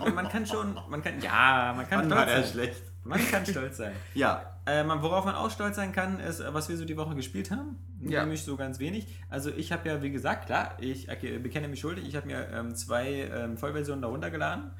man, 0.01 0.15
man 0.15 0.29
kann 0.29 0.47
schon, 0.47 0.77
man 0.89 1.03
kann, 1.03 1.21
ja, 1.21 1.73
man 1.77 1.89
kann 1.89 2.09
Mann, 2.09 2.19
stolz 2.19 2.31
sein. 2.33 2.53
schlecht. 2.53 2.83
Man 3.05 3.21
kann 3.31 3.47
stolz 3.47 3.77
sein. 3.79 3.93
Ja, 4.15 4.43
Äh, 4.67 4.85
man- 4.85 5.01
worauf 5.03 5.25
man 5.25 5.35
auch 5.35 5.51
stolz 5.51 5.77
sein 5.77 5.93
kann, 5.93 6.21
ist, 6.21 6.43
was 6.53 6.69
wir 6.69 6.77
so 6.77 6.85
die 6.85 6.97
Woche 6.99 7.15
gespielt 7.15 7.51
haben. 7.51 7.77
Ja. 8.03 8.21
Nämlich 8.21 8.43
so 8.43 8.55
ganz 8.57 8.79
wenig. 8.79 9.07
Also 9.31 9.51
ich 9.51 9.73
habe 9.73 9.89
ja, 9.89 10.03
wie 10.03 10.11
gesagt, 10.11 10.45
klar, 10.47 10.77
ich 10.79 11.11
okay, 11.11 11.39
bekenne 11.39 11.69
mich 11.69 11.81
schuldig, 11.81 12.07
ich 12.07 12.17
habe 12.17 12.27
mir 12.27 12.47
ähm, 12.53 12.75
zwei 12.75 13.31
ähm, 13.35 13.57
Vollversionen 13.57 14.03
darunter 14.03 14.31
geladen 14.31 14.71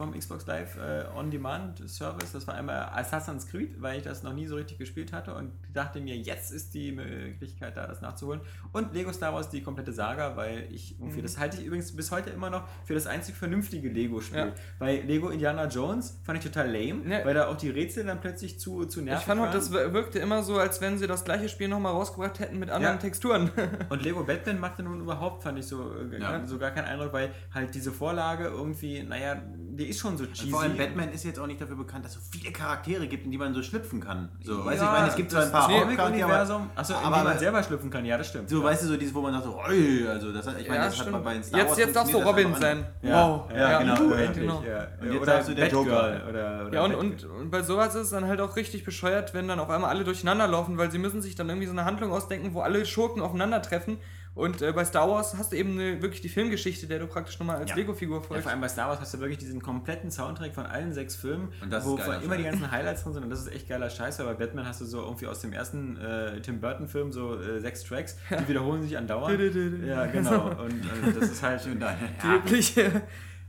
vom 0.00 0.18
Xbox 0.18 0.46
Live 0.46 0.76
äh, 0.78 1.04
On-Demand 1.14 1.86
Service. 1.90 2.32
Das 2.32 2.46
war 2.46 2.54
einmal 2.54 2.88
Assassin's 2.94 3.46
Creed, 3.46 3.82
weil 3.82 3.98
ich 3.98 4.02
das 4.02 4.22
noch 4.22 4.32
nie 4.32 4.46
so 4.46 4.56
richtig 4.56 4.78
gespielt 4.78 5.12
hatte 5.12 5.34
und 5.34 5.52
dachte 5.74 6.00
mir, 6.00 6.16
jetzt 6.16 6.50
ist 6.52 6.72
die 6.72 6.90
Möglichkeit 6.92 7.76
da, 7.76 7.86
das 7.86 8.00
nachzuholen. 8.00 8.40
Und 8.72 8.94
Lego 8.94 9.12
Star 9.12 9.34
Wars, 9.34 9.50
die 9.50 9.62
komplette 9.62 9.92
Saga, 9.92 10.36
weil 10.36 10.66
ich 10.72 10.98
Mhm. 10.98 11.20
das 11.22 11.38
halte 11.38 11.58
ich 11.58 11.66
übrigens 11.66 11.94
bis 11.94 12.10
heute 12.10 12.30
immer 12.30 12.48
noch 12.48 12.66
für 12.86 12.94
das 12.94 13.06
einzig 13.06 13.34
vernünftige 13.34 13.90
Lego-Spiel. 13.90 14.38
Ja. 14.38 14.52
Bei 14.78 15.00
Lego 15.00 15.28
Indiana 15.28 15.66
Jones 15.66 16.18
fand 16.22 16.38
ich 16.38 16.44
total 16.44 16.66
lame, 16.70 17.02
Ja. 17.06 17.22
weil 17.26 17.34
da 17.34 17.48
auch 17.48 17.56
die 17.58 17.68
Rätsel 17.68 18.04
dann 18.06 18.22
plötzlich 18.22 18.58
zu, 18.58 18.86
zu 18.86 19.02
nervig 19.02 19.20
ich 19.20 19.26
fand 19.26 19.38
auch, 19.40 19.44
waren. 19.44 19.52
das 19.52 19.70
wirkte 19.70 20.18
immer 20.18 20.42
so, 20.42 20.56
als 20.58 20.80
wenn 20.80 20.96
sie 20.96 21.06
das 21.06 21.24
gleiche 21.24 21.50
Spiel 21.50 21.68
nochmal 21.68 21.92
rausgebracht 21.92 22.40
hätten 22.40 22.58
mit 22.58 22.70
anderen 22.70 22.94
Ja. 22.96 23.00
Texturen. 23.00 23.50
Und 23.90 24.02
Lego 24.02 24.24
Batman 24.24 24.58
machte 24.58 24.82
nun 24.82 25.00
überhaupt, 25.02 25.42
fand 25.42 25.58
ich 25.58 25.66
so, 25.66 25.92
äh, 25.94 26.46
so 26.46 26.58
gar 26.58 26.70
keinen 26.70 26.86
Eindruck, 26.86 27.12
weil 27.12 27.32
halt 27.52 27.74
diese 27.74 27.92
Vorlage 27.92 28.44
irgendwie, 28.44 29.02
naja, 29.02 29.42
die 29.76 29.86
ist 29.86 30.00
schon 30.00 30.16
so 30.16 30.26
cheesy. 30.26 30.50
vor 30.50 30.62
allem 30.62 30.76
Batman 30.76 31.10
ist 31.12 31.24
jetzt 31.24 31.38
auch 31.38 31.46
nicht 31.46 31.60
dafür 31.60 31.76
bekannt, 31.76 32.04
dass 32.04 32.16
es 32.16 32.24
so 32.24 32.30
viele 32.30 32.52
Charaktere 32.52 33.06
gibt, 33.06 33.24
in 33.24 33.30
die 33.30 33.38
man 33.38 33.54
so 33.54 33.62
schlüpfen 33.62 34.00
kann. 34.00 34.28
So, 34.42 34.58
Ja, 34.58 34.64
weißt 34.66 34.80
du, 34.80 34.84
ich 34.86 34.90
meine, 34.92 35.08
es 35.08 35.16
gibt 35.16 35.30
zwar 35.30 35.42
ein 35.44 35.52
paar 35.52 35.68
das 35.68 35.76
Hauptcharaktere, 35.76 35.96
Comic-Universum, 36.06 36.70
achso, 36.74 36.92
in 36.94 36.98
aber, 37.00 37.16
dem 37.16 37.24
man 37.24 37.38
selber 37.38 37.62
schlüpfen 37.62 37.90
kann, 37.90 38.04
ja, 38.04 38.18
das 38.18 38.28
stimmt. 38.28 38.48
so, 38.50 38.58
ja. 38.58 38.64
weißt 38.64 38.82
du, 38.82 38.86
so 38.88 38.96
dieses, 38.96 39.14
wo 39.14 39.20
man 39.22 39.32
sagt 39.32 39.44
so, 39.44 39.56
oi, 39.58 40.08
also 40.08 40.32
das 40.32 40.46
hat, 40.46 40.58
ich 40.60 40.68
meine, 40.68 40.78
Ja, 40.80 40.84
das 40.86 40.98
hat 40.98 41.06
stimmt. 41.06 41.24
bei 41.24 41.34
den 41.34 41.42
Star 41.42 41.60
Jetzt, 41.60 41.68
Wars 41.70 41.78
jetzt 41.78 41.96
darfst 41.96 42.12
du 42.14 42.18
Robin 42.18 42.54
sein. 42.54 42.86
Ja, 43.02 43.28
wow. 43.28 43.50
ja, 43.54 43.78
genau, 43.78 43.94
endlich, 44.12 44.32
genau. 44.34 44.62
Ja. 44.62 44.86
Und 45.00 45.12
jetzt 45.12 45.22
oder 45.22 45.26
sagst 45.32 45.48
du 45.48 45.54
der 45.54 45.62
Batgirl 45.64 45.84
Joker. 45.86 46.28
Oder, 46.28 46.66
oder 46.66 46.74
Ja, 46.74 46.84
und, 46.84 46.94
und, 46.94 47.24
und 47.24 47.50
bei 47.50 47.62
sowas 47.62 47.94
ist 47.94 48.02
es 48.02 48.10
dann 48.10 48.26
halt 48.26 48.40
auch 48.40 48.56
richtig 48.56 48.84
bescheuert, 48.84 49.34
wenn 49.34 49.48
dann 49.48 49.60
auf 49.60 49.70
einmal 49.70 49.90
alle 49.90 50.04
durcheinander 50.04 50.46
laufen, 50.48 50.78
weil 50.78 50.90
sie 50.90 50.98
müssen 50.98 51.22
sich 51.22 51.34
dann 51.34 51.48
irgendwie 51.48 51.66
so 51.66 51.72
eine 51.72 51.84
Handlung 51.84 52.12
ausdenken, 52.12 52.54
wo 52.54 52.60
alle 52.60 52.84
Schurken 52.86 53.22
aufeinandertreffen. 53.22 53.98
Und 54.40 54.62
äh, 54.62 54.72
bei 54.72 54.84
Star 54.84 55.08
Wars 55.08 55.36
hast 55.36 55.52
du 55.52 55.56
eben 55.56 55.72
eine, 55.78 56.02
wirklich 56.02 56.20
die 56.20 56.28
Filmgeschichte, 56.28 56.86
der 56.86 56.98
du 56.98 57.06
praktisch 57.06 57.38
nochmal 57.38 57.56
als 57.58 57.70
Ja. 57.70 57.76
Lego-Figur 57.76 58.18
Ja, 58.18 58.22
folgst. 58.22 58.42
vor 58.44 58.50
allem 58.52 58.60
bei 58.60 58.68
Star 58.68 58.88
Wars 58.88 59.00
hast 59.00 59.14
du 59.14 59.20
wirklich 59.20 59.38
diesen 59.38 59.62
kompletten 59.62 60.10
Soundtrack 60.10 60.54
von 60.54 60.66
allen 60.66 60.92
sechs 60.92 61.14
Filmen, 61.16 61.48
wo 61.84 61.96
immer 62.24 62.36
die 62.36 62.44
ganzen 62.44 62.70
Highlights 62.70 63.04
drin 63.04 63.12
sind 63.12 63.24
und 63.24 63.30
das 63.30 63.40
ist 63.40 63.52
echt 63.52 63.68
geiler 63.68 63.90
Scheiß, 63.90 64.18
weil 64.18 64.26
bei 64.26 64.34
Batman 64.34 64.66
hast 64.66 64.80
du 64.80 64.84
so 64.86 65.02
irgendwie 65.02 65.26
aus 65.26 65.40
dem 65.40 65.52
ersten 65.52 65.96
äh, 65.98 66.40
Tim 66.40 66.60
Burton 66.60 66.88
Film 66.88 67.12
so 67.12 67.38
äh, 67.40 67.60
sechs 67.60 67.84
Tracks, 67.84 68.16
die 68.30 68.48
wiederholen 68.48 68.82
sich 68.82 68.96
andauernd. 68.96 69.38
ja, 69.86 70.06
genau. 70.06 70.46
Und 70.62 70.84
äh, 70.84 71.12
das 71.18 71.30
ist 71.30 71.42
halt 71.42 71.60
Schön 71.62 71.78
da. 71.80 71.94
die 72.22 72.26
übliche, 72.36 73.02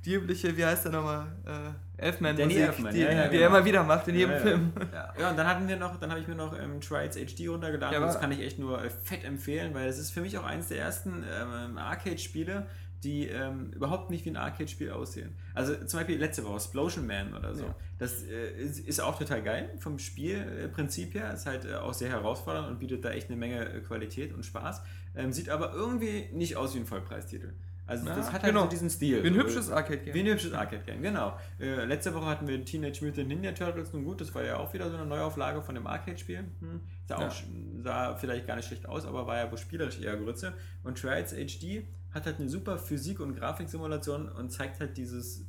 die 0.06 0.14
übliche, 0.16 0.56
wie 0.58 0.66
heißt 0.66 0.86
der 0.86 0.92
nochmal? 0.92 1.28
Äh, 2.02 2.06
Elfman 2.06 2.36
Danny 2.36 2.54
Musik, 2.54 2.68
Elfman, 2.68 2.94
die, 2.94 3.00
ja, 3.00 3.12
ja, 3.12 3.24
die 3.24 3.30
genau. 3.30 3.42
er 3.42 3.48
immer 3.48 3.66
wieder 3.66 3.84
macht 3.84 4.08
in 4.08 4.16
jedem 4.16 4.32
Ja. 4.32 4.40
Film. 4.40 4.74
Ja. 5.20 5.30
Und 5.30 5.38
dann 5.38 5.48
hatten 5.48 5.68
wir 5.68 5.78
noch, 5.78 6.00
dann 6.00 6.10
habe 6.10 6.20
ich 6.20 6.28
mir 6.28 6.36
noch 6.36 6.58
ähm, 6.58 6.82
Trials 6.82 7.16
HD 7.16 7.48
runtergeladen. 7.50 8.02
Das 8.02 8.20
kann 8.20 8.32
ich 8.32 8.40
echt 8.40 8.60
nur 8.60 8.84
äh, 8.84 8.90
fett 8.90 9.24
empfehlen, 9.24 9.74
weil 9.74 9.88
es 9.88 9.98
ist 10.00 10.12
für 10.12 10.22
mich 10.22 10.38
auch 10.38 10.46
eines 10.46 10.68
der 10.70 10.80
ersten 10.80 11.24
ähm, 11.24 11.78
Arcade-Spiele, 11.78 12.66
die 13.04 13.28
ähm, 13.28 13.72
überhaupt 13.74 14.12
nicht 14.12 14.26
wie 14.26 14.30
ein 14.30 14.38
Arcade-Spiel 14.38 14.92
aussehen. 14.92 15.36
Also 15.54 15.74
zum 15.86 16.00
Beispiel 16.00 16.20
letzte 16.20 16.46
Woche 16.46 16.56
Explosion 16.56 17.08
Man 17.08 17.34
oder 17.36 17.56
so. 17.56 17.66
Ja. 17.66 17.76
Das 17.98 18.24
äh, 18.24 18.52
ist, 18.52 18.80
ist 18.80 19.00
auch 19.00 19.18
total 19.18 19.42
geil 19.42 19.70
vom 19.80 19.98
Spielprinzip 19.98 21.14
her. 21.16 21.34
Ist 21.34 21.46
halt 21.46 21.66
äh, 21.66 21.76
auch 21.76 21.94
sehr 21.94 22.10
herausfordernd 22.10 22.68
und 22.68 22.80
bietet 22.80 23.04
da 23.04 23.12
echt 23.12 23.30
eine 23.30 23.38
Menge 23.38 23.66
äh, 23.66 23.80
Qualität 23.82 24.34
und 24.34 24.46
Spaß. 24.46 24.82
Ähm, 25.16 25.32
sieht 25.34 25.50
aber 25.50 25.74
irgendwie 25.74 26.30
nicht 26.34 26.56
aus 26.58 26.76
wie 26.76 26.80
ein 26.80 26.86
Vollpreistitel. 26.86 27.54
Also 27.92 28.08
Ja, 28.08 28.16
das 28.16 28.28
hat 28.32 28.44
halt 28.44 28.54
genau. 28.54 28.64
so 28.64 28.70
diesen 28.70 28.90
Stil. 28.90 29.22
Wie 29.24 29.28
ein 29.28 29.36
hübsches 29.36 29.70
Arcade-Game. 29.70 30.14
Wie 30.14 30.20
ein 30.22 30.26
hübsches 30.28 30.54
Arcade-Game, 30.54 31.02
genau. 31.02 31.38
Äh, 31.60 31.84
letzte 31.86 32.14
Woche 32.14 32.26
hatten 32.26 32.48
wir 32.48 32.64
Teenage 32.64 33.04
Mutant 33.04 33.28
Ninja 33.28 33.52
Turtles. 33.52 33.92
Nun 33.92 34.06
gut, 34.06 34.22
das 34.22 34.34
war 34.34 34.44
ja 34.44 34.58
auch 34.58 34.74
wieder 34.74 34.90
so 34.90 34.96
eine 34.96 35.06
Neuauflage 35.06 35.62
von 35.62 35.76
dem 35.76 35.86
Arcade-Spiel. 35.88 36.46
Hm. 36.62 36.82
Sah, 37.08 37.20
Ja. 37.22 37.32
sah 37.84 38.16
vielleicht 38.16 38.48
gar 38.48 38.56
nicht 38.56 38.66
schlecht 38.68 38.88
aus, 38.88 39.06
aber 39.06 39.28
war 39.28 39.38
ja 39.38 39.52
wohl 39.52 39.58
spielerisch 39.58 40.00
eher 40.00 40.16
Grütze. 40.16 40.54
Und 40.84 40.98
Trials 41.00 41.34
HD 41.34 41.84
hat 42.12 42.26
halt 42.26 42.40
eine 42.40 42.48
super 42.50 42.78
Physik- 42.78 43.20
und 43.20 43.36
Grafiksimulation 43.36 44.30
und 44.30 44.52
zeigt 44.52 44.80
halt 44.80 44.96
dieses... 44.98 45.46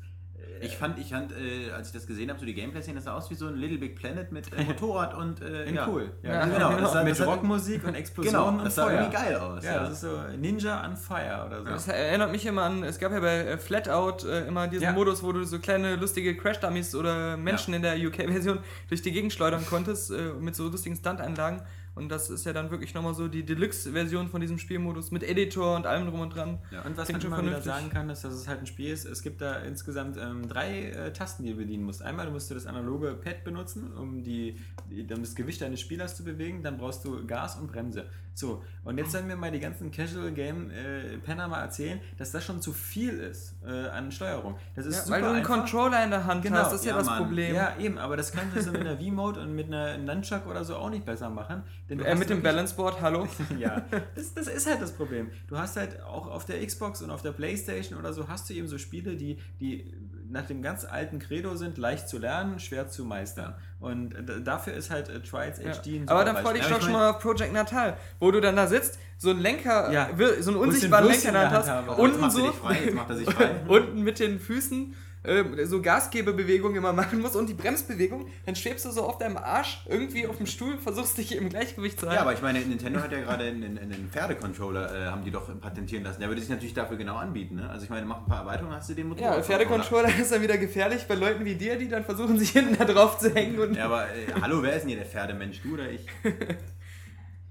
äh, 0.62 0.66
Ich 0.66 0.76
fand, 0.76 0.98
ich 0.98 1.08
fand 1.10 1.32
äh, 1.32 1.70
als 1.72 1.88
ich 1.88 1.92
das 1.94 2.06
gesehen 2.06 2.30
habe, 2.30 2.38
so 2.40 2.46
die 2.46 2.54
Gameplay-Szene, 2.54 2.96
das 2.96 3.04
sah 3.04 3.14
aus 3.14 3.28
wie 3.30 3.34
so 3.34 3.46
ein 3.48 3.56
Little 3.56 3.78
Big 3.78 3.96
Planet 3.96 4.30
mit 4.32 4.52
äh, 4.56 4.62
Motorrad 4.64 5.14
und 5.14 5.40
äh, 5.42 5.64
in 5.64 5.74
ja. 5.74 5.88
cool. 5.88 6.10
Ja, 6.22 6.44
genau. 6.46 6.70
Das 6.72 6.80
Das 6.82 6.92
sah- 6.92 7.02
mit 7.04 7.12
das 7.12 7.20
hat- 7.20 7.26
Rockmusik 7.28 7.84
und 7.86 7.94
Explosionen 7.94 8.40
Genau, 8.46 8.58
und 8.58 8.64
das 8.64 8.74
sah 8.74 8.84
Feuer. 8.86 8.92
irgendwie 9.00 9.16
geil 9.16 9.36
aus. 9.36 9.64
Ja, 9.64 9.80
das 9.80 9.92
ist 9.92 10.00
so 10.02 10.18
Ninja 10.38 10.84
on 10.84 10.96
Fire 10.96 11.44
oder 11.46 11.58
so. 11.58 11.64
Das 11.64 11.88
erinnert 11.88 12.32
mich 12.32 12.46
immer 12.46 12.62
an, 12.62 12.82
es 12.84 12.98
gab 12.98 13.12
ja 13.12 13.20
bei 13.20 13.38
äh, 13.38 13.58
Flatout 13.58 14.26
äh, 14.26 14.46
immer 14.48 14.68
diesen 14.68 14.84
Ja. 14.84 14.92
Modus, 14.92 15.22
wo 15.22 15.32
du 15.32 15.44
so 15.44 15.58
kleine 15.58 15.96
lustige 15.96 16.36
Crash-Dummies 16.36 16.94
oder 16.94 17.36
Menschen 17.36 17.74
in 17.74 17.82
der 17.82 17.96
UK-Version 17.96 18.58
durch 18.88 19.02
die 19.02 19.12
Gegend 19.12 19.32
schleudern 19.32 19.64
konntest, 19.68 20.10
äh, 20.10 20.32
mit 20.40 20.54
so 20.54 20.68
lustigen 20.68 20.96
Stunt-Einlagen. 20.96 21.62
Und 21.94 22.08
das 22.08 22.30
ist 22.30 22.46
ja 22.46 22.54
dann 22.54 22.70
wirklich 22.70 22.94
nochmal 22.94 23.14
so 23.14 23.28
die 23.28 23.44
Deluxe-Version 23.44 24.28
von 24.28 24.40
diesem 24.40 24.58
Spielmodus 24.58 25.10
mit 25.10 25.22
Editor 25.22 25.76
und 25.76 25.86
allem 25.86 26.06
drum 26.08 26.20
und 26.20 26.34
dran. 26.34 26.58
Ja. 26.70 26.82
Und 26.82 26.96
was 26.96 27.08
Klingt 27.08 27.28
man 27.28 27.40
schon 27.40 27.46
wieder 27.48 27.60
sagen 27.60 27.90
kann, 27.90 28.08
ist, 28.08 28.24
dass 28.24 28.32
es 28.32 28.48
halt 28.48 28.60
ein 28.60 28.66
Spiel 28.66 28.90
ist. 28.90 29.04
Es 29.04 29.22
gibt 29.22 29.42
da 29.42 29.56
insgesamt 29.58 30.16
ähm, 30.16 30.48
drei 30.48 30.90
äh, 30.90 31.12
Tasten, 31.12 31.42
die 31.42 31.50
du 31.50 31.56
bedienen 31.56 31.84
musst. 31.84 32.02
Einmal 32.02 32.30
musst 32.30 32.50
du 32.50 32.54
das 32.54 32.66
analoge 32.66 33.12
Pad 33.14 33.44
benutzen, 33.44 33.92
um, 33.92 34.22
die, 34.22 34.58
die, 34.90 35.02
um 35.02 35.20
das 35.20 35.34
Gewicht 35.34 35.60
deines 35.60 35.80
Spielers 35.80 36.16
zu 36.16 36.24
bewegen. 36.24 36.62
Dann 36.62 36.78
brauchst 36.78 37.04
du 37.04 37.26
Gas 37.26 37.56
und 37.56 37.70
Bremse. 37.70 38.06
So, 38.34 38.62
und 38.84 38.96
jetzt 38.98 39.12
sollen 39.12 39.26
mir 39.26 39.36
mal 39.36 39.50
die 39.50 39.60
ganzen 39.60 39.90
Casual 39.90 40.32
Game 40.32 40.70
äh, 40.70 41.18
Penner 41.18 41.48
mal 41.48 41.60
erzählen, 41.60 42.00
dass 42.16 42.32
das 42.32 42.44
schon 42.44 42.62
zu 42.62 42.72
viel 42.72 43.18
ist 43.18 43.54
äh, 43.64 43.88
an 43.88 44.10
Steuerung. 44.10 44.56
Das 44.74 44.86
ist 44.86 44.94
Ja, 44.96 45.00
super 45.02 45.12
weil 45.12 45.20
du 45.22 45.26
einen 45.28 45.36
einfach. 45.38 45.54
Controller 45.56 46.04
in 46.04 46.10
der 46.10 46.24
Hand 46.24 46.42
Genau, 46.42 46.56
hast, 46.56 46.72
das 46.72 46.80
ist 46.80 46.86
ja, 46.86 46.92
ja, 46.92 46.98
das 46.98 47.06
Mann. 47.06 47.18
Problem. 47.24 47.54
Ja, 47.54 47.76
eben, 47.78 47.98
aber 47.98 48.16
das 48.16 48.32
kannst 48.32 48.56
du 48.56 48.62
so 48.62 48.72
mit 48.72 48.80
einer 48.80 48.96
V-Mode 48.96 49.40
und 49.40 49.54
mit 49.54 49.66
einer 49.66 49.98
Nunchuck 49.98 50.46
oder 50.46 50.64
so 50.64 50.76
auch 50.76 50.88
nicht 50.90 51.04
besser 51.04 51.28
machen. 51.28 51.62
Denn 51.90 52.00
Äh, 52.00 52.14
mit 52.14 52.30
dem 52.30 52.38
wirklich- 52.38 52.42
Balanceboard, 52.42 53.00
hallo. 53.02 53.28
ja, 53.58 53.82
das, 54.14 54.32
das 54.34 54.46
ist 54.48 54.66
halt 54.68 54.80
das 54.80 54.92
Problem. 54.92 55.30
Du 55.46 55.58
hast 55.58 55.76
halt 55.76 56.02
auch 56.02 56.26
auf 56.26 56.44
der 56.46 56.64
Xbox 56.66 57.02
und 57.02 57.10
auf 57.10 57.20
der 57.22 57.32
Playstation 57.32 57.98
oder 57.98 58.12
so 58.14 58.28
hast 58.28 58.48
du 58.48 58.54
eben 58.54 58.66
so 58.66 58.78
Spiele, 58.78 59.14
die, 59.16 59.38
die 59.60 59.92
nach 60.32 60.46
dem 60.46 60.62
ganz 60.62 60.84
alten 60.84 61.18
Credo 61.18 61.54
sind, 61.56 61.78
leicht 61.78 62.08
zu 62.08 62.18
lernen, 62.18 62.58
schwer 62.58 62.88
zu 62.88 63.04
meistern. 63.04 63.54
Und 63.80 64.14
äh, 64.14 64.40
dafür 64.42 64.72
ist 64.72 64.90
halt 64.90 65.08
äh, 65.08 65.20
Trials 65.20 65.58
Ja. 65.62 65.72
HD 65.72 65.86
ein 66.00 66.08
Aber 66.08 66.24
dann 66.24 66.36
freu 66.36 66.52
dich 66.54 66.62
Beispiel. 66.62 66.70
doch 66.70 66.78
ich 66.78 66.84
schon 66.84 66.92
mal 66.92 67.10
auf 67.10 67.18
Project 67.20 67.52
Natal, 67.52 67.96
wo 68.18 68.30
du 68.30 68.40
dann 68.40 68.56
da 68.56 68.66
sitzt, 68.66 68.98
so 69.18 69.30
ein 69.30 69.38
Lenker, 69.40 69.92
Ja. 69.92 70.08
so 70.16 70.24
einen 70.24 70.36
ich 70.40 70.56
unsichtbaren 70.56 71.06
Lenker 71.06 71.28
in 71.28 71.34
der 71.34 71.50
Hand 71.50 71.68
hast, 71.68 71.98
unten 71.98 72.30
so, 72.30 72.46
sich 72.46 72.56
frei, 72.56 72.78
jetzt 72.86 72.94
macht 72.94 73.10
er 73.10 73.16
sich 73.16 73.30
frei. 73.30 73.50
unten 73.68 74.02
mit 74.02 74.18
den 74.18 74.40
Füßen 74.40 74.94
äh, 75.24 75.66
so 75.66 75.80
Gasgebebewegungen 75.80 76.76
immer 76.76 76.92
machen 76.92 77.20
musst 77.20 77.36
und 77.36 77.48
die 77.48 77.54
Bremsbewegung, 77.54 78.26
dann 78.44 78.56
schwebst 78.56 78.84
du 78.84 78.90
so 78.90 79.02
auf 79.02 79.18
deinem 79.18 79.36
Arsch 79.36 79.84
irgendwie 79.88 80.26
auf 80.26 80.36
dem 80.36 80.46
Stuhl, 80.46 80.78
versuchst 80.78 81.18
dich 81.18 81.36
im 81.36 81.48
Gleichgewicht 81.48 82.00
zu 82.00 82.06
halten. 82.06 82.16
Ja, 82.16 82.22
aber 82.22 82.32
ich 82.32 82.42
meine, 82.42 82.60
Nintendo 82.60 83.00
hat 83.00 83.12
ja 83.12 83.20
gerade 83.20 83.44
einen, 83.44 83.78
einen, 83.78 84.08
Pferdecontroller, 84.10 84.94
äh, 84.94 85.06
haben 85.06 85.24
die 85.24 85.30
doch 85.30 85.48
patentieren 85.60 86.04
lassen. 86.04 86.20
Der 86.20 86.28
würde 86.28 86.40
sich 86.40 86.50
natürlich 86.50 86.74
dafür 86.74 86.96
genau 86.96 87.16
anbieten. 87.16 87.56
Ne? 87.56 87.68
Also 87.68 87.84
ich 87.84 87.90
meine, 87.90 88.06
mach 88.06 88.18
ein 88.18 88.26
paar 88.26 88.40
Erweiterungen, 88.40 88.76
hast 88.76 88.90
du 88.90 88.94
den 88.94 89.08
Motor. 89.08 89.24
Ja, 89.24 89.42
Pferdecontroller 89.42 90.08
ist 90.20 90.32
dann 90.32 90.42
wieder 90.42 90.58
gefährlich 90.58 91.06
bei 91.06 91.14
Leuten 91.14 91.44
wie 91.44 91.54
dir, 91.54 91.76
die 91.76 91.88
dann 91.88 92.04
versuchen, 92.04 92.38
sich 92.38 92.50
hinten 92.50 92.76
da 92.76 92.84
drauf 92.84 93.18
zu 93.18 93.32
hängen 93.34 93.58
und. 93.58 93.76
Ja, 93.76 93.84
aber 93.86 94.04
äh, 94.06 94.40
hallo, 94.40 94.62
wer 94.62 94.74
ist 94.74 94.82
denn 94.82 94.88
hier 94.88 94.98
der 94.98 95.06
Pferdemensch? 95.06 95.60
Du 95.62 95.74
oder 95.74 95.90
ich? 95.90 96.06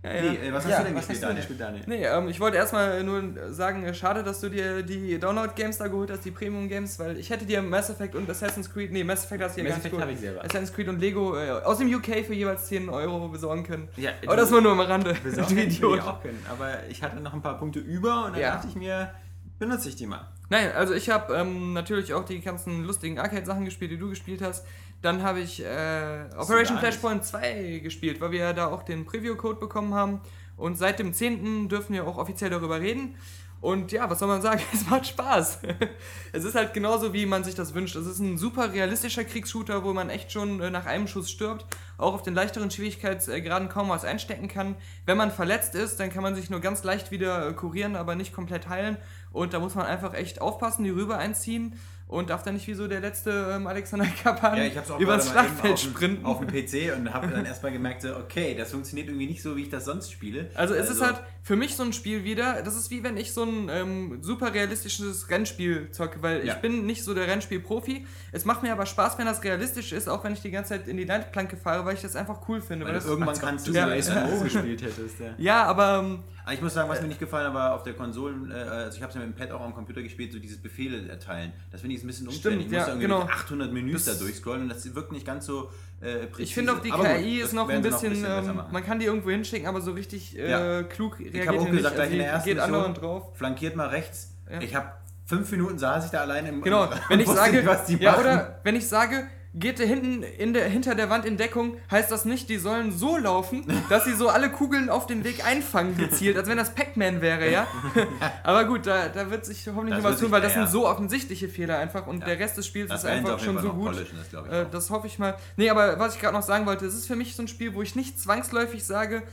Ja, 0.04 0.14
ja. 0.16 0.22
Nee, 0.32 0.48
äh, 0.48 0.54
was 0.54 0.64
hast 0.66 0.72
ja, 0.72 0.80
du 0.80 0.86
denn 0.86 0.96
was 0.96 1.08
gespielt, 1.08 1.38
hast 1.38 1.50
du 1.50 1.54
denn 1.54 1.58
Daniel? 1.60 1.84
Nee, 1.86 2.06
ähm, 2.06 2.28
ich 2.28 2.40
wollte 2.40 2.58
erstmal 2.58 3.04
nur 3.04 3.22
sagen, 3.54 3.94
schade, 3.94 4.24
dass 4.24 4.42
du 4.42 4.50
dir 4.50 4.82
die 4.82 5.20
Download-Games 5.20 5.78
da 5.78 5.88
geholt 5.90 6.10
hast, 6.10 6.26
die 6.26 6.32
Premium-Games, 6.32 6.98
weil 6.98 7.18
ich 7.18 7.30
hätte 7.30 7.46
dir 7.46 7.62
Mass 7.62 7.92
Effect 7.92 8.16
und 8.16 8.28
Assassin's 8.28 8.72
Creed, 8.74 8.92
nee, 8.92 9.04
Mass 9.04 9.26
Effect 9.26 9.44
hast 9.44 9.58
du 9.58 9.62
dir 9.62 9.70
Mass 9.70 9.78
gar 9.78 9.84
nicht 9.84 9.86
Effect 9.94 10.02
habe 10.02 10.12
ich 10.14 10.20
selber. 10.20 10.44
Assassin's 10.44 10.74
Creed 10.74 10.88
und 10.88 11.00
Lego 11.00 11.38
äh, 11.38 11.52
aus 11.52 11.78
dem 11.78 11.94
UK 11.94 12.26
für 12.26 12.34
jeweils 12.34 12.66
10 12.66 12.90
Euro 12.90 13.28
besorgen 13.28 13.64
können. 13.64 13.90
Ja, 13.98 14.10
Aber 14.26 14.36
das 14.38 14.52
war 14.52 14.60
nur 14.62 14.72
am 14.72 14.80
Rande. 14.80 15.14
Besorgen 15.24 15.56
Du 15.56 15.62
ich 15.62 15.78
Idiot. 15.78 15.98
mir 15.98 16.08
auch 16.08 16.22
können. 16.24 16.44
Aber 16.50 16.80
ich 16.90 17.04
hatte 17.04 17.18
noch 17.22 17.34
ein 17.36 17.42
paar 17.44 17.60
Punkte 17.60 17.78
über 17.80 18.26
und 18.26 18.34
dann 18.34 18.42
Ja. 18.42 18.56
dachte 18.56 18.68
ich 18.70 18.76
mir, 18.76 19.12
benutze 19.60 19.88
ich 19.90 19.96
die 19.98 20.08
mal. 20.08 20.28
Nein, 20.50 20.72
also 20.76 20.94
ich 20.96 21.10
habe 21.12 21.34
ähm, 21.36 21.74
natürlich 21.74 22.14
auch 22.16 22.26
die 22.26 22.42
ganzen 22.42 22.86
lustigen 22.86 23.20
Arcade-Sachen 23.20 23.66
gespielt, 23.66 23.92
die 23.92 23.98
du 23.98 24.10
gespielt 24.10 24.42
hast. 24.42 24.66
Dann 25.02 25.24
habe 25.24 25.40
ich 25.40 25.64
äh, 25.64 26.26
Operation. 26.38 26.78
Flashpoint 26.78 27.26
2 27.26 27.80
gespielt, 27.84 28.22
weil 28.22 28.32
wir 28.32 28.40
ja 28.40 28.54
da 28.54 28.68
auch 28.68 28.84
den 28.84 29.06
Preview-Code 29.06 29.60
bekommen 29.60 29.94
haben. 29.94 30.22
Und 30.58 30.78
seit 30.78 31.00
dem 31.00 31.14
10. 31.14 31.70
dürfen 31.70 31.94
wir 31.94 32.06
auch 32.08 32.18
offiziell 32.18 32.52
darüber 32.52 32.80
reden. 32.80 33.16
Und 33.62 33.92
ja, 33.92 34.10
was 34.10 34.18
soll 34.20 34.28
man 34.28 34.42
sagen? 34.42 34.62
Es 34.74 34.88
macht 34.88 35.08
Spaß. 35.08 35.60
es 36.34 36.44
ist 36.44 36.56
halt 36.56 36.74
genauso, 36.74 37.14
wie 37.14 37.28
man 37.28 37.44
sich 37.44 37.54
das 37.56 37.74
wünscht. 37.76 37.96
Es 37.96 38.08
ist 38.08 38.20
ein 38.20 38.38
super 38.38 38.74
realistischer 38.74 39.24
Kriegsshooter, 39.24 39.84
wo 39.84 39.94
man 39.94 40.10
echt 40.10 40.32
schon 40.32 40.60
äh, 40.62 40.72
nach 40.72 40.88
einem 40.88 41.08
Schuss 41.08 41.30
stirbt. 41.30 41.66
Auch 41.98 42.16
auf 42.16 42.24
den 42.24 42.34
leichteren 42.34 42.72
Schwierigkeitsgraden 42.72 43.70
kaum 43.70 43.90
was 43.90 44.04
einstecken 44.04 44.48
kann. 44.48 44.76
Wenn 45.06 45.18
man 45.18 45.32
verletzt 45.32 45.76
ist, 45.76 46.00
dann 46.00 46.12
kann 46.12 46.24
man 46.24 46.36
sich 46.36 46.50
nur 46.50 46.60
ganz 46.60 46.84
leicht 46.84 47.12
wieder 47.12 47.48
äh, 47.48 47.54
kurieren, 47.54 47.96
aber 47.96 48.16
nicht 48.16 48.34
komplett 48.34 48.68
heilen. 48.68 48.98
Und 49.32 49.54
da 49.54 49.60
muss 49.60 49.76
man 49.76 49.86
einfach 49.86 50.16
echt 50.16 50.42
aufpassen, 50.42 50.84
die 50.84 50.90
Rübe 50.90 51.18
einziehen 51.18 51.80
und 52.12 52.30
darf 52.30 52.44
dann 52.44 52.54
nicht 52.54 52.68
wie 52.68 52.74
so 52.76 52.88
der 52.88 53.00
letzte 53.00 53.54
ähm, 53.56 53.66
Alexander 53.68 54.06
Kapan 54.24 54.58
Ja, 54.58 54.64
ich 54.66 54.76
habe 54.76 54.86
es 54.86 54.92
auch 54.92 55.00
übers 55.00 55.30
Schlachtfeld 55.32 55.74
auf 55.74 55.80
sprinten. 55.80 56.26
auf 56.26 56.40
dem 56.40 56.48
PC 56.48 56.96
und 56.96 57.12
habe 57.14 57.28
dann 57.30 57.46
erstmal 57.52 57.72
gemerkt, 57.72 58.04
so, 58.04 58.16
okay, 58.16 58.54
das 58.56 58.72
funktioniert 58.72 59.08
irgendwie 59.08 59.28
nicht 59.28 59.42
so, 59.42 59.56
wie 59.58 59.64
ich 59.64 59.70
das 59.70 59.86
sonst 59.86 60.12
spiele. 60.12 60.50
Also 60.54 60.74
es 60.76 60.90
ist 60.90 61.02
halt 61.02 61.22
für 61.42 61.56
mich 61.56 61.76
so 61.76 61.84
ein 61.84 61.94
Spiel 61.94 62.24
wieder, 62.24 62.62
das 62.62 62.76
ist 62.76 62.92
wie 62.92 63.04
wenn 63.04 63.18
ich 63.18 63.34
so 63.34 63.44
ein 63.44 63.70
ähm, 63.72 64.18
super 64.22 64.54
realistisches 64.54 65.30
Rennspiel 65.30 65.90
zocke, 65.92 66.22
weil 66.22 66.46
Ja. 66.46 66.54
ich 66.54 66.60
bin 66.62 66.86
nicht 66.86 67.04
so 67.04 67.14
der 67.14 67.28
Rennspiel-Profi. 67.28 68.06
Es 68.32 68.46
macht 68.46 68.62
mir 68.62 68.74
aber 68.74 68.86
Spaß, 68.86 69.18
wenn 69.18 69.26
das 69.26 69.44
realistisch 69.44 69.92
ist, 69.94 70.08
auch 70.10 70.24
wenn 70.24 70.34
ich 70.34 70.42
die 70.42 70.52
ganze 70.52 70.70
Zeit 70.72 70.88
in 70.88 70.98
die 70.98 71.06
Leitplanke 71.06 71.56
fahre, 71.58 71.86
weil 71.86 71.96
ich 71.96 72.02
das 72.02 72.16
einfach 72.16 72.48
cool 72.50 72.62
finde. 72.62 72.86
Weil 72.86 72.94
Weil 72.94 73.00
du 73.00 73.06
das, 73.06 73.10
irgendwann 73.10 73.40
kannst 73.40 73.68
du 73.68 73.72
Du 73.72 73.80
so 73.82 73.88
ja. 73.88 74.02
SMO 74.02 74.44
gespielt 74.44 74.82
hättest, 74.84 75.20
ja. 75.20 75.34
ja, 75.38 75.64
aber 75.64 76.00
ähm, 76.04 76.20
Aber 76.44 76.54
ich 76.54 76.62
muss 76.62 76.74
sagen, 76.74 76.90
was 76.90 77.02
mir 77.02 77.08
nicht 77.08 77.20
gefallen 77.20 77.48
hat, 77.48 77.54
war 77.54 77.74
auf 77.74 77.84
der 77.84 77.94
Konsolen, 77.94 78.50
äh, 78.52 78.56
also 78.56 78.98
ich 78.98 79.02
habe 79.04 79.10
es 79.12 79.16
ja 79.16 79.26
mit 79.26 79.30
dem 79.30 79.40
Pad 79.40 79.52
auch 79.52 79.62
am 79.62 79.74
Computer 79.76 80.02
gespielt, 80.02 80.32
so 80.32 80.40
dieses 80.40 80.58
Befehle 80.62 81.08
erteilen. 81.08 81.54
Das 81.72 81.82
finde 81.82 81.96
ich 81.96 82.04
ein 82.04 82.08
bisschen 82.08 82.28
umständlich. 82.28 82.64
Stimmt, 82.68 82.74
ich 82.74 82.78
muss 82.80 82.88
ja, 82.88 82.94
irgendwie 82.94 83.08
genau. 83.08 83.22
durch 83.22 83.32
800 83.34 83.72
Menüs 83.74 84.06
Das- 84.06 84.18
da 84.18 84.24
durchscrollen 84.26 84.64
und 84.64 84.70
das 84.70 84.96
wirkt 84.96 85.12
nicht 85.12 85.26
ganz 85.26 85.46
so 85.46 85.70
äh, 86.02 86.26
präzise. 86.28 86.42
ich 86.44 86.54
finde 86.56 86.74
auch 86.74 86.80
die 86.80 86.92
Aber 86.92 87.04
gut, 87.04 87.18
KI 87.18 87.40
das 87.40 87.48
ist 87.50 87.54
noch 87.54 87.70
ein 87.70 87.82
bisschen, 87.82 88.10
besser 88.14 88.40
ähm, 88.40 88.56
machen. 88.56 88.74
man 88.74 88.84
kann 88.86 89.00
die 89.00 89.06
irgendwo 89.06 89.30
hinschicken, 89.30 89.68
aber 89.68 89.82
so 89.82 89.92
richtig 89.92 90.38
äh, 90.38 90.50
Ja. 90.50 90.84
klug 90.84 91.20
reagiert 91.20 91.36
Ich 91.44 91.48
habe 91.48 91.60
auch 91.60 91.70
gesagt, 91.70 91.96
gleich 91.96 92.12
in 92.12 92.18
der 92.18 92.28
ersten 92.28 92.50
geht 92.50 92.58
Mission, 92.58 92.94
drauf. 92.96 93.38
flankiert 93.38 93.76
mal 93.76 93.88
rechts. 93.90 94.34
Ja. 94.52 94.62
Ich 94.62 94.74
habe 94.76 94.92
fünf 95.26 95.50
Minuten 95.52 95.78
saß 95.78 96.06
ich 96.06 96.12
da 96.12 96.22
alleine 96.22 96.50
im 96.50 96.62
Genau, 96.62 96.90
wenn 97.10 97.20
ich 97.20 97.28
sage, 97.28 97.58
nicht, 97.58 97.66
was 97.68 97.86
die 97.86 97.98
ja, 97.98 98.12
machen. 98.14 98.22
oder 98.22 98.60
wenn 98.64 98.76
ich 98.76 98.88
sage, 98.88 99.28
geht 99.54 99.80
da 99.80 99.84
hinten 99.84 100.24
in 100.24 100.54
der, 100.54 100.70
hinter 100.70 100.96
der 100.96 101.10
Wand 101.10 101.26
in 101.26 101.36
Deckung, 101.36 101.76
heißt 101.90 102.10
das 102.10 102.24
nicht, 102.24 102.48
die 102.48 102.58
sollen 102.58 102.92
so 102.92 103.18
laufen, 103.18 103.66
dass 103.90 104.06
sie 104.06 104.14
so 104.14 104.30
alle 104.30 104.50
Kugeln 104.50 104.90
auf 104.90 105.08
dem 105.08 105.26
Weg 105.26 105.46
einfangen 105.46 105.98
gezielt, 105.98 106.38
als 106.38 106.48
wenn 106.48 106.58
das 106.58 106.74
Pac-Man 106.74 107.22
wäre, 107.22 107.52
ja? 107.52 107.68
Aber 108.44 108.64
gut, 108.64 108.88
da, 108.88 109.10
da 109.10 109.30
wird 109.30 109.46
sich 109.46 109.68
hoffentlich 109.68 109.96
Das 109.96 110.04
noch 110.04 110.12
was 110.12 110.12
wird 110.22 110.22
tun, 110.22 110.32
weil 110.32 110.42
das 110.42 110.56
ja. 110.56 110.62
sind 110.62 110.72
so 110.72 110.88
offensichtliche 110.88 111.50
Fehler 111.50 111.80
einfach 111.80 112.08
und 112.08 112.26
der 112.26 112.40
Rest 112.40 112.58
des 112.58 112.66
Spiels 112.66 112.90
das 112.90 113.04
ist 113.04 113.10
einfach 113.10 113.40
schon 113.40 113.62
so 113.62 113.74
gut. 113.74 113.90
das 113.90 114.48
Äh, 114.50 114.66
das 114.72 114.90
hoffe 114.90 115.08
ich 115.08 115.20
mal. 115.20 115.36
Nee, 115.58 115.70
aber 115.70 116.00
was 116.00 116.16
ich 116.16 116.22
gerade 116.22 116.36
noch 116.36 116.44
sagen 116.44 116.66
wollte, 116.66 116.86
es 116.86 116.94
ist 116.94 117.08
für 117.08 117.18
mich 117.18 117.36
so 117.36 117.44
ein 117.44 117.50
Spiel, 117.50 117.76
wo 117.76 117.82
ich 117.82 117.96
nicht 117.96 118.20
zwangsläufig 118.20 118.86
sage, 118.86 119.24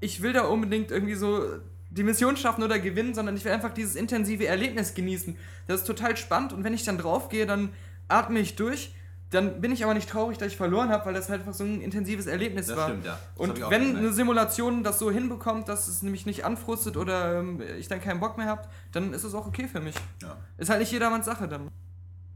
ich 0.00 0.20
will 0.20 0.32
da 0.32 0.42
unbedingt 0.42 0.90
irgendwie 0.90 1.14
so 1.14 1.44
die 1.90 2.02
Mission 2.02 2.36
schaffen 2.36 2.64
oder 2.64 2.78
gewinnen, 2.78 3.14
sondern 3.14 3.36
ich 3.36 3.44
will 3.44 3.52
einfach 3.52 3.72
dieses 3.72 3.94
intensive 3.94 4.46
Erlebnis 4.46 4.94
genießen. 4.94 5.36
Das 5.68 5.82
ist 5.82 5.86
total 5.86 6.16
spannend 6.16 6.52
und 6.52 6.64
wenn 6.64 6.74
ich 6.74 6.84
dann 6.84 6.98
draufgehe, 6.98 7.46
dann 7.46 7.70
atme 8.08 8.40
ich 8.40 8.56
durch. 8.56 8.94
Dann 9.30 9.60
bin 9.60 9.70
ich 9.70 9.84
aber 9.84 9.94
nicht 9.94 10.08
traurig, 10.10 10.38
dass 10.38 10.48
ich 10.48 10.56
verloren 10.56 10.90
habe, 10.90 11.06
weil 11.06 11.14
das 11.14 11.28
halt 11.28 11.40
einfach 11.40 11.54
so 11.54 11.62
ein 11.62 11.80
intensives 11.80 12.26
Erlebnis 12.26 12.66
Das 12.66 12.76
war. 12.76 12.88
stimmt, 12.88 13.04
ja. 13.06 13.12
Das 13.36 13.48
Und 13.48 13.70
wenn 13.70 13.96
eine 13.96 14.12
Simulation 14.12 14.82
das 14.82 14.98
so 14.98 15.10
hinbekommt, 15.10 15.68
dass 15.68 15.86
es 15.86 16.02
nämlich 16.02 16.26
nicht 16.26 16.44
anfrustet 16.44 16.96
oder 16.96 17.38
ähm, 17.38 17.62
ich 17.78 17.86
dann 17.86 18.00
keinen 18.00 18.18
Bock 18.18 18.36
mehr 18.38 18.46
habe, 18.46 18.62
dann 18.92 19.12
ist 19.12 19.22
es 19.22 19.34
auch 19.34 19.46
okay 19.46 19.68
für 19.68 19.80
mich. 19.80 19.94
Ja. 20.20 20.36
Ist 20.58 20.68
halt 20.68 20.80
nicht 20.80 20.90
jedermanns 20.90 21.26
Sache 21.26 21.46
dann. 21.46 21.68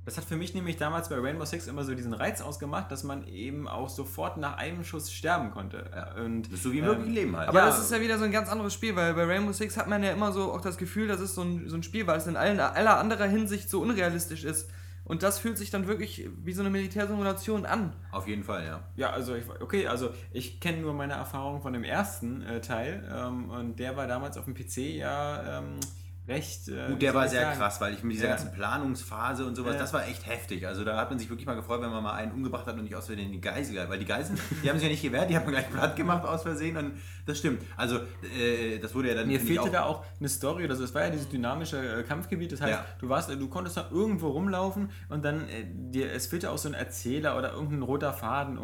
Das 0.05 0.19
hat 0.19 0.25
für 0.25 0.37
mich 0.37 0.55
nämlich 0.55 0.77
damals 0.77 1.09
bei 1.09 1.17
Rainbow 1.19 1.47
Six 1.47 1.67
immer 1.67 1.83
so 1.83 1.95
diesen 1.95 2.13
Reiz 2.13 2.43
ausgemacht, 2.43 2.93
dass 2.93 3.05
man 3.05 3.27
eben 3.27 3.67
auch 3.67 3.89
sofort 3.89 4.37
nach 4.37 4.59
einem 4.59 4.85
Schuss 4.85 5.11
sterben 5.11 5.51
konnte. 5.51 5.91
Und, 6.23 6.43
Das 6.47 6.53
ist 6.55 6.63
so 6.63 6.73
wie 6.73 6.79
im 6.79 6.85
ähm, 6.85 6.91
wirklichen 6.91 7.15
Leben 7.15 7.37
halt. 7.37 7.49
Aber 7.49 7.61
Ja. 7.61 7.67
das 7.67 7.79
ist 7.81 7.91
ja 7.91 8.01
wieder 8.03 8.19
so 8.19 8.25
ein 8.25 8.31
ganz 8.31 8.51
anderes 8.51 8.75
Spiel, 8.75 8.95
weil 8.97 9.15
bei 9.15 9.25
Rainbow 9.25 9.53
Six 9.53 9.79
hat 9.79 9.89
man 9.89 10.03
ja 10.03 10.13
immer 10.13 10.31
so 10.33 10.53
auch 10.53 10.61
das 10.61 10.77
Gefühl, 10.77 11.09
das 11.09 11.21
ist 11.21 11.35
so 11.35 11.43
ein, 11.43 11.69
so 11.71 11.77
ein 11.77 11.83
Spiel, 11.83 12.07
weil 12.07 12.19
es 12.19 12.27
in 12.27 12.37
allen, 12.37 12.61
aller 12.61 12.99
anderer 12.99 13.25
Hinsicht 13.27 13.71
so 13.71 13.81
unrealistisch 13.81 14.45
ist. 14.45 14.69
Und 15.05 15.23
das 15.23 15.39
fühlt 15.39 15.59
sich 15.59 15.71
dann 15.71 15.87
wirklich 15.87 16.29
wie 16.43 16.53
so 16.53 16.63
eine 16.63 16.71
Militärsimulation 16.71 17.67
an. 17.67 17.93
Auf 18.11 18.27
jeden 18.27 18.43
Fall, 18.43 18.65
ja. 18.65 18.83
Ja, 18.97 19.11
also 19.11 19.35
ich, 19.35 19.45
okay, 19.61 19.87
also 19.87 20.11
ich 20.33 20.61
kenne 20.61 20.79
nur 20.79 20.95
meine 20.95 21.13
Erfahrung 21.13 21.61
von 21.61 21.75
dem 21.75 21.85
ersten 21.85 22.43
äh, 22.43 22.61
Teil 22.61 23.07
ähm, 23.15 23.51
und 23.51 23.79
der 23.79 23.97
war 23.97 24.07
damals 24.07 24.39
auf 24.39 24.47
dem 24.47 24.55
PC 24.55 24.79
ja 24.97 25.59
ähm, 25.59 25.79
recht. 26.27 26.69
Äh, 26.69 26.89
Gut, 26.91 27.03
der 27.03 27.15
war 27.15 27.29
sehr 27.29 27.43
sagen? 27.43 27.59
krass, 27.59 27.81
weil 27.81 27.95
ich 27.95 28.03
mit 28.03 28.17
dieser 28.17 28.25
Ja. 28.29 28.31
ganzen 28.31 28.53
Planungsphase 28.53 29.45
und 29.45 29.55
sowas, 29.55 29.75
Ja. 29.75 29.81
das 29.81 29.93
war 29.93 30.07
echt 30.09 30.27
heftig. 30.27 30.67
Also 30.67 30.85
da 30.85 30.97
hat 30.97 31.11
man 31.11 31.19
sich 31.19 31.29
wirklich 31.29 31.47
mal 31.47 31.55
gefreut, 31.55 31.83
wenn 31.83 31.91
man 31.91 32.03
mal 32.03 32.15
einen 32.15 32.33
umgebracht 32.33 32.67
hat 32.67 32.75
und 32.77 32.85
nicht 32.85 32.95
aus 32.97 33.07
Versehen 33.07 33.31
die 33.33 33.41
Geisel, 33.41 33.77
weil 33.89 33.99
die 33.99 34.05
Geiseln, 34.07 34.39
die 34.63 34.69
haben 34.71 34.77
sich 34.79 34.85
ja 34.87 34.91
nicht 34.91 35.03
gewehrt, 35.03 35.29
die 35.31 35.37
haben 35.37 35.47
gleich 35.47 35.71
platt 35.71 35.97
gemacht 35.97 36.25
aus 36.27 36.43
Versehen 36.43 36.77
und 36.77 36.93
das 37.27 37.39
stimmt. 37.39 37.63
Also 37.77 37.99
äh, 38.39 38.79
das 38.79 38.95
wurde 38.95 39.09
ja 39.09 39.15
dann 39.15 39.27
Mir 39.27 39.41
fehlte 39.41 39.71
da 39.71 39.85
auch 39.85 40.05
eine 40.19 40.29
Story 40.29 40.65
oder 40.65 40.77
so. 40.77 40.85
Es 40.85 40.95
war 40.95 41.03
ja 41.05 41.11
dieses 41.11 41.29
dynamische 41.29 42.01
äh, 42.01 42.03
Kampfgebiet. 42.05 42.53
Das 42.53 42.61
heißt, 42.61 42.73
Ja. 42.73 42.85
du 43.01 43.09
warst, 43.09 43.31
du 43.31 43.49
konntest 43.49 43.77
da 43.77 43.89
irgendwo 43.91 44.29
rumlaufen 44.29 44.91
und 45.09 45.25
dann 45.25 45.49
äh, 45.49 45.65
dir, 45.67 46.13
es 46.13 46.27
fehlte 46.27 46.51
auch 46.51 46.59
so 46.59 46.69
ein 46.69 46.75
Erzähler 46.75 47.37
oder 47.39 47.53
irgendein 47.53 47.83
roter 47.83 48.13
Faden, 48.13 48.59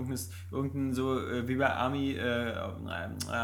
irgendein, 0.50 0.94
so 0.94 1.18
äh, 1.20 1.46
wie 1.48 1.56
bei 1.56 1.70
Army 1.70 2.12
äh, 2.12 2.54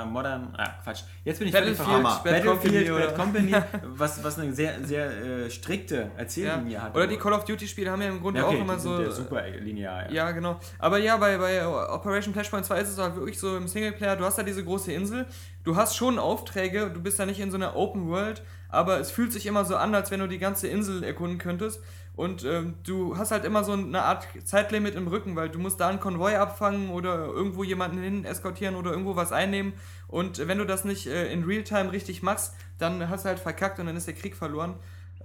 Modern, 0.07 0.55
ah, 0.57 0.69
Quatsch. 0.83 1.03
Jetzt 1.25 1.39
bin 1.39 1.49
ich 1.49 1.55
Battlefield, 1.55 1.77
verhammer. 1.79 2.21
Bad 2.25 2.45
Battlefield, 2.45 2.89
Company 3.17 3.51
Bad 3.51 3.63
Company, 3.73 3.87
was, 3.99 4.06
was 4.23 4.39
eine 4.39 4.53
sehr, 4.53 4.85
sehr 4.85 5.11
äh, 5.11 5.51
strikte 5.51 5.95
Ja. 5.97 6.11
Erzähllinie 6.17 6.83
hat. 6.83 6.95
Oder 6.97 7.07
die 7.07 7.17
Call 7.17 7.33
of 7.33 7.45
Duty 7.45 7.67
Spiele 7.67 7.91
haben 7.91 8.03
ja 8.03 8.09
im 8.09 8.21
Grunde 8.21 8.41
ja, 8.41 8.47
okay, 8.47 8.57
auch 8.57 8.61
immer 8.61 8.75
die 8.75 8.81
so. 8.81 9.01
ja 9.01 9.11
super 9.11 9.43
linear. 9.49 10.11
Ja, 10.11 10.31
genau. 10.33 10.59
Aber 10.79 10.99
ja, 10.99 11.17
bei, 11.17 11.37
bei 11.39 11.67
Operation 11.67 12.33
Flashpoint 12.35 12.65
2 12.65 12.81
ist 12.81 12.89
es 12.91 12.99
halt 12.99 13.17
wirklich 13.17 13.39
so 13.39 13.57
im 13.57 13.69
Singleplayer, 13.69 14.17
du 14.17 14.25
hast 14.25 14.39
da 14.39 14.43
diese 14.43 14.65
große 14.65 14.93
Insel, 14.93 15.27
du 15.65 15.77
hast 15.77 15.97
schon 15.97 16.19
Aufträge, 16.19 16.91
du 16.93 17.01
bist 17.01 17.19
da 17.19 17.27
nicht 17.27 17.41
in 17.41 17.51
so 17.51 17.57
einer 17.57 17.77
Open 17.77 18.09
World, 18.09 18.43
aber 18.69 18.99
es 19.01 19.11
fühlt 19.11 19.33
sich 19.33 19.47
immer 19.47 19.65
so 19.65 19.77
an, 19.77 19.95
als 19.95 20.11
wenn 20.11 20.21
du 20.21 20.27
die 20.29 20.39
ganze 20.39 20.69
Insel 20.69 21.03
erkunden 21.05 21.39
könntest. 21.39 21.81
Und 22.17 22.45
ähm, 22.45 22.75
du 22.83 23.19
hast 23.19 23.31
halt 23.31 23.45
immer 23.45 23.63
so 23.63 23.73
eine 23.73 24.03
Art 24.03 24.27
Zeitlimit 24.45 24.95
im 24.95 25.07
Rücken, 25.07 25.37
weil 25.37 25.51
du 25.51 25.59
musst 25.59 25.79
da 25.81 25.89
einen 25.89 26.01
Konvoi 26.01 26.35
abfangen 26.37 26.89
oder 26.91 27.27
irgendwo 27.27 27.63
jemanden 27.63 27.99
hin 28.03 28.25
eskortieren 28.25 28.75
oder 28.75 28.91
irgendwo 28.91 29.17
was 29.17 29.33
einnehmen. 29.33 29.75
Und 30.09 30.49
wenn 30.49 30.57
du 30.57 30.65
das 30.65 30.85
nicht 30.87 31.07
äh, 31.07 31.31
in 31.31 31.45
Realtime 31.45 31.93
richtig 31.93 32.23
machst, 32.23 32.55
dann 32.79 33.09
hast 33.11 33.25
du 33.25 33.29
halt 33.29 33.39
verkackt 33.39 33.79
und 33.81 33.87
dann 33.87 33.97
ist 33.97 34.07
der 34.07 34.15
Krieg 34.15 34.35
verloren. 34.35 34.77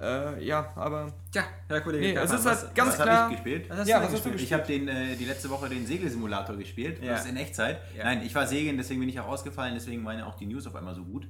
Äh, 0.01 0.43
ja, 0.43 0.71
aber 0.75 1.13
Tja, 1.31 1.43
Herr 1.69 1.79
Kollege, 1.81 2.07
Nee, 2.07 2.15
es 2.15 2.31
ist 2.31 2.45
halt 2.45 2.63
was- 2.63 2.73
ganz 2.73 2.89
was 2.89 2.95
klar- 3.03 3.17
habe 3.23 3.33
ich 3.33 3.37
gespielt? 3.43 3.69
Was 3.69 3.77
hast 3.79 3.87
Ja, 3.87 3.97
du 3.99 4.03
was 4.05 4.09
du 4.11 4.15
gespielt? 4.17 4.41
Ich 4.41 4.51
habe 4.53 4.63
den 4.63 4.87
äh, 4.87 5.15
die 5.15 5.25
letzte 5.25 5.49
Woche 5.49 5.69
den 5.69 5.85
Segelsimulator 5.85 6.57
gespielt, 6.57 7.01
Ja. 7.03 7.11
das 7.13 7.25
ist 7.25 7.29
in 7.29 7.37
Echtzeit. 7.37 7.79
Ja. 7.95 8.05
Nein, 8.05 8.21
ich 8.25 8.33
war 8.33 8.47
segeln, 8.47 8.77
deswegen 8.77 8.99
bin 8.99 9.09
ich 9.09 9.19
auch 9.19 9.27
ausgefallen, 9.27 9.75
deswegen 9.75 10.03
waren 10.03 10.17
ja 10.17 10.25
auch 10.25 10.35
die 10.35 10.47
News 10.47 10.65
auf 10.65 10.75
einmal 10.75 10.95
so 10.95 11.03
gut, 11.03 11.27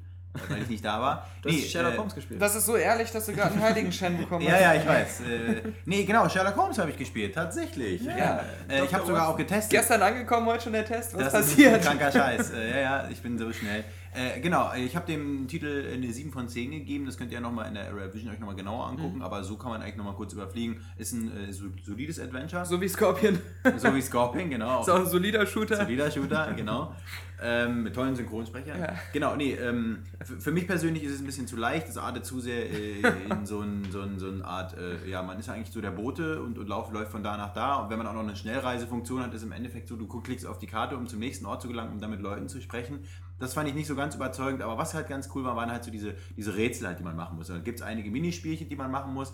weil 0.50 0.62
ich 0.62 0.70
nicht 0.70 0.86
da 0.86 1.00
war. 1.02 1.28
Du 1.42 1.50
hast 1.50 1.56
Nee, 1.56 1.62
Sherlock 1.64 1.94
äh, 1.94 1.98
Holmes 1.98 2.16
gespielt. 2.16 2.42
das 2.42 2.56
ist 2.56 2.66
so 2.66 2.76
ehrlich, 2.76 3.12
dass 3.12 3.26
du 3.26 3.34
gerade 3.34 3.52
einen 3.54 3.62
Heiligenschein 3.62 4.18
bekommen 4.18 4.46
Ja, 4.46 4.54
hast. 4.54 4.62
ja, 4.62 4.74
ich 4.76 4.88
weiß. 4.88 5.20
Äh, 5.22 5.62
nee, 5.86 6.04
genau, 6.04 6.30
Sherlock 6.30 6.56
Holmes 6.56 6.78
habe 6.80 6.90
ich 6.92 6.98
gespielt, 6.98 7.36
tatsächlich. 7.36 8.02
Ja. 8.04 8.42
Äh, 8.70 8.84
ich 8.86 8.94
habe 8.94 9.06
sogar 9.06 9.28
auch 9.30 9.38
getestet. 9.38 9.72
Gestern 9.72 10.02
angekommen, 10.02 10.46
heute 10.48 10.64
schon 10.64 10.74
der 10.74 10.86
Test. 10.86 11.14
Was 11.16 11.24
das 11.24 11.34
passiert? 11.34 11.82
ist 11.82 11.88
ein 11.88 11.98
kranker 12.00 12.12
Scheiß. 12.18 12.52
Äh, 12.52 12.70
ja, 12.72 12.78
ja, 12.80 13.08
ich 13.10 13.22
bin 13.22 13.38
so 13.38 13.52
schnell. 13.52 13.84
Äh, 14.14 14.42
genau, 14.42 14.74
ich 14.74 14.96
habe 14.96 15.06
dem 15.06 15.48
Titel 15.48 15.88
eine 15.94 16.12
7 16.12 16.32
von 16.32 16.50
10 16.50 16.72
gegeben. 16.72 17.06
Das 17.06 17.18
könnt 17.18 17.32
ihr 17.32 17.40
nochmal 17.40 17.68
in 17.68 17.76
der 17.76 17.96
Revision 17.96 18.32
euch 18.34 18.40
nochmal 18.40 18.56
genauer 18.56 18.88
angucken. 18.88 19.18
Mhm. 19.18 19.22
Aber 19.22 19.44
so 19.44 19.56
kann 19.56 19.72
man 19.72 19.82
eigentlich 19.82 19.96
nochmal 19.96 20.16
kurz 20.16 20.34
überfliegen. 20.34 20.82
Ist 20.98 21.14
ein 21.14 21.32
äh, 21.32 21.54
so- 21.54 21.66
solides 21.84 22.20
Adventure. 22.20 22.66
So 22.66 22.82
wie 22.82 22.90
Scorpion. 22.90 23.40
so 23.78 23.94
wie 23.96 24.02
Scorpion, 24.02 24.50
genau. 24.50 24.82
Ist 24.82 24.90
auch 24.90 25.00
ein 25.00 25.06
solider 25.06 25.46
Shooter. 25.46 25.78
Solider 25.78 26.12
Shooter, 26.12 26.54
genau. 26.56 26.94
Ähm, 27.44 27.84
mit 27.84 27.96
tollen 27.96 28.16
Synchronsprechern. 28.16 28.80
Ja. 28.80 28.94
Genau, 29.14 29.36
nee, 29.36 29.54
ähm, 29.54 30.04
für, 30.24 30.52
mich 30.52 30.68
persönlich 30.68 31.04
ist 31.04 31.14
es 31.14 31.22
ein 31.22 31.26
bisschen 31.26 31.48
zu 31.48 31.56
leicht. 31.56 31.88
Das 31.88 31.98
artet 31.98 32.24
zu 32.24 32.40
sehr 32.40 32.70
äh, 32.70 33.02
in 33.32 33.46
so 33.48 33.62
ein, 33.62 33.88
so 33.90 34.02
ein, 34.02 34.20
so 34.20 34.28
eine 34.30 34.46
Art, 34.46 34.78
äh, 34.78 35.10
ja, 35.10 35.24
man 35.24 35.40
ist 35.40 35.50
eigentlich 35.50 35.72
so 35.72 35.82
der 35.82 35.90
Bote 35.90 36.40
und, 36.44 36.60
und 36.60 36.68
lauf, 36.68 36.92
läuft 36.92 37.12
von 37.12 37.24
da 37.24 37.38
nach 37.38 37.54
da. 37.54 37.78
Und 37.78 37.90
wenn 37.90 37.98
man 37.98 38.06
auch 38.06 38.14
noch 38.14 38.22
eine 38.22 38.36
Schnellreisefunktion 38.36 39.24
hat, 39.24 39.34
ist 39.34 39.42
im 39.42 39.54
Endeffekt 39.54 39.88
so, 39.88 39.96
du 39.96 40.06
klickst 40.08 40.46
auf 40.46 40.60
die 40.60 40.68
Karte, 40.68 40.96
um 40.98 41.08
zum 41.08 41.18
nächsten 41.18 41.48
Ort 41.48 41.64
zu 41.64 41.68
gelangen, 41.68 41.94
um 41.94 42.00
dann 42.00 42.12
mit 42.12 42.22
Leuten 42.22 42.48
zu 42.48 42.62
sprechen. 42.62 43.00
Das 43.42 43.56
fand 43.56 43.68
ich 43.68 43.74
nicht 43.74 43.88
so 43.88 43.96
ganz 43.96 44.14
überzeugend, 44.14 44.62
aber 44.62 44.78
was 44.78 44.94
halt 44.94 45.08
ganz 45.08 45.28
cool 45.34 45.44
war, 45.44 45.56
waren 45.56 45.72
halt 45.72 45.84
so 45.84 45.90
diese, 45.90 46.14
diese 46.38 46.56
Rätsel 46.56 46.86
halt, 46.88 47.00
die 47.00 47.04
man 47.04 47.16
machen 47.16 47.38
muss. 47.38 47.48
Da 47.48 47.58
gibt 47.58 47.80
es 47.80 47.86
einige 47.86 48.12
Minispielchen, 48.12 48.70
die 48.70 48.76
man 48.76 48.92
machen 48.92 49.16
muss. 49.16 49.34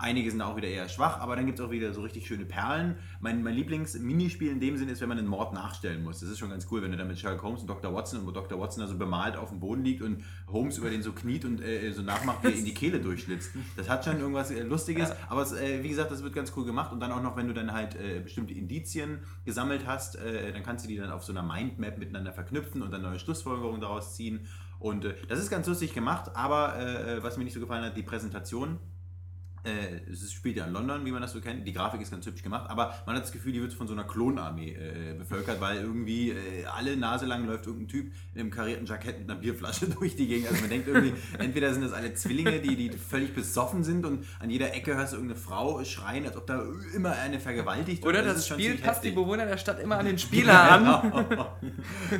Einige 0.00 0.30
sind 0.30 0.40
auch 0.42 0.56
wieder 0.56 0.68
eher 0.68 0.88
schwach, 0.88 1.18
aber 1.18 1.34
dann 1.34 1.44
gibt 1.46 1.58
es 1.58 1.64
auch 1.64 1.72
wieder 1.72 1.92
so 1.92 2.02
richtig 2.02 2.24
schöne 2.24 2.44
Perlen. 2.44 2.94
Mein, 3.20 3.42
mein 3.42 3.54
Lieblings-Minispiel 3.54 4.52
in 4.52 4.60
dem 4.60 4.76
Sinne 4.76 4.92
ist, 4.92 5.00
wenn 5.00 5.08
man 5.08 5.18
einen 5.18 5.26
Mord 5.26 5.52
nachstellen 5.52 6.04
muss. 6.04 6.20
Das 6.20 6.28
ist 6.28 6.38
schon 6.38 6.50
ganz 6.50 6.68
cool, 6.70 6.82
wenn 6.82 6.92
du 6.92 6.96
dann 6.96 7.08
mit 7.08 7.18
Sherlock 7.18 7.42
Holmes 7.42 7.62
und 7.62 7.66
Dr. 7.66 7.92
Watson 7.92 8.20
und 8.20 8.26
wo 8.26 8.30
Dr. 8.30 8.60
Watson 8.60 8.80
also 8.80 8.96
bemalt 8.96 9.36
auf 9.36 9.48
dem 9.48 9.58
Boden 9.58 9.82
liegt 9.82 10.02
und 10.02 10.22
Holmes 10.46 10.78
über 10.78 10.88
den 10.88 11.02
so 11.02 11.10
kniet 11.10 11.44
und 11.44 11.60
äh, 11.60 11.90
so 11.90 12.02
nachmacht, 12.02 12.44
wie 12.44 12.46
er 12.46 12.54
in 12.54 12.64
die 12.64 12.74
Kehle 12.74 13.00
durchschlitzt. 13.00 13.50
Das 13.76 13.88
hat 13.88 14.04
schon 14.04 14.20
irgendwas 14.20 14.52
äh, 14.52 14.62
Lustiges, 14.62 15.12
aber 15.28 15.42
es, 15.42 15.50
äh, 15.50 15.82
wie 15.82 15.88
gesagt, 15.88 16.12
das 16.12 16.22
wird 16.22 16.32
ganz 16.32 16.52
cool 16.56 16.64
gemacht. 16.64 16.92
Und 16.92 17.00
dann 17.00 17.10
auch 17.10 17.22
noch, 17.22 17.36
wenn 17.36 17.48
du 17.48 17.54
dann 17.54 17.72
halt 17.72 17.96
äh, 17.96 18.20
bestimmte 18.20 18.54
Indizien 18.54 19.18
gesammelt 19.44 19.84
hast, 19.84 20.14
äh, 20.14 20.52
dann 20.52 20.62
kannst 20.62 20.84
du 20.84 20.88
die 20.88 20.96
dann 20.96 21.10
auf 21.10 21.24
so 21.24 21.32
einer 21.32 21.42
Mindmap 21.42 21.98
miteinander 21.98 22.32
verknüpfen 22.32 22.82
und 22.82 22.92
dann 22.92 23.02
neue 23.02 23.18
Schlussfolgerungen 23.18 23.80
daraus 23.80 24.14
ziehen. 24.14 24.46
Und 24.78 25.04
äh, 25.04 25.14
das 25.26 25.40
ist 25.40 25.50
ganz 25.50 25.66
lustig 25.66 25.92
gemacht, 25.92 26.30
aber 26.36 26.78
äh, 26.78 27.20
was 27.20 27.36
mir 27.36 27.42
nicht 27.42 27.54
so 27.54 27.58
gefallen 27.58 27.84
hat, 27.84 27.96
die 27.96 28.04
Präsentation. 28.04 28.78
Äh, 29.64 30.10
es 30.10 30.32
spielt 30.32 30.56
ja 30.56 30.66
in 30.66 30.72
London, 30.72 31.04
wie 31.04 31.10
man 31.10 31.22
das 31.22 31.32
so 31.32 31.40
kennt. 31.40 31.66
Die 31.66 31.72
Grafik 31.72 32.00
ist 32.00 32.10
ganz 32.10 32.26
hübsch 32.26 32.42
gemacht, 32.42 32.70
aber 32.70 32.94
man 33.06 33.16
hat 33.16 33.22
das 33.24 33.32
Gefühl, 33.32 33.52
die 33.52 33.60
wird 33.60 33.72
von 33.72 33.86
so 33.86 33.92
einer 33.94 34.04
Klonarmee 34.04 34.72
äh, 34.72 35.14
bevölkert, 35.18 35.60
weil 35.60 35.78
irgendwie 35.78 36.30
äh, 36.30 36.64
alle 36.66 36.96
Nase 36.96 37.26
lang 37.26 37.46
läuft 37.46 37.66
irgendein 37.66 37.88
Typ 37.88 38.12
in 38.34 38.40
einem 38.40 38.50
karierten 38.50 38.86
Jackett 38.86 39.18
mit 39.20 39.30
einer 39.30 39.38
Bierflasche 39.40 39.88
durch 39.98 40.16
die 40.16 40.26
Gegend. 40.26 40.48
Also 40.48 40.60
man 40.60 40.70
denkt 40.70 40.88
irgendwie, 40.88 41.12
entweder 41.38 41.72
sind 41.72 41.82
das 41.82 41.92
alle 41.92 42.14
Zwillinge, 42.14 42.60
die, 42.60 42.76
die 42.76 42.90
völlig 42.96 43.34
besoffen 43.34 43.84
sind 43.84 44.04
und 44.06 44.24
an 44.40 44.50
jeder 44.50 44.74
Ecke 44.74 44.94
hörst 44.96 45.12
du 45.12 45.16
irgendeine 45.16 45.40
Frau 45.40 45.82
schreien, 45.84 46.24
als 46.26 46.36
ob 46.36 46.46
da 46.46 46.62
immer 46.94 47.12
eine 47.12 47.40
vergewaltigt 47.40 48.02
wird. 48.04 48.14
Oder 48.16 48.24
das 48.24 48.38
ist 48.38 48.48
schon 48.48 48.58
Spiel 48.58 48.74
passt 48.76 49.02
die 49.04 49.08
heftig. 49.08 49.14
Bewohner 49.14 49.46
der 49.46 49.58
Stadt 49.58 49.80
immer 49.80 49.98
an 49.98 50.06
den 50.06 50.18
Spieler 50.18 50.70
an. 50.72 51.44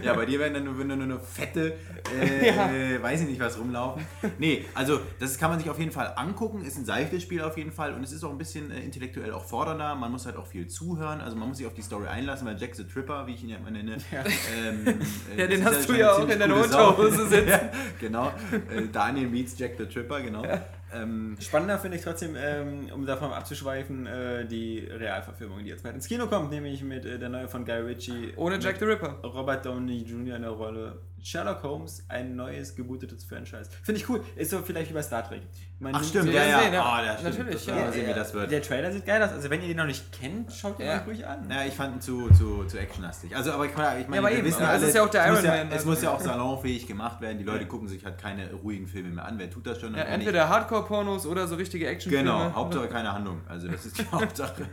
ja, 0.03 0.14
bei 0.14 0.27
dir 0.27 0.38
werden 0.38 0.55
dann 0.55 0.64
nur, 0.64 0.85
nur 0.85 1.03
eine 1.03 1.20
fette, 1.20 1.77
äh, 2.20 2.48
Ja. 2.96 3.03
weiß 3.03 3.22
ich 3.22 3.29
nicht 3.29 3.40
was 3.40 3.59
rumlaufen. 3.59 4.05
Nee, 4.38 4.64
also 4.74 5.01
das 5.18 5.38
kann 5.38 5.51
man 5.51 5.59
sich 5.59 5.70
auf 5.70 5.79
jeden 5.79 5.92
Fall 5.92 6.12
angucken. 6.16 6.64
Ist 6.64 6.79
ein 6.79 6.85
seichtes 6.85 7.22
Spiel 7.22 7.38
auf 7.46 7.57
jeden 7.57 7.72
Fall 7.72 7.94
und 7.94 8.03
es 8.03 8.12
ist 8.12 8.24
auch 8.24 8.31
ein 8.31 8.38
bisschen 8.38 8.70
äh, 8.70 8.81
intellektuell 8.81 9.33
auch 9.33 9.44
fordernder. 9.44 9.94
Man 9.94 10.11
muss 10.12 10.27
halt 10.27 10.37
auch 10.37 10.46
viel 10.46 10.66
zuhören. 10.66 11.20
Also 11.20 11.37
man 11.37 11.48
muss 11.48 11.59
sich 11.59 11.66
auf 11.66 11.74
die 11.74 11.83
Story 11.83 12.07
einlassen, 12.07 12.46
weil 12.46 12.59
Jack 12.59 12.74
the 12.74 12.85
Tripper, 12.85 13.27
wie 13.27 13.35
ich 13.35 13.42
ihn 13.42 13.51
ja 13.51 13.57
immer 13.57 13.70
nenne, 13.70 13.96
ähm, 14.12 14.87
äh, 15.37 15.40
Ja, 15.40 15.46
den 15.46 15.64
hast 15.64 15.88
du 15.88 15.94
ja 15.94 16.12
auch 16.12 16.29
in 16.29 16.38
deiner 16.38 16.62
Sau. 16.64 16.90
Unterhose 16.90 17.29
sitzen. 17.29 17.48
ja, 17.48 17.70
genau. 18.01 18.29
Äh, 18.53 18.88
Daniel 18.92 19.29
meets 19.29 19.59
Jack 19.59 19.72
the 19.79 19.87
Tripper, 19.87 20.20
genau. 20.22 20.44
Ähm, 20.92 21.37
Spannender 21.40 21.79
finde 21.79 21.98
ich 21.98 22.03
trotzdem, 22.03 22.35
ähm, 22.37 22.88
um 22.94 23.05
davon 23.05 23.33
abzuschweifen, 23.33 24.07
äh, 24.07 24.46
die 24.46 24.79
Realverfilmung, 24.81 25.62
die 25.62 25.70
jetzt 25.70 25.83
bald 25.83 25.94
ins 25.94 26.09
Kino 26.09 26.27
kommt, 26.27 26.51
nämlich 26.51 26.83
mit 26.83 27.05
äh, 27.05 27.18
der 27.18 27.29
neue 27.29 27.48
von 27.48 27.64
Guy 27.64 27.81
Ritchie. 27.81 28.33
Ohne 28.37 28.59
Jack 28.59 28.79
the 28.79 28.87
Ripper. 28.87 29.20
Robert 29.22 29.66
Downey 29.66 30.03
Jr. 30.03 30.37
in 30.37 30.42
der 30.42 30.51
Rolle. 30.51 30.98
Sherlock 31.22 31.62
Holmes, 31.62 32.04
ein 32.09 32.37
neues 32.37 32.74
gebootetes 32.74 33.24
Franchise. 33.24 33.70
Finde 33.83 34.00
ich 34.00 34.09
cool. 34.09 34.22
Ist 34.37 34.50
so 34.50 34.59
vielleicht 34.62 34.90
wie 34.90 34.94
bei 34.94 35.02
Star 35.02 35.26
Trek. 35.26 35.42
Man 35.81 35.94
ach 35.94 36.02
stimmt, 36.04 36.33
ja, 36.33 36.44
ja. 36.44 36.61
sehen, 36.62 36.72
ja. 36.74 36.83
Oh, 36.83 37.04
das 37.04 37.20
stimmt. 37.20 37.38
Natürlich, 37.38 37.54
Das 37.54 37.66
ja. 37.66 37.85
wir 37.85 37.92
sehen, 37.92 38.09
wie 38.09 38.14
das 38.14 38.35
wird. 38.35 38.50
Der 38.50 38.62
Trailer 38.62 38.92
sieht 38.92 39.07
geil 39.07 39.22
aus. 39.22 39.31
Also 39.31 39.50
wenn 39.50 39.61
ihr 39.62 39.68
den 39.68 39.76
noch 39.76 39.87
nicht 39.87 40.11
kennt, 40.12 40.52
schaut 40.52 40.78
ihn 40.81 40.87
Ja. 40.87 41.00
euch 41.00 41.07
ruhig 41.07 41.26
an. 41.26 41.48
Ja, 41.50 41.64
ich 41.64 41.74
fand 41.74 41.96
ihn 41.96 42.00
zu, 42.00 42.28
zu, 42.31 42.64
zu 42.64 42.78
actionlastig. 42.78 43.35
Also, 43.37 43.52
aber 43.52 43.68
klar, 43.68 43.98
ich 43.98 44.07
meine, 44.09 44.16
Ja, 44.16 44.22
aber 44.22 44.31
wir 44.31 44.38
eben, 44.38 44.46
wissen 44.48 44.62
alle, 44.64 44.76
es 44.83 44.88
ist 44.88 44.94
ja 44.94 45.04
auch 45.04 45.11
der 45.11 45.26
Iron 45.28 45.44
ja, 45.44 45.50
Man, 45.50 45.66
Es 45.68 45.72
also- 45.74 45.88
muss 45.88 46.02
ja 46.02 46.11
auch 46.11 46.20
salonfähig 46.20 46.87
gemacht 46.87 47.20
werden. 47.20 47.38
Die 47.38 47.44
Leute 47.44 47.66
gucken 47.66 47.87
sich 47.88 48.04
halt 48.04 48.18
keine 48.18 48.52
ruhigen 48.54 48.87
Filme 48.88 49.11
mehr 49.11 49.24
an. 49.24 49.38
Wer 49.38 49.50
tut 49.50 49.66
das 49.66 49.81
schon? 49.81 49.94
Ja, 49.94 50.02
entweder 50.02 50.48
Hardcore-Pornos 50.48 51.26
oder 51.26 51.46
so 51.46 51.54
richtige 51.57 51.87
Actionfilme. 51.88 52.24
Genau, 52.31 52.52
Hauptsache 52.54 52.88
keine 52.88 53.12
Handlung. 53.12 53.40
Also, 53.48 53.68
das 53.68 53.87
ist 53.87 53.98
die 53.98 54.07
Hauptsache. 54.12 54.66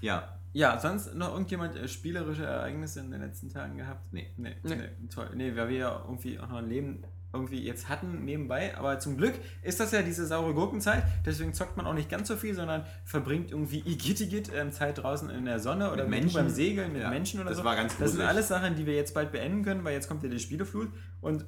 Ja. 0.00 0.28
Ja, 0.58 0.78
sonst 0.80 1.14
noch 1.14 1.32
irgendjemand 1.32 1.76
äh, 1.76 1.86
spielerische 1.86 2.44
Ereignisse 2.44 3.00
in 3.00 3.10
den 3.12 3.20
letzten 3.20 3.48
Tagen 3.48 3.76
gehabt? 3.76 4.12
Nee. 4.12 4.26
Nee, 4.36 4.56
Nee. 4.64 4.74
nee. 4.76 5.08
toll. 5.08 5.30
Nee, 5.34 5.54
weil 5.56 5.68
wir 5.68 5.76
ja 5.78 6.02
irgendwie 6.04 6.38
auch 6.40 6.48
noch 6.48 6.58
ein 6.58 6.68
Leben 6.68 7.04
irgendwie 7.32 7.62
jetzt 7.62 7.88
hatten 7.88 8.24
nebenbei. 8.24 8.76
Aber 8.76 8.98
zum 8.98 9.16
Glück 9.18 9.34
ist 9.62 9.78
das 9.78 9.92
ja 9.92 10.02
diese 10.02 10.26
saure 10.26 10.54
Gurkenzeit. 10.54 11.04
Deswegen 11.26 11.52
zockt 11.54 11.76
man 11.76 11.86
auch 11.86 11.94
nicht 11.94 12.08
ganz 12.08 12.26
so 12.26 12.36
viel, 12.36 12.54
sondern 12.54 12.84
verbringt 13.04 13.50
irgendwie 13.52 13.80
Igitigit 13.86 14.50
ähm, 14.52 14.72
Zeit 14.72 14.98
draußen 14.98 15.30
in 15.30 15.44
der 15.44 15.60
Sonne 15.60 15.92
oder 15.92 16.04
Mit 16.04 16.20
Menschen. 16.22 16.34
beim 16.36 16.48
Segeln 16.48 16.92
mit 16.92 17.02
Ja, 17.02 17.10
Menschen 17.10 17.38
oder 17.40 17.50
das 17.50 17.58
so. 17.58 17.64
war 17.64 17.76
ganz 17.76 17.92
das 17.92 17.98
sind 17.98 18.06
gruselig. 18.20 18.28
alles 18.28 18.48
Sachen, 18.48 18.74
die 18.76 18.84
wir 18.86 18.94
jetzt 18.96 19.14
bald 19.14 19.30
beenden 19.30 19.62
können, 19.62 19.84
weil 19.84 19.92
jetzt 19.92 20.08
kommt 20.08 20.22
ja 20.24 20.28
die 20.28 20.40
Spieleflut. 20.40 20.90
Und 21.20 21.44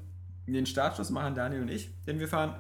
den 0.46 0.66
Startschuss 0.66 1.10
machen 1.10 1.34
Daniel 1.34 1.62
und 1.62 1.68
ich, 1.70 1.90
denn 2.04 2.18
wir 2.20 2.28
fahren 2.28 2.54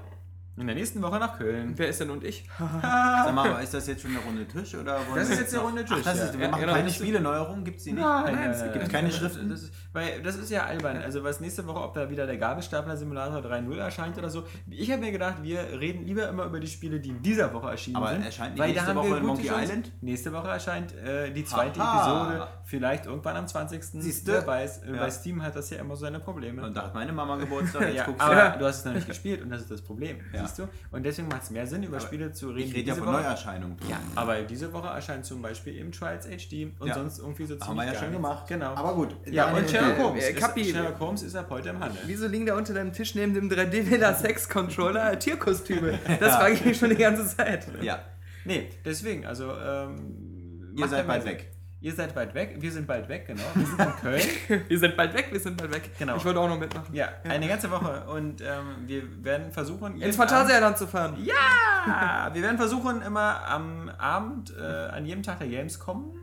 in 0.60 0.66
der 0.66 0.76
nächsten 0.76 1.00
Woche 1.02 1.18
nach 1.18 1.36
Köln. 1.38 1.72
Wer 1.76 1.88
ist 1.88 2.00
denn 2.00 2.10
und 2.10 2.24
ich? 2.24 2.48
Sag 2.58 3.34
mal, 3.34 3.48
aber 3.50 3.60
ist 3.62 3.74
das 3.74 3.86
jetzt 3.86 4.02
schon 4.02 4.10
eine 4.12 4.20
Runde 4.20 4.46
Tisch? 4.46 4.74
Oder 4.74 4.98
wollen 5.08 5.18
Das 5.20 5.30
ist 5.30 5.40
jetzt 5.40 5.54
eine 5.54 5.62
Runde 5.62 5.84
Tisch, 5.84 5.96
Ach, 6.00 6.04
das 6.04 6.18
ja. 6.18 6.24
ist, 6.26 6.34
wir 6.38 6.44
Ja, 6.44 6.50
machen 6.50 6.60
genau. 6.60 6.72
keine 6.74 6.90
Spieleneuerung, 6.90 7.64
gibt 7.64 7.78
es 7.78 7.84
die 7.84 7.92
nicht? 7.92 8.02
Nein, 8.02 8.34
Nein, 8.34 8.50
es 8.50 8.62
gibt 8.72 8.88
keine 8.90 9.08
nein. 9.08 9.16
Schriften? 9.16 9.48
Das 9.50 9.62
ist, 9.62 9.72
weil 9.92 10.22
das 10.22 10.36
ist 10.36 10.50
ja 10.50 10.64
albern. 10.64 10.96
Also 10.98 11.24
was 11.24 11.40
nächste 11.40 11.66
Woche, 11.66 11.80
ob 11.80 11.94
da 11.94 12.08
wieder 12.10 12.26
der 12.26 12.36
Gabelstapler 12.36 12.96
Simulator 12.96 13.38
3.0 13.40 13.76
erscheint 13.76 14.16
oder 14.18 14.30
so. 14.30 14.44
Ich 14.68 14.90
habe 14.90 15.00
mir 15.02 15.12
gedacht, 15.12 15.42
wir 15.42 15.60
reden 15.80 16.04
lieber 16.04 16.28
immer 16.28 16.44
über 16.44 16.60
die 16.60 16.66
Spiele, 16.68 17.00
die 17.00 17.10
in 17.10 17.22
dieser 17.22 17.52
Woche 17.52 17.70
erschienen 17.70 17.96
Aber 17.96 18.10
sind. 18.12 18.24
erscheint 18.24 18.54
nicht 18.54 18.60
weil 18.62 18.72
nächste 18.72 18.94
Woche 18.94 19.16
in 19.16 19.26
Monkey 19.26 19.46
Chancen. 19.46 19.62
Island? 19.64 19.92
Nächste 20.02 20.32
Woche 20.32 20.48
erscheint 20.48 20.94
äh, 20.96 21.30
die 21.32 21.44
zweite 21.44 21.80
Haha. 21.80 22.26
Episode. 22.32 22.48
Vielleicht 22.64 23.06
irgendwann 23.06 23.36
am 23.36 23.48
20. 23.48 23.82
Siehste? 23.84 24.32
Wer 24.32 24.46
weiß. 24.46 24.78
Äh, 24.84 24.90
Ja. 24.92 24.98
Bei 25.00 25.10
Steam 25.10 25.42
hat 25.42 25.56
das 25.56 25.70
ja 25.70 25.78
immer 25.78 25.94
so 25.96 26.02
seine 26.02 26.20
Probleme. 26.20 26.62
Und 26.64 26.76
da 26.76 26.82
hat 26.84 26.94
meine 26.94 27.12
Mama 27.12 27.36
Geburtstag, 27.36 27.82
jetzt 27.82 27.94
ja, 27.96 28.04
guckst 28.04 28.20
aber 28.22 28.50
du. 28.50 28.58
du 28.60 28.64
hast 28.66 28.78
es 28.80 28.84
noch 28.84 28.92
nicht 28.92 29.06
gespielt 29.08 29.42
und 29.42 29.50
das 29.50 29.62
ist 29.62 29.70
das 29.70 29.82
Problem. 29.82 30.18
Ja. 30.32 30.42
Verstehst 30.56 30.58
du? 30.92 30.96
Und 30.96 31.02
deswegen 31.04 31.28
macht 31.28 31.42
es 31.42 31.50
mehr 31.50 31.66
Sinn, 31.66 31.82
über 31.82 31.96
Aber 31.96 32.06
Spiele 32.06 32.32
zu 32.32 32.50
reden. 32.50 32.68
Ich 32.68 32.74
rede 32.74 32.88
ja 32.88 32.94
von 32.94 33.06
Woche- 33.06 33.12
Neuerscheinungen. 33.22 33.76
Ja, 33.88 33.98
aber 34.14 34.42
diese 34.42 34.72
Woche 34.72 34.88
erscheint 34.88 35.24
zum 35.24 35.40
Beispiel 35.42 35.76
eben 35.76 35.92
Trials 35.92 36.26
HD 36.26 36.72
und 36.78 36.88
Ja. 36.88 36.94
sonst 36.94 37.18
irgendwie 37.18 37.44
so 37.44 37.54
ziemlich 37.54 37.68
Haben 37.68 37.76
wir 37.76 37.84
ja 37.86 37.94
schon 37.94 38.12
gemacht. 38.12 38.46
Genau. 38.48 38.74
Aber 38.74 38.94
gut. 38.94 39.16
ja, 39.26 39.52
und 39.52 39.68
Sherlock 39.68 39.98
Holmes. 39.98 40.24
äh, 40.24 40.30
ist, 40.32 40.38
Kapi- 40.42 40.64
Sherlock 40.72 40.98
Holmes 41.00 41.22
ist 41.22 41.36
ab 41.36 41.46
heute 41.50 41.68
im 41.70 41.80
Handel. 41.80 42.00
Wieso 42.06 42.26
liegen 42.26 42.46
da 42.46 42.56
unter 42.56 42.74
deinem 42.74 42.92
Tisch 42.92 43.14
neben 43.14 43.34
dem 43.34 43.48
3D-Villa 43.50 44.14
Sex-Controller 44.14 45.18
Tierkostüme? 45.18 45.98
Das 46.20 46.36
frage 46.36 46.54
ich 46.54 46.64
mich 46.64 46.78
schon 46.78 46.90
die 46.90 46.96
ganze 46.96 47.26
Zeit. 47.36 47.66
Ja, 47.82 48.00
Nee, 48.44 48.70
deswegen, 48.84 49.26
also. 49.26 49.52
Ähm, 49.52 50.72
ihr 50.76 50.88
seid 50.88 51.06
mal 51.06 51.22
weg. 51.24 51.50
Ihr 51.82 51.94
seid 51.94 52.14
bald 52.14 52.34
weg, 52.34 52.56
wir 52.58 52.70
sind 52.70 52.86
bald 52.86 53.08
weg, 53.08 53.26
genau. 53.26 53.42
Wir 53.54 53.64
sind 53.64 53.80
in 53.80 53.96
Köln. 53.96 54.22
Wir 54.68 54.78
sind 54.78 54.96
bald 54.98 55.14
weg, 55.14 55.28
wir 55.30 55.40
sind 55.40 55.56
bald 55.56 55.72
weg. 55.72 55.90
Genau. 55.98 56.16
Ich 56.16 56.24
wollte 56.26 56.38
auch 56.38 56.48
noch 56.48 56.58
mitmachen. 56.58 56.94
Ja, 56.94 57.08
eine 57.24 57.48
ganze 57.48 57.70
Woche. 57.70 58.04
Und 58.10 58.42
ähm, 58.42 58.86
wir 58.86 59.24
werden 59.24 59.50
versuchen. 59.50 59.98
Ins 60.00 60.16
Phantasialand 60.16 60.76
zu 60.76 60.86
fahren. 60.86 61.16
Ja! 61.24 62.28
Wir 62.34 62.42
werden 62.42 62.58
versuchen, 62.58 63.00
immer 63.00 63.46
am 63.46 63.88
Abend, 63.96 64.52
äh, 64.54 64.62
an 64.62 65.06
jedem 65.06 65.22
Tag 65.22 65.38
der 65.38 65.48
Gamescom, 65.48 66.14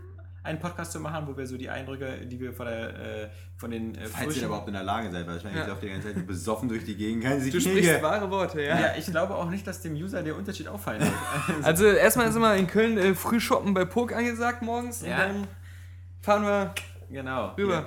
einen 0.48 0.60
Podcast 0.60 0.92
zu 0.92 1.00
machen, 1.00 1.28
wo 1.28 1.38
wir 1.38 1.46
so 1.46 1.56
die 1.58 1.70
Eindrücke, 1.70 2.26
die 2.26 2.40
wir 2.40 2.52
von, 2.54 2.66
der, 2.66 2.90
äh, 2.90 3.30
von 3.58 3.70
den 3.70 3.94
äh, 3.96 4.06
Falls 4.08 4.36
ihr 4.38 4.46
überhaupt 4.48 4.68
in 4.68 4.74
der 4.74 4.84
Lage 4.84 5.12
seid, 5.12 5.28
weil 5.28 5.38
ich 5.38 5.44
meine, 5.44 5.58
Ja. 5.58 5.62
ich 5.64 5.68
laufe 5.70 5.86
die 5.86 5.92
ganze 5.92 6.14
Zeit 6.14 6.26
besoffen 6.26 6.68
durch 6.70 6.84
die 6.86 6.96
Gegend. 6.96 7.24
Kann 7.24 7.40
sich 7.40 7.52
Du 7.52 7.58
nicht 7.58 7.68
sprichst 7.68 7.92
ge- 7.92 8.02
wahre 8.02 8.30
Worte, 8.32 8.62
ja. 8.62 8.80
Ja, 8.80 8.88
ich 8.98 9.06
glaube 9.06 9.36
auch 9.36 9.50
nicht, 9.50 9.68
dass 9.68 9.82
dem 9.82 9.94
User 9.94 10.24
der 10.24 10.36
Unterschied 10.36 10.68
auffallen 10.68 11.02
wird. 11.02 11.14
Also 11.64 11.86
erstmal 11.86 12.28
ist 12.30 12.36
immer 12.36 12.56
in 12.56 12.66
Köln 12.68 12.98
äh, 12.98 13.14
früh 13.14 13.40
shoppen 13.40 13.74
bei 13.74 13.86
Pok 13.86 14.14
angesagt 14.14 14.62
morgens 14.64 15.02
Ja. 15.06 15.12
und 15.14 15.20
dann 15.20 15.48
fahren 16.22 16.44
wir 16.44 16.74
Genau. 17.10 17.54
rüber. 17.58 17.86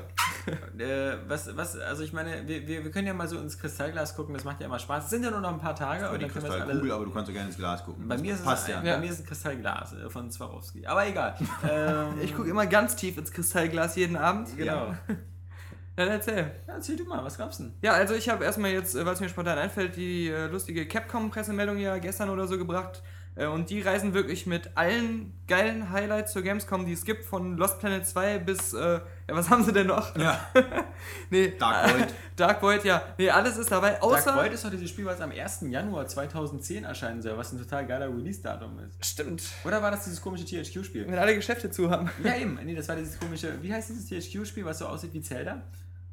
Äh, 0.79 1.17
was, 1.29 1.55
was, 1.57 1.77
also 1.79 2.03
ich 2.03 2.13
meine, 2.15 2.49
wir, 2.49 2.67
wir, 2.67 2.83
wir 2.85 2.91
können 2.91 3.07
ja 3.07 3.13
mal 3.13 3.29
so 3.29 3.39
ins 3.39 3.59
Kristallglas 3.59 4.17
gucken, 4.17 4.33
das 4.35 4.45
macht 4.45 4.61
ja 4.61 4.67
immer 4.67 4.79
Spaß. 4.79 5.05
Es 5.05 5.11
sind 5.11 5.23
ja 5.23 5.31
nur 5.31 5.41
noch 5.41 5.53
ein 5.53 5.59
paar 5.61 5.75
Tage 5.75 6.05
Aber 6.07 6.15
und 6.15 6.23
dann 6.23 6.31
können 6.31 6.45
wir 6.45 6.49
es 6.49 6.55
alle. 6.55 6.63
Kristallkugel, 6.65 6.93
aber 6.93 7.05
du 7.05 7.11
kannst 7.11 7.29
doch 7.29 7.35
gerne 7.35 7.49
ins 7.49 7.57
Glas 7.59 7.85
gucken. 7.85 8.09
Bei 8.09 8.15
Das 8.15 8.23
mir, 8.23 8.35
ist 8.35 8.45
passt 8.45 8.63
es 8.65 8.69
ja. 8.71 8.81
ein, 8.81 8.87
Ja. 8.87 8.95
bei 8.95 9.01
mir 9.01 9.11
ist 9.11 9.21
ein 9.21 9.27
Kristallglas 9.27 9.93
äh, 9.93 10.09
von 10.09 10.31
Swarovski. 10.31 10.87
Aber 10.87 11.07
egal. 11.07 11.35
Ähm, 11.71 12.07
Ich 12.23 12.35
gucke 12.35 12.49
immer 12.49 12.67
ganz 12.67 12.97
tief 12.97 13.19
ins 13.19 13.31
Kristallglas 13.31 13.97
jeden 13.97 14.17
Abend. 14.17 14.57
Genau. 14.57 14.95
Dann 15.97 16.09
erzähl. 16.09 16.51
Ja, 16.67 16.75
erzähl 16.75 16.97
du 16.97 17.05
mal, 17.05 17.23
was 17.23 17.37
glaubst 17.37 17.61
du 17.61 17.65
denn? 17.65 17.75
Ja, 17.83 17.93
also 17.93 18.15
ich 18.15 18.29
habe 18.31 18.43
erstmal 18.45 18.71
jetzt, 18.71 18.95
äh, 18.95 19.05
was 19.05 19.21
mir 19.21 19.29
spontan 19.29 19.59
einfällt, 19.59 19.97
die 19.97 20.29
äh, 20.29 20.47
lustige 20.47 20.87
Capcom-Pressemeldung 20.87 21.77
ja 21.77 21.99
gestern 21.99 22.31
oder 22.31 22.47
so 22.47 22.57
gebracht. 22.57 23.03
Äh, 23.37 23.47
und 23.47 23.71
die 23.71 23.81
reisen 23.81 24.15
wirklich 24.15 24.47
mit 24.47 24.77
allen 24.77 25.33
geilen 25.47 25.91
Highlights 25.91 26.33
zur 26.33 26.43
Gamescom, 26.43 26.85
die 26.85 26.93
es 26.93 27.05
gibt, 27.05 27.25
von 27.25 27.57
Lost 27.57 27.79
Planet 27.79 28.07
2 28.07 28.39
bis, 28.39 28.73
äh, 28.73 28.79
ja, 28.79 29.01
was 29.29 29.51
haben 29.51 29.65
sie 29.65 29.73
denn 29.73 29.87
noch? 29.87 30.17
Ja, 30.17 30.49
Nee, 31.31 31.55
Dark 31.59 31.95
Void. 31.95 32.15
Dark 32.37 32.63
Void, 32.63 32.85
ja. 32.85 33.03
Nee, 33.19 33.31
alles 33.31 33.57
ist 33.57 33.71
dabei, 33.71 34.01
außer... 34.03 34.33
Dark 34.33 34.45
Void 34.45 34.53
ist 34.53 34.65
doch 34.65 34.71
dieses 34.71 34.91
Spiel, 34.91 35.07
was 35.07 35.21
am 35.21 35.31
1. 35.31 35.61
Januar 35.69 36.07
2010 36.07 36.85
erscheinen 36.85 37.23
soll, 37.23 37.37
was 37.37 37.53
ein 37.53 37.59
total 37.59 37.87
geiler 37.87 38.09
Release-Datum 38.09 38.79
ist. 38.81 39.05
Stimmt. 39.05 39.43
Oder 39.65 39.83
war 39.83 39.91
das 39.91 40.05
dieses 40.05 40.21
komische 40.21 40.45
THQ-Spiel? 40.45 41.07
Wenn 41.07 41.19
alle 41.19 41.35
Geschäfte 41.35 41.71
zu 41.71 41.91
haben. 41.91 42.11
Ja, 42.23 42.37
eben. 42.37 42.59
Nee, 42.65 42.75
das 42.75 42.89
war 42.89 42.97
dieses 42.97 43.19
komische, 43.19 43.63
wie 43.63 43.73
heißt 43.73 43.91
dieses 43.91 44.07
THQ-Spiel, 44.07 44.65
was 44.65 44.79
so 44.79 44.87
aussieht 44.87 45.13
wie 45.15 45.23
Zelda? 45.23 45.63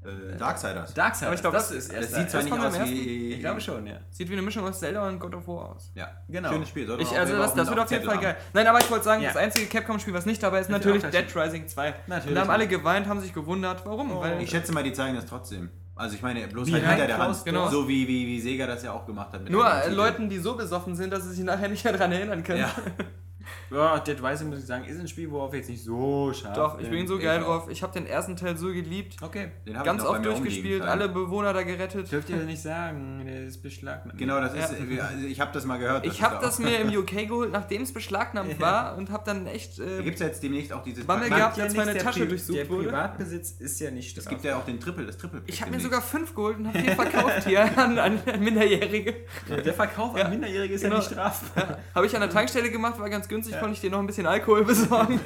Äh, 0.05 0.37
Darksiders. 0.37 0.93
Darksiders. 0.93 1.23
Aber 1.27 1.35
ich 1.35 1.41
glaub, 1.41 1.53
das- 1.53 1.71
ist 1.71 1.89
Das 1.91 1.95
erst 1.97 2.15
sieht 2.15 2.29
zwar 2.31 2.41
das 2.41 2.73
nicht 2.73 2.81
aus 2.83 2.89
wie. 2.89 3.33
Ich 3.33 3.39
glaube 3.39 3.59
schon, 3.59 3.85
ja. 3.87 3.97
Sieht 4.09 4.29
wie 4.29 4.33
eine 4.33 4.41
Mischung 4.41 4.63
aus 4.65 4.79
Zelda 4.79 5.07
und 5.07 5.19
God 5.19 5.35
of 5.35 5.47
War 5.47 5.71
aus. 5.75 5.91
Ja, 5.95 6.09
Genau. 6.29 6.49
Schönes 6.51 6.69
Spiel. 6.69 6.87
sollte 6.87 7.03
Ich, 7.03 7.11
also 7.17 7.35
das, 7.37 7.53
das 7.53 7.67
wird 7.67 7.79
auf 7.79 7.91
jeden 7.91 8.05
Fall 8.05 8.19
geil. 8.19 8.37
Nein, 8.53 8.67
aber 8.67 8.79
ich 8.79 8.89
wollte 8.89 9.03
sagen, 9.05 9.21
Ja. 9.21 9.29
das 9.29 9.37
einzige 9.37 9.65
Capcom-Spiel, 9.67 10.13
was 10.13 10.25
nicht 10.25 10.41
dabei 10.41 10.59
ist, 10.59 10.69
will 10.69 10.77
natürlich 10.77 11.03
Dead 11.03 11.25
Rising 11.35 11.67
2. 11.67 11.93
Natürlich. 12.07 12.29
Und 12.29 12.35
da 12.35 12.41
haben 12.41 12.49
alle 12.49 12.67
geweint, 12.67 13.07
haben 13.07 13.19
sich 13.19 13.33
gewundert, 13.33 13.85
warum? 13.85 14.11
Oh. 14.15 14.21
Weil 14.21 14.41
Ich 14.41 14.49
schätze 14.49 14.71
mal, 14.71 14.83
die 14.83 14.93
zeigen 14.93 15.15
das 15.15 15.25
trotzdem. 15.25 15.69
Also 15.95 16.15
ich 16.15 16.21
meine, 16.21 16.47
bloß 16.47 16.71
halt 16.71 16.85
hinter 16.85 17.07
der 17.07 17.17
Hand. 17.17 17.47
doors. 17.47 17.71
So 17.71 17.87
wie, 17.87 18.07
wie, 18.07 18.27
wie 18.27 18.39
Sega 18.39 18.67
das 18.67 18.83
ja 18.83 18.93
auch 18.93 19.05
gemacht 19.05 19.33
hat. 19.33 19.41
Mit 19.43 19.51
nur 19.51 19.67
äh. 19.67 19.89
Leuten, 19.89 20.29
die 20.29 20.37
so 20.37 20.55
besoffen 20.55 20.95
sind, 20.95 21.11
dass 21.11 21.23
sie 21.23 21.33
sich 21.33 21.43
nachher 21.43 21.69
nicht 21.69 21.83
mehr 21.83 21.93
dran 21.93 22.11
erinnern 22.11 22.43
können. 22.43 22.59
Ja. 22.59 22.71
Ja, 23.69 23.99
Dead 23.99 24.21
Rising, 24.23 24.49
muss 24.49 24.59
ich 24.59 24.65
sagen, 24.65 24.85
ist 24.85 24.99
ein 24.99 25.07
Spiel, 25.07 25.29
worauf 25.29 25.53
ich 25.53 25.59
jetzt 25.59 25.69
nicht 25.69 25.83
so 25.83 26.31
scharf 26.33 26.55
Doch, 26.55 26.79
ich 26.79 26.89
bin 26.89 27.05
so 27.07 27.17
geil 27.19 27.41
drauf. 27.41 27.67
Ich 27.69 27.83
habe 27.83 27.91
den 27.93 28.05
ersten 28.07 28.35
Teil 28.35 28.55
so 28.57 28.67
geliebt. 28.67 29.17
Okay. 29.21 29.51
Den 29.65 29.77
hab 29.77 29.83
Ganz 29.85 30.03
ich 30.03 30.07
oft 30.09 30.23
durchgespielt, 30.25 30.81
alle 30.83 31.09
Bewohner 31.09 31.53
da 31.53 31.63
gerettet. 31.63 32.11
Dürft 32.11 32.29
ihr 32.29 32.37
nicht 32.37 32.61
sagen, 32.61 33.23
der 33.25 33.43
ist 33.43 33.61
beschlagnahmt. 33.61 34.17
Genau, 34.17 34.39
das 34.39 34.55
Ja. 34.55 34.63
ist. 34.65 34.71
äh, 34.73 34.99
Also 35.01 35.27
ich 35.27 35.39
habe 35.41 35.51
das 35.53 35.65
mal 35.65 35.77
gehört. 35.77 36.05
Ich 36.05 36.21
habe 36.21 36.37
das 36.41 36.59
mir 36.59 36.79
im 36.79 36.89
UK 36.97 37.27
geholt, 37.27 37.51
nachdem 37.51 37.81
es 37.81 37.93
beschlagnahmt 37.93 38.59
war 38.59 38.95
und 38.97 39.09
habe 39.11 39.23
dann 39.25 39.47
echt... 39.47 39.79
Da 39.79 39.83
Äh, 39.83 40.03
gibt 40.03 40.15
es 40.15 40.21
ja 40.21 40.27
jetzt 40.27 40.41
demnächst 40.43 40.71
auch 40.71 40.83
dieses. 40.83 41.05
Bammel 41.05 41.29
gehabt, 41.29 41.57
ja 41.57 41.63
als 41.65 41.75
meine 41.75 41.93
der 41.93 42.03
Tasche 42.03 42.21
Pri- 42.23 42.27
durchsucht 42.29 42.57
Der 42.57 42.69
wurde. 42.69 42.85
Privatbesitz 42.85 43.51
ist 43.59 43.79
ja 43.81 43.91
nicht 43.91 44.15
Es 44.17 44.23
straf. 44.23 44.29
gibt 44.33 44.45
ja 44.45 44.57
auch 44.57 44.65
den 44.65 44.79
Triple, 44.79 45.05
das 45.05 45.17
Triple. 45.17 45.41
ich 45.45 45.61
habe 45.61 45.71
mir 45.71 45.79
sogar 45.79 46.01
fünf 46.01 46.33
geholt 46.33 46.57
und 46.59 46.67
habe 46.67 46.79
vier 46.79 46.91
verkauft 46.95 47.43
hier 47.45 47.77
an, 47.77 47.99
an 47.99 48.19
Minderjährige. 48.39 49.13
Der 49.49 49.73
Verkauf 49.73 50.13
an 50.13 50.19
Ja. 50.21 50.29
Minderjährige 50.29 50.73
ist 50.75 50.81
Genau. 50.81 50.95
ja 50.95 50.99
nicht 51.01 51.11
strafbar. 51.11 51.77
Habe 51.93 52.05
ich 52.05 52.13
an 52.15 52.21
der 52.21 52.29
Tankstelle 52.29 52.71
gemacht, 52.71 52.99
war 52.99 53.09
ganz 53.09 53.27
günstig, 53.27 53.55
konnte 53.59 53.73
ich 53.73 53.81
dir 53.81 53.91
noch 53.91 53.99
ein 53.99 54.07
bisschen 54.07 54.27
Alkohol 54.27 54.63
besorgen. 54.65 55.19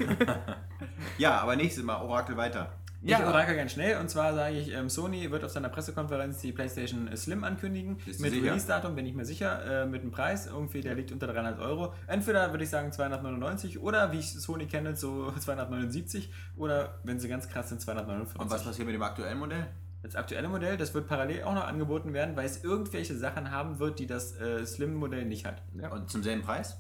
Ja, 1.18 1.40
aber 1.40 1.56
nächstes 1.56 1.84
Mal 1.84 2.02
Orakel 2.02 2.38
weiter. 2.38 2.72
Ich 3.04 3.18
orakel 3.18 3.56
ganz 3.56 3.72
schnell 3.72 4.00
und 4.00 4.10
zwar 4.10 4.34
sage 4.36 4.60
ich, 4.60 4.72
ähm, 4.72 4.88
Sony 4.88 5.32
wird 5.32 5.44
auf 5.44 5.52
seiner 5.52 5.70
Pressekonferenz 5.70 6.40
die 6.42 6.52
PlayStation 6.52 7.10
Slim 7.18 7.44
ankündigen. 7.44 7.98
Mit? 8.20 8.32
Release-Datum 8.32 8.96
bin 8.96 9.08
ich 9.08 9.16
mir 9.16 9.26
sicher, 9.26 9.84
äh, 9.84 9.86
mit 9.88 10.02
einem 10.02 10.12
Preis, 10.12 10.46
irgendwie 10.46 10.82
der 10.82 10.94
liegt 10.94 11.12
unter 11.12 11.26
300 11.28 11.60
Euro. 11.60 11.94
Entweder 12.06 12.52
würde 12.52 12.64
ich 12.64 12.70
sagen 12.70 12.92
299 12.92 13.80
oder 13.80 14.12
wie 14.12 14.20
ich 14.20 14.32
Sony 14.32 14.68
kenne, 14.68 14.96
so 14.96 15.32
279 15.40 16.32
oder 16.58 17.00
wenn 17.04 17.20
sie 17.20 17.28
ganz 17.28 17.50
krass 17.50 17.70
sind, 17.70 17.82
249. 17.82 18.40
Und 18.40 18.52
was 18.52 18.64
passiert 18.64 18.86
mit 18.86 18.94
dem 18.94 19.04
aktuellen 19.04 19.40
Modell? 19.40 19.68
Das 20.04 20.16
aktuelle 20.16 20.48
Modell, 20.48 20.78
das 20.78 20.94
wird 20.94 21.08
parallel 21.08 21.44
auch 21.44 21.54
noch 21.54 21.66
angeboten 21.66 22.14
werden, 22.14 22.36
weil 22.36 22.46
es 22.46 22.64
irgendwelche 22.64 23.16
Sachen 23.16 23.52
haben 23.52 23.80
wird, 23.80 24.00
die 24.00 24.08
das 24.08 24.36
äh, 24.40 24.66
Slim-Modell 24.66 25.26
nicht 25.26 25.46
hat. 25.46 25.62
Und 25.92 26.10
zum 26.10 26.24
selben 26.24 26.42
Preis? 26.42 26.78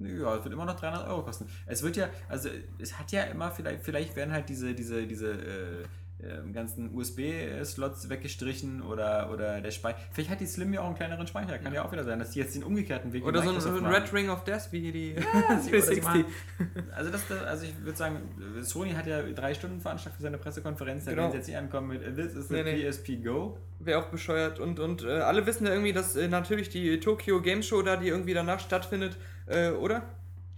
Ja, 0.00 0.36
es 0.36 0.44
wird 0.44 0.52
immer 0.54 0.64
noch 0.64 0.78
300 0.78 1.06
Euro 1.08 1.22
kosten. 1.22 1.46
Es 1.66 1.82
wird 1.82 1.96
ja, 1.96 2.08
also 2.28 2.48
es 2.78 2.98
hat 2.98 3.12
ja 3.12 3.22
immer, 3.24 3.50
vielleicht, 3.50 3.82
vielleicht 3.84 4.16
werden 4.16 4.32
halt 4.32 4.48
diese, 4.48 4.74
diese, 4.74 5.06
diese 5.06 5.30
äh, 5.32 5.82
äh, 6.22 6.52
ganzen 6.52 6.94
USB-Slots 6.94 8.08
weggestrichen 8.08 8.82
oder, 8.82 9.30
oder 9.32 9.60
der 9.60 9.70
Speicher. 9.70 9.98
Vielleicht 10.12 10.30
hat 10.30 10.40
die 10.40 10.46
Slim 10.46 10.72
ja 10.72 10.80
auch 10.80 10.86
einen 10.86 10.94
kleineren 10.94 11.26
Speicher. 11.26 11.58
Kann 11.58 11.72
ja, 11.72 11.84
auch 11.84 11.92
wieder 11.92 12.04
sein, 12.04 12.18
dass 12.18 12.30
die 12.30 12.38
jetzt 12.40 12.54
den 12.54 12.64
umgekehrten 12.64 13.12
Weg 13.12 13.24
Oder 13.24 13.42
so 13.42 13.48
ein, 13.50 13.54
Microsoft 13.56 13.84
ein. 13.84 13.92
Red 13.94 14.12
Ring 14.12 14.30
of 14.30 14.44
Death 14.44 14.68
wie 14.72 14.80
die 14.92 15.14
sie 15.62 15.70
360. 15.70 16.02
machen- 16.02 16.24
Also, 16.94 17.10
das, 17.10 17.26
das, 17.28 17.42
also 17.42 17.64
ich 17.64 17.78
würde 17.84 17.96
sagen, 17.98 18.16
Sony 18.62 18.92
hat 18.92 19.06
ja 19.06 19.22
drei 19.22 19.54
Stunden 19.54 19.80
veranstaltet 19.80 20.16
für 20.16 20.22
seine 20.22 20.38
Pressekonferenz. 20.38 21.04
Da 21.04 21.10
Genau. 21.10 21.22
werden 21.24 21.32
sie 21.32 21.38
jetzt 21.38 21.46
nicht 21.48 21.58
ankommen 21.58 21.88
mit 21.88 22.02
äh, 22.02 22.12
This 22.14 22.34
is 22.34 22.48
the 22.48 22.54
Nee, 22.54 22.62
nee. 22.64 22.90
PSP 22.90 23.16
Go. 23.22 23.58
Wäre 23.80 23.98
auch 24.00 24.06
bescheuert. 24.08 24.60
Und, 24.60 24.78
und 24.80 25.02
äh, 25.04 25.08
alle 25.20 25.44
wissen 25.46 25.66
ja 25.66 25.72
irgendwie, 25.72 25.92
dass 25.92 26.16
äh, 26.16 26.28
natürlich 26.28 26.68
die 26.70 27.00
Tokyo 27.00 27.42
Game 27.42 27.62
Show 27.62 27.82
da, 27.82 27.96
die 27.96 28.08
irgendwie 28.08 28.34
danach 28.34 28.60
stattfindet, 28.60 29.16
äh, 29.46 29.70
oder? 29.70 30.02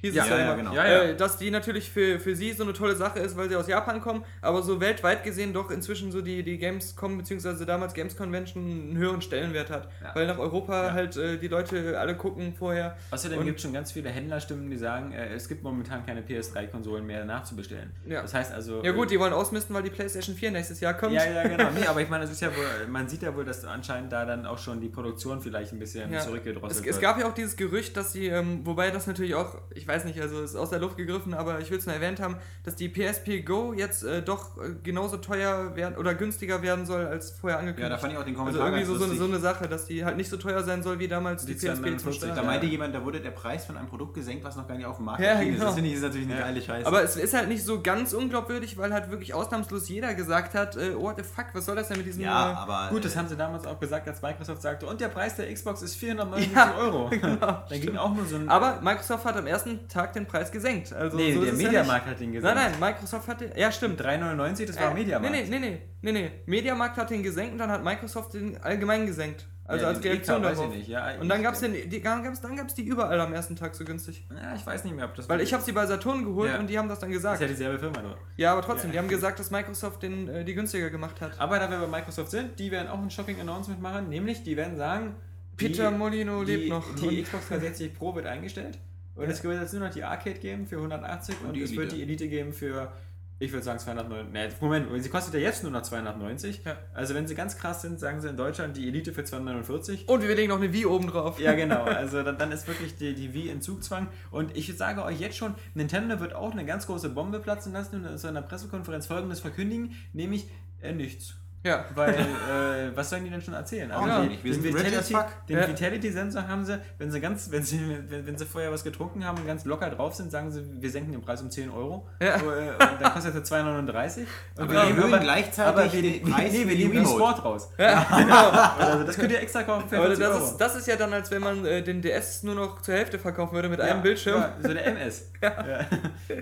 Hieß 0.07 0.15
Ja, 0.17 0.25
es 0.25 0.31
ja, 0.31 0.37
immer. 0.45 0.57
genau. 0.57 0.75
Ja, 0.75 0.87
ja. 0.87 1.03
Äh, 1.03 1.17
dass 1.17 1.37
die 1.39 1.51
natürlich 1.51 1.91
für, 1.91 2.19
für 2.21 2.35
sie 2.35 2.53
so 2.53 2.63
eine 2.65 2.73
tolle 2.73 2.97
Sache 2.97 3.19
ist, 3.21 3.37
weil 3.37 3.49
sie 3.49 3.57
aus 3.57 3.67
Japan 3.69 4.01
kommen, 4.01 4.25
aber 4.43 4.63
so 4.63 4.81
weltweit 4.81 5.25
gesehen 5.25 5.53
doch 5.53 5.71
inzwischen 5.71 6.13
so 6.13 6.21
die, 6.23 6.43
die 6.43 6.59
Gamescom, 6.59 7.19
beziehungsweise 7.19 7.67
damals 7.67 7.95
Games 7.95 8.17
Convention 8.17 8.65
einen 8.65 8.97
höheren 8.97 9.23
Stellenwert 9.23 9.71
hat. 9.71 9.89
Ja. 10.03 10.15
Weil 10.15 10.27
nach 10.27 10.39
Europa 10.39 10.87
Ja. 10.89 10.93
halt 10.93 11.17
äh, 11.17 11.39
die 11.39 11.49
Leute 11.49 11.99
alle 11.99 12.17
gucken 12.17 12.55
vorher. 12.59 12.97
Außerdem 13.11 13.45
gibt 13.45 13.57
es 13.59 13.63
schon 13.63 13.73
ganz 13.73 13.93
viele 13.93 14.09
Händlerstimmen, 14.11 14.71
die 14.71 14.77
sagen, 14.77 15.13
äh, 15.13 15.35
es 15.35 15.49
gibt 15.49 15.63
momentan 15.63 16.05
keine 16.07 16.23
PS3-Konsolen 16.23 17.05
mehr 17.07 17.25
nachzubestellen. 17.25 17.91
Ja. 18.07 18.23
Das 18.23 18.35
heißt 18.35 18.53
also. 18.53 18.83
Ja 18.85 18.93
gut, 18.93 19.07
äh, 19.07 19.11
die 19.11 19.21
wollen 19.21 19.33
ausmisten, 19.33 19.75
weil 19.75 19.83
die 19.83 19.91
PlayStation 19.91 20.35
4 20.37 20.51
nächstes 20.51 20.81
Jahr 20.81 20.95
kommt. 20.95 21.13
Ja, 21.15 21.25
ja, 21.25 21.43
genau. 21.47 21.71
Nee, 21.79 21.87
aber 21.89 22.01
ich 22.03 22.09
meine, 22.09 22.25
ja 22.27 22.49
wohl, 22.57 22.87
man 22.89 23.09
sieht 23.09 23.23
ja 23.23 23.35
wohl, 23.35 23.45
dass 23.45 23.65
anscheinend 23.65 24.13
da 24.13 24.25
dann 24.25 24.47
auch 24.47 24.59
schon 24.59 24.81
die 24.81 24.89
Produktion 24.89 25.41
vielleicht 25.41 25.73
ein 25.73 25.79
bisschen 25.79 26.13
Ja. 26.13 26.21
zurückgedrosselt 26.21 26.73
Es, 26.81 26.85
wird. 26.85 26.95
es 26.97 27.01
gab 27.01 27.19
ja 27.19 27.27
auch 27.29 27.33
dieses 27.35 27.57
Gerücht, 27.57 27.97
dass 27.97 28.13
sie, 28.13 28.27
ähm, 28.27 28.61
wobei 28.65 28.91
das 28.91 29.07
natürlich 29.07 29.35
auch, 29.35 29.57
ich 29.75 29.87
weiß 29.87 29.96
nicht, 30.05 30.21
also 30.21 30.43
ist 30.43 30.55
aus 30.57 30.71
der 30.71 30.79
Luft 30.79 30.97
gegriffen, 30.97 31.33
aber 31.35 31.61
ich 31.61 31.71
will 31.71 31.79
es 31.79 31.87
nur 31.87 31.95
erwähnt 31.95 32.21
haben, 32.21 32.37
dass 32.65 32.77
die 32.77 32.89
PSP 32.89 33.43
Go 33.45 33.73
jetzt 33.73 34.05
äh, 34.05 34.23
doch 34.23 34.57
äh, 34.59 34.75
genauso 34.83 35.17
teuer 35.17 35.75
werden 35.77 35.97
oder 35.97 36.15
günstiger 36.15 36.63
werden 36.63 36.85
soll 36.87 37.07
als 37.07 37.31
vorher 37.31 37.57
Ja, 37.57 37.61
angekündigt. 37.61 37.93
da 37.93 37.99
fand 37.99 38.13
ich 38.13 38.19
auch 38.19 38.25
den 38.25 38.35
also 38.37 38.45
Kommentar 38.45 38.67
irgendwie 38.69 38.85
ganz 38.87 38.99
so, 38.99 39.05
so, 39.05 39.11
eine, 39.11 39.19
so 39.19 39.25
eine 39.25 39.39
Sache, 39.39 39.69
dass 39.69 39.87
die 39.87 40.05
halt 40.05 40.17
nicht 40.17 40.29
so 40.31 40.37
teuer 40.37 40.63
sein 40.63 40.83
soll 40.83 40.99
wie 40.99 41.09
damals 41.09 41.45
die, 41.47 41.55
Die 41.55 41.59
PSP 41.59 41.67
zum 41.99 42.13
249, 42.13 42.17
Start. 42.17 42.37
Da 42.39 42.43
Ja. 42.43 42.47
meinte 42.47 42.67
jemand, 42.67 42.95
da 42.95 43.05
wurde 43.05 43.21
der 43.21 43.31
Preis 43.31 43.65
von 43.65 43.77
einem 43.77 43.89
Produkt 43.89 44.15
gesenkt, 44.15 44.45
was 44.45 44.57
noch 44.57 44.67
gar 44.69 44.77
nicht 44.77 44.87
auf 44.87 44.97
dem 44.97 45.07
Markt 45.07 45.21
Ja, 45.23 45.33
ist. 45.41 45.45
genau. 45.53 45.65
Das 45.67 45.75
finde 45.75 45.91
ich 45.91 45.97
ist 45.97 46.03
natürlich 46.03 46.27
eine 46.27 46.35
Ja. 46.39 46.41
geile 46.47 46.61
Scheiße. 46.63 46.87
Aber 46.87 47.03
es 47.03 47.17
ist 47.17 47.35
halt 47.35 47.49
nicht 47.49 47.65
so 47.65 47.81
ganz 47.83 48.13
unglaubwürdig, 48.13 48.77
weil 48.79 48.93
halt 48.93 49.11
wirklich 49.11 49.35
ausnahmslos 49.35 49.89
jeder 49.89 50.15
gesagt 50.15 50.55
hat, 50.55 50.77
äh, 50.77 50.95
what 50.97 51.17
the 51.17 51.23
fuck, 51.23 51.47
was 51.53 51.65
soll 51.67 51.77
das 51.77 51.89
denn 51.89 51.99
mit 51.99 52.07
diesem... 52.07 52.23
ja, 52.23 52.55
aber. 52.55 52.89
Gut, 52.91 53.05
das 53.05 53.15
äh, 53.15 53.19
haben 53.19 53.29
sie 53.29 53.37
damals 53.37 53.67
auch 53.67 53.79
gesagt, 53.81 54.09
als 54.09 54.23
Microsoft 54.23 54.63
sagte, 54.63 54.87
und 54.87 55.01
der 55.01 55.09
Preis 55.09 55.37
der 55.37 55.53
Xbox 55.53 55.83
ist 55.83 55.97
479 55.97 56.55
Ja, 56.57 56.75
Euro. 56.79 57.09
genau. 57.11 57.37
Dann 57.69 57.81
ging 57.81 57.97
auch 57.97 58.15
nur 58.15 58.25
so 58.27 58.37
ein. 58.37 58.49
aber 58.49 58.81
Microsoft 58.81 59.25
hat 59.25 59.37
am 59.37 59.47
ersten 59.47 59.76
Tag 59.89 60.13
den 60.13 60.27
Preis 60.27 60.51
gesenkt. 60.53 60.93
Also 60.93 61.17
nee, 61.17 61.33
so 61.35 61.43
der 61.45 61.53
es 61.53 61.61
ja 61.61 61.67
Mediamarkt 61.69 62.07
hat 62.07 62.21
nicht. 62.21 62.33
gesagt. 62.33 62.55
Nein, 62.55 62.71
nein, 62.73 62.81
Microsoft 62.81 63.29
hat 63.29 63.41
den... 63.41 63.51
Ja, 63.57 63.71
stimmt. 63.73 64.01
3,99, 64.01 64.67
das 64.67 64.81
war 64.81 64.91
Äh, 64.91 64.95
Mediamarkt. 64.95 65.35
Nee, 65.35 65.47
nee, 65.49 65.59
nee, 65.59 65.81
nee, 66.03 66.13
nee. 66.13 66.31
Mediamarkt 66.47 66.97
hat 66.97 67.11
den 67.11 67.23
gesenkt 67.23 67.53
und 67.53 67.59
dann 67.59 67.71
hat 67.71 67.85
Microsoft 67.85 68.35
den 68.35 68.57
allgemein 68.63 69.07
gesenkt. 69.07 69.47
Also 69.69 69.83
Ja, 69.83 69.89
als 69.91 70.05
Reaktion 70.05 70.37
EK 70.45 70.51
weiß 70.51 70.59
darauf. 70.59 70.75
ja, 70.87 71.21
und 71.21 71.29
dann 71.29 71.43
den, 71.43 71.91
die, 71.91 72.01
gab's, 72.01 72.41
dann 72.41 72.55
gab's 72.57 72.75
die 72.75 72.85
überall 72.85 73.21
am 73.21 73.33
ersten 73.33 73.57
Tag 73.57 73.75
so 73.75 73.85
günstig. 73.85 74.25
Ja, 74.31 74.55
ich 74.55 74.65
weiß 74.65 74.85
nicht 74.85 74.95
mehr, 74.95 75.07
ob 75.07 75.17
das. 75.17 75.29
Weil 75.29 75.41
ich 75.41 75.53
habe 75.53 75.61
sie 75.65 75.73
bei 75.73 75.85
Saturn 75.87 76.25
geholt 76.25 76.53
Ja. 76.53 76.61
und 76.61 76.69
die 76.69 76.79
haben 76.79 76.89
das 76.89 77.01
dann 77.01 77.09
Das 77.11 77.17
gesagt. 77.19 77.35
ist 77.37 77.41
ja 77.41 77.49
dieselbe 77.49 77.79
Firma 77.81 78.01
nur. 78.01 78.17
Ja, 78.37 78.53
aber 78.53 78.63
trotzdem, 78.63 78.93
die 78.93 78.99
haben 78.99 79.09
gesagt, 79.09 79.41
dass 79.41 79.51
Microsoft 79.51 80.05
den, 80.05 80.29
äh, 80.29 80.45
die 80.45 80.55
günstiger 80.55 80.89
gemacht 80.91 81.21
hat. 81.21 81.33
Aber 81.41 81.59
da 81.59 81.69
wir 81.69 81.79
bei 81.79 81.89
Microsoft 81.99 82.31
sind, 82.31 82.57
die 82.61 82.71
werden 82.71 82.87
auch 82.87 83.01
ein 83.03 83.11
Shocking 83.11 83.41
Announcement 83.41 83.83
machen, 83.83 84.09
nämlich 84.09 84.45
die 84.45 84.57
werden 84.57 84.77
sagen, 84.77 85.17
Peter 85.57 85.91
Die- 85.91 85.97
Molino 85.97 86.45
die, 86.45 86.55
lebt 86.55 86.69
noch. 86.69 86.85
Die 86.95 87.23
Xbox 87.25 87.49
360 87.49 87.93
Pro 87.95 88.15
wird 88.15 88.27
eingestellt. 88.27 88.79
Und 89.17 89.31
es 89.31 89.43
wird 89.43 89.61
jetzt 89.61 89.73
nur 89.73 89.83
noch 89.83 89.93
die 89.93 90.05
Arcade 90.05 90.39
geben 90.39 90.67
für 90.67 90.77
180 90.77 91.37
und, 91.47 91.55
die 91.55 91.63
es 91.63 91.75
wird 91.75 91.93
die 91.93 92.03
Elite 92.03 92.29
geben 92.29 92.53
für, 92.53 92.93
ich 93.39 93.51
würde 93.51 93.65
sagen 93.65 93.79
290. 93.79 94.33
Nee, 94.33 94.49
Moment, 94.61 95.03
sie 95.03 95.09
kostet 95.09 95.35
ja 95.35 95.41
jetzt 95.41 95.63
nur 95.63 95.73
noch 95.73 95.83
290. 95.83 96.63
Ja. 96.65 96.77
Also 96.93 97.15
wenn 97.15 97.27
sie 97.27 97.35
ganz 97.35 97.57
krass 97.57 97.81
sind, 97.81 97.99
sagen 97.99 98.21
sie 98.21 98.29
in 98.29 98.37
Deutschland 98.37 98.77
die 98.77 98.87
Elite 98.87 99.13
für 99.13 99.25
249. 99.25 100.09
Und 100.09 100.23
wir 100.23 100.35
legen 100.35 100.51
noch 100.51 100.59
eine 100.59 100.73
Wii 100.73 100.87
oben 100.87 101.09
drauf. 101.09 101.41
Ja, 101.41 101.53
genau. 101.55 101.85
Also 101.85 102.23
dann, 102.23 102.37
dann 102.37 102.53
ist 102.53 102.69
wirklich 102.69 102.97
die, 102.97 103.15
die 103.15 103.33
Wii 103.33 103.49
in 103.49 103.63
Zugzwang. 103.63 104.09
Und 104.31 104.55
ich 104.55 104.77
sage 104.77 105.03
euch 105.03 105.19
jetzt 105.19 105.37
schon, 105.37 105.55
Nintendo 105.75 106.21
wird 106.21 106.35
auch 106.35 106.53
eine 106.53 106.67
ganz 106.67 106.87
große 106.87 107.09
Bombe 107.09 107.41
platzen 107.41 107.73
lassen 107.73 107.97
und 107.97 108.05
in 108.05 108.19
so 108.19 108.29
einer 108.29 108.43
Pressekonferenz 108.43 109.07
folgendes 109.07 109.41
verkündigen, 109.41 109.95
nämlich 110.13 110.49
äh, 110.83 110.93
nichts. 110.93 111.37
Ja. 111.65 111.85
Weil, 111.95 112.15
äh, 112.15 112.97
was 112.97 113.11
sollen 113.11 113.25
die 113.25 113.31
denn 113.31 113.43
schon 113.43 113.55
erzählen? 113.55 113.91
Also 113.91 114.05
Auch 114.11 114.21
den- 114.23 114.41
den 114.43 114.63
Vitality, 114.65 115.15
den 115.49 115.59
Ja. 115.59 115.69
Vitality-Sensor 115.69 116.47
haben 116.47 116.65
sie, 116.65 116.79
wenn 116.99 117.11
sie 117.11 117.21
ganz, 117.21 117.51
wenn 117.51 117.63
sie, 117.65 117.81
wenn, 118.09 118.27
wenn 118.27 118.39
sie 118.39 118.47
vorher 118.47 118.71
was 118.71 118.85
getrunken 118.85 119.25
haben 119.25 119.39
und 119.39 119.47
ganz 119.47 119.65
locker 119.65 119.91
drauf 119.91 120.15
sind, 120.15 120.31
sagen 120.31 120.51
sie, 120.53 120.63
wir 120.81 120.91
senken 120.91 121.13
den 121.13 121.23
Preis 121.23 121.43
um 121.43 121.51
10 121.51 121.71
Euro. 121.71 122.07
Ja. 122.21 122.39
So, 122.39 122.51
äh, 122.53 122.71
und 122.71 123.01
dann 123.01 123.13
kostet 123.13 123.35
er 123.35 123.43
239. 123.45 124.27
Und 124.57 124.63
Aber 124.63 124.73
wir 124.73 124.79
erhöhen 124.81 125.21
gleichzeitig 125.21 125.61
aber 125.83 125.93
wir, 125.93 126.03
den 126.03 126.23
Preis 126.23 126.53
nee, 126.53 126.69
wir 126.69 126.77
die 126.77 126.85
nehmen 126.85 126.99
Remote. 126.99 127.17
Sport 127.17 127.45
raus. 127.45 127.69
Ja, 127.79 128.07
genau. 128.17 128.51
Also 128.87 129.05
das 129.05 129.17
könnt 129.17 129.33
ihr 129.33 129.41
extra 129.41 129.63
kaufen 129.65 129.89
für 129.89 129.97
Aber 129.97 130.07
40 130.07 130.25
das 130.25 130.35
Euro. 130.37 130.45
ist, 130.45 130.57
das 130.59 130.77
ist 130.77 130.87
ja 130.87 130.97
dann, 130.97 131.13
als 131.13 131.31
wenn 131.31 131.43
man 131.43 131.65
äh, 131.65 131.83
den 131.83 132.01
DS 132.03 132.43
nur 132.45 132.55
noch 132.55 132.81
zur 132.83 132.95
Hälfte 132.95 133.19
verkaufen 133.19 133.55
würde 133.55 133.69
mit 133.69 133.81
einem 133.81 133.97
Ja, 133.97 134.03
Bildschirm. 134.03 134.41
Ja, 134.41 134.55
so 134.63 134.73
der 134.73 134.87
MS. 134.87 135.31
Ja. 135.43 135.55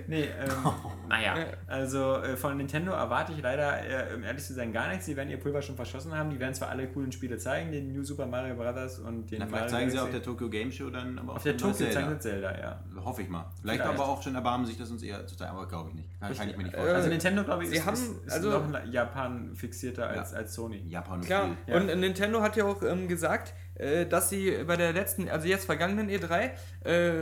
Nee, 0.07 0.23
ähm, 0.23 0.71
naja, 1.09 1.37
Ja. 1.37 1.45
also 1.67 2.15
äh, 2.17 2.37
von 2.37 2.55
Nintendo 2.57 2.91
erwarte 2.93 3.33
ich 3.33 3.41
leider, 3.41 3.77
äh, 3.83 4.15
um 4.15 4.23
ehrlich 4.23 4.43
zu 4.43 4.53
sein, 4.53 4.71
gar 4.71 4.87
nichts. 4.89 5.04
Die 5.05 5.15
werden 5.15 5.29
ihr 5.29 5.37
Pulver 5.39 5.61
schon 5.61 5.75
verschossen 5.75 6.13
haben. 6.13 6.29
Die 6.29 6.39
werden 6.39 6.53
zwar 6.53 6.69
alle 6.69 6.87
coolen 6.87 7.11
Spiele 7.11 7.37
zeigen, 7.37 7.71
den 7.71 7.93
New 7.93 8.03
Super 8.03 8.25
Mario 8.25 8.55
Bros. 8.55 8.99
und 8.99 9.29
den 9.31 9.39
Na, 9.39 9.45
Mario 9.45 9.57
vielleicht 9.57 9.69
zeigen 9.69 9.89
sie 9.91 9.99
auf 9.99 10.09
der 10.11 10.21
Tokyo 10.23 10.49
Game 10.49 10.71
Show 10.71 10.89
dann 10.89 11.17
aber 11.19 11.33
auch 11.33 11.35
Auf 11.37 11.43
der 11.43 11.57
Tokyo 11.57 11.83
neues 11.85 11.93
zeigen 11.93 12.09
sie 12.11 12.19
Zelda, 12.19 12.57
ja. 12.59 12.79
Hoffe 13.03 13.21
ich 13.21 13.29
mal. 13.29 13.45
Vielleicht, 13.61 13.81
Vielleicht. 13.81 13.99
aber 13.99 14.09
auch 14.09 14.21
schon 14.21 14.35
erbarmen 14.35 14.65
sich 14.65 14.77
das 14.77 14.89
uns 14.91 15.03
eher 15.03 15.25
zu 15.27 15.35
zeigen, 15.37 15.51
aber 15.51 15.67
glaube 15.67 15.89
ich 15.89 15.95
nicht. 15.95 16.19
Kann, 16.19 16.33
kann 16.35 16.49
ich 16.49 16.57
mir 16.57 16.63
nicht 16.63 16.73
Äh, 16.73 16.77
vorstellen. 16.77 16.95
Also 16.97 17.09
Nintendo, 17.09 17.43
glaube 17.43 17.63
ich, 17.63 17.69
sie 17.69 17.75
ist, 17.77 17.85
haben- 17.85 17.93
ist, 17.93 18.25
ist 18.25 18.33
also- 18.33 18.49
noch 18.49 18.83
in 18.83 18.91
Japan 18.91 19.55
fixierter 19.55 20.07
als, 20.09 20.33
als 20.33 20.53
Sony. 20.53 20.83
Japan 20.87 21.19
ist 21.19 21.25
Klar. 21.27 21.49
Ja. 21.67 21.75
und 21.77 21.85
Nintendo 21.99 22.41
hat 22.41 22.55
ja 22.55 22.65
auch 22.65 22.81
ähm, 22.83 23.07
gesagt, 23.07 23.53
äh, 23.75 24.05
dass 24.05 24.29
sie 24.29 24.63
bei 24.65 24.77
der 24.77 24.93
letzten, 24.93 25.27
also 25.29 25.47
jetzt 25.47 25.65
vergangenen 25.65 26.09
E3, 26.09 26.51
äh, 26.83 27.13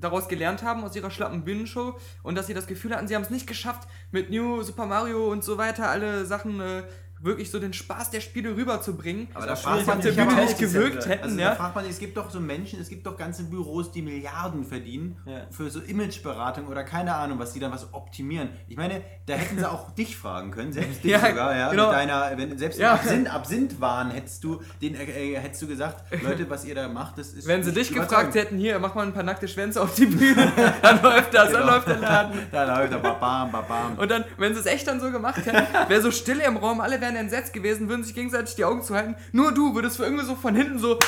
daraus 0.00 0.28
gelernt 0.28 0.62
haben 0.62 0.82
aus 0.84 0.96
ihrer 0.96 1.10
schlappen 1.10 1.44
Bühnenshow 1.44 1.98
und 2.22 2.34
dass 2.36 2.46
sie 2.46 2.54
das 2.54 2.66
Gefühl 2.66 2.94
hatten, 2.94 3.06
sie 3.08 3.14
haben 3.14 3.22
es 3.22 3.30
nicht 3.30 3.46
geschafft, 3.46 3.88
mit 4.10 4.30
New 4.30 4.62
Super 4.62 4.86
Mario 4.86 5.30
und 5.30 5.44
so 5.44 5.58
weiter 5.58 5.88
alle 5.88 6.24
Sachen 6.24 6.60
äh, 6.60 6.82
wirklich 7.20 7.50
so 7.50 7.58
den 7.58 7.72
Spaß 7.72 8.10
der 8.10 8.20
Spiele 8.20 8.56
rüberzubringen. 8.56 9.28
Aber 9.34 9.44
da 9.46 9.50
war 9.50 9.56
fragt 9.56 9.86
man 9.86 10.02
sich 10.02 10.20
auch, 10.20 10.36
nicht 10.36 10.58
gewirkt 10.58 11.06
hätten, 11.08 11.24
Also 11.24 11.38
ja. 11.38 11.50
da 11.50 11.54
fragt 11.56 11.74
man 11.74 11.84
sich, 11.84 11.94
es 11.94 11.98
gibt 11.98 12.16
doch 12.16 12.30
so 12.30 12.40
Menschen, 12.40 12.80
es 12.80 12.88
gibt 12.88 13.06
doch 13.06 13.16
ganze 13.16 13.44
Büros, 13.44 13.90
die 13.92 14.02
Milliarden 14.02 14.64
verdienen 14.64 15.16
Ja. 15.26 15.42
für 15.50 15.70
so 15.70 15.80
Imageberatung 15.80 16.66
oder 16.66 16.84
keine 16.84 17.14
Ahnung, 17.14 17.38
was 17.38 17.52
die 17.52 17.60
dann 17.60 17.72
was 17.72 17.92
optimieren. 17.92 18.50
Ich 18.68 18.76
meine, 18.76 19.02
da 19.26 19.34
hätten 19.34 19.58
sie 19.58 19.68
auch 19.70 19.90
dich 19.94 20.16
fragen 20.16 20.50
können, 20.50 20.72
selbst 20.72 21.02
dich 21.04 21.10
Ja, 21.12 21.20
sogar, 21.28 21.56
ja, 21.56 21.70
genau. 21.70 21.86
mit 21.86 21.92
deiner, 21.96 22.32
wenn, 22.36 22.58
selbst 22.58 22.78
Ja. 22.78 22.94
Absinth, 22.94 23.28
Absinth-Wahn 23.32 24.10
hättest 24.10 24.44
du, 24.44 24.62
den, 24.82 24.94
äh, 24.94 25.04
äh, 25.04 25.38
hättest 25.38 25.62
du 25.62 25.66
gesagt, 25.66 26.04
Leute, 26.22 26.48
was 26.50 26.64
ihr 26.64 26.74
da 26.74 26.88
macht, 26.88 27.18
das 27.18 27.28
ist 27.28 27.46
Wenn 27.46 27.62
sie 27.62 27.72
dich 27.72 27.92
gefragt 27.92 28.34
hätten, 28.34 28.58
hier, 28.58 28.78
mach 28.78 28.94
mal 28.94 29.06
ein 29.06 29.12
paar 29.12 29.22
nackte 29.22 29.48
Schwänze 29.48 29.80
auf 29.82 29.94
die 29.94 30.06
Bühne, 30.06 30.52
dann 30.82 31.02
läuft 31.02 31.34
das, 31.34 31.50
dann 31.52 31.62
Genau. 31.62 31.72
läuft 31.74 31.88
der 31.88 31.98
Laden. 31.98 32.38
Da 32.52 32.64
läuft 32.78 32.92
er, 32.92 32.98
babam, 32.98 33.50
babam. 33.50 33.98
Und 33.98 34.10
dann, 34.10 34.24
wenn 34.36 34.54
sie 34.54 34.60
es 34.60 34.66
echt 34.66 34.86
dann 34.86 35.00
so 35.00 35.10
gemacht 35.10 35.44
hätten, 35.44 35.66
wäre 35.88 36.00
so 36.00 36.10
Stille 36.10 36.44
im 36.44 36.56
Raum, 36.56 36.80
alle 36.80 37.00
wären 37.00 37.07
entsetzt 37.16 37.52
gewesen, 37.52 37.88
würden 37.88 38.04
sich 38.04 38.14
gegenseitig 38.14 38.54
die 38.56 38.64
Augen 38.64 38.82
zuhalten. 38.82 39.16
Nur 39.32 39.52
du 39.52 39.74
würdest 39.74 39.96
für 39.96 40.04
irgendwie 40.04 40.24
so 40.24 40.34
von 40.36 40.54
hinten 40.54 40.78
so, 40.78 40.98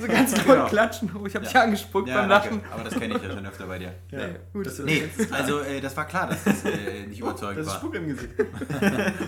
so 0.00 0.06
ganz 0.06 0.32
doll 0.44 0.44
Genau. 0.56 0.66
klatschen. 0.66 1.10
Oh, 1.18 1.26
ich 1.26 1.34
habe 1.34 1.44
dich 1.46 1.56
angespuckt 1.56 2.08
Ja, 2.08 2.20
beim 2.20 2.28
danke. 2.28 2.48
Lachen. 2.48 2.60
Aber 2.72 2.84
das 2.84 2.94
kenne 2.98 3.16
ich 3.16 3.22
ja 3.22 3.30
schon 3.30 3.46
öfter 3.46 3.66
bei 3.66 3.78
dir. 3.78 3.94
Ja. 4.10 4.18
Nee, 4.18 4.34
gut. 4.52 4.66
Das, 4.66 4.78
Nee, 4.80 5.08
also 5.30 5.60
äh, 5.60 5.80
das 5.80 5.96
war 5.96 6.04
klar, 6.06 6.26
dass 6.28 6.44
das 6.44 6.64
äh, 6.64 7.06
nicht 7.06 7.20
überzeugend 7.20 7.58
das 7.66 7.66
ist 7.66 7.72
war. 7.74 7.80
Spuck 7.80 7.94
im 7.94 8.08
Gesicht. 8.08 8.32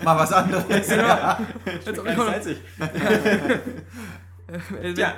Mal 0.04 0.18
was 0.18 0.32
anderes. 0.32 0.64
Jetzt 0.68 0.92
auch 0.98 1.38
Ganz 1.84 1.98
immer 1.98 2.12
noch- 2.14 2.26
salzig. 2.26 2.58
Ja. 4.96 5.14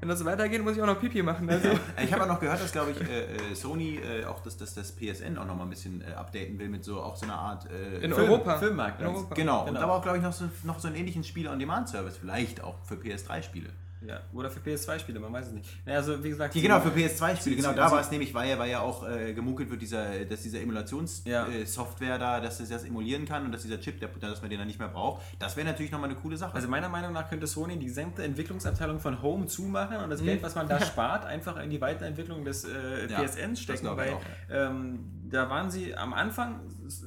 Wenn 0.00 0.08
das 0.08 0.20
so 0.20 0.24
weitergeht, 0.24 0.62
muss 0.62 0.76
ich 0.76 0.82
auch 0.82 0.86
noch 0.86 1.00
Pipi 1.00 1.22
machen. 1.22 1.50
Also, 1.50 1.70
Ich 2.02 2.12
habe 2.12 2.22
auch 2.22 2.28
noch 2.28 2.38
gehört, 2.40 2.60
dass, 2.62 2.70
glaube 2.70 2.92
ich, 2.92 3.00
äh, 3.00 3.24
äh, 3.50 3.54
Sony 3.54 3.96
äh, 3.96 4.24
auch 4.26 4.40
das, 4.40 4.56
das, 4.56 4.74
das 4.74 4.92
PSN 4.92 5.36
auch 5.38 5.44
noch 5.46 5.56
mal 5.56 5.64
ein 5.64 5.70
bisschen 5.70 6.02
äh, 6.02 6.12
updaten 6.12 6.58
will 6.58 6.68
mit 6.68 6.84
so 6.84 7.00
auch 7.02 7.16
so 7.16 7.24
einer 7.26 7.34
Art. 7.36 7.66
Äh, 7.70 7.96
in 8.04 8.12
Film- 8.14 8.28
Europa. 8.30 8.58
Filmmarkt, 8.58 9.00
In. 9.00 9.06
Europa. 9.08 9.34
Genau, 9.34 9.60
und 9.62 9.66
Genau. 9.68 9.80
aber 9.80 9.94
auch, 9.94 10.02
glaube 10.02 10.18
ich, 10.18 10.22
noch 10.22 10.32
so, 10.32 10.44
noch 10.64 10.78
so 10.78 10.86
einen 10.88 10.96
ähnlichen 10.96 11.24
Spiele-on-Demand-Service, 11.24 12.16
vielleicht 12.18 12.62
auch 12.62 12.76
für 12.84 12.94
PS3-Spiele. 12.94 13.70
Ja, 14.06 14.20
oder 14.32 14.48
für 14.48 14.60
PS2-Spiele, 14.60 15.18
man 15.18 15.32
weiß 15.32 15.48
es 15.48 15.52
nicht. 15.52 15.68
Naja, 15.86 15.98
also 15.98 16.22
wie 16.22 16.28
gesagt, 16.28 16.54
Die, 16.54 16.62
genau, 16.62 16.80
für 16.80 16.90
PS2-Spiele, 16.90 17.38
Sie- 17.38 17.56
genau, 17.56 17.72
da 17.72 17.90
war 17.90 18.00
es 18.00 18.10
nämlich, 18.10 18.32
weil 18.32 18.48
ja, 18.48 18.58
weil 18.58 18.70
ja 18.70 18.80
auch 18.80 19.08
äh, 19.08 19.32
gemunkelt 19.34 19.70
wird, 19.70 19.82
dieser, 19.82 20.24
dass 20.24 20.42
diese 20.42 20.60
Emulationssoftware 20.60 22.08
Ja. 22.08 22.16
äh, 22.16 22.18
da, 22.18 22.40
dass 22.40 22.60
es 22.60 22.68
das 22.68 22.84
emulieren 22.84 23.24
kann 23.26 23.44
und 23.44 23.52
dass 23.52 23.62
dieser 23.62 23.80
Chip, 23.80 23.98
der, 24.00 24.08
dass 24.20 24.40
man 24.40 24.50
den 24.50 24.58
dann 24.58 24.68
nicht 24.68 24.78
mehr 24.78 24.88
braucht, 24.88 25.22
das 25.38 25.56
wäre 25.56 25.66
natürlich 25.66 25.90
nochmal 25.90 26.10
eine 26.10 26.18
coole 26.18 26.36
Sache. 26.36 26.54
Also 26.54 26.68
meiner 26.68 26.88
Meinung 26.88 27.12
nach 27.12 27.28
könnte 27.28 27.46
Sony 27.46 27.76
die 27.78 27.86
gesamte 27.86 28.22
Entwicklungsabteilung 28.22 29.00
von 29.00 29.20
Home 29.22 29.46
zumachen 29.46 29.96
und 29.96 30.06
Mhm. 30.06 30.10
das 30.10 30.22
Geld, 30.22 30.42
was 30.42 30.54
man 30.54 30.68
da 30.68 30.80
spart, 30.84 31.24
einfach 31.26 31.56
in 31.60 31.70
die 31.70 31.80
Weiterentwicklung 31.80 32.44
des 32.44 32.64
äh, 32.64 33.08
PSNs 33.08 33.60
stecken, 33.60 33.88
weil 33.96 34.12
auch, 34.14 34.20
ähm, 34.50 35.10
da 35.30 35.50
waren 35.50 35.70
sie 35.70 35.94
am 35.96 36.12
Anfang, 36.14 36.60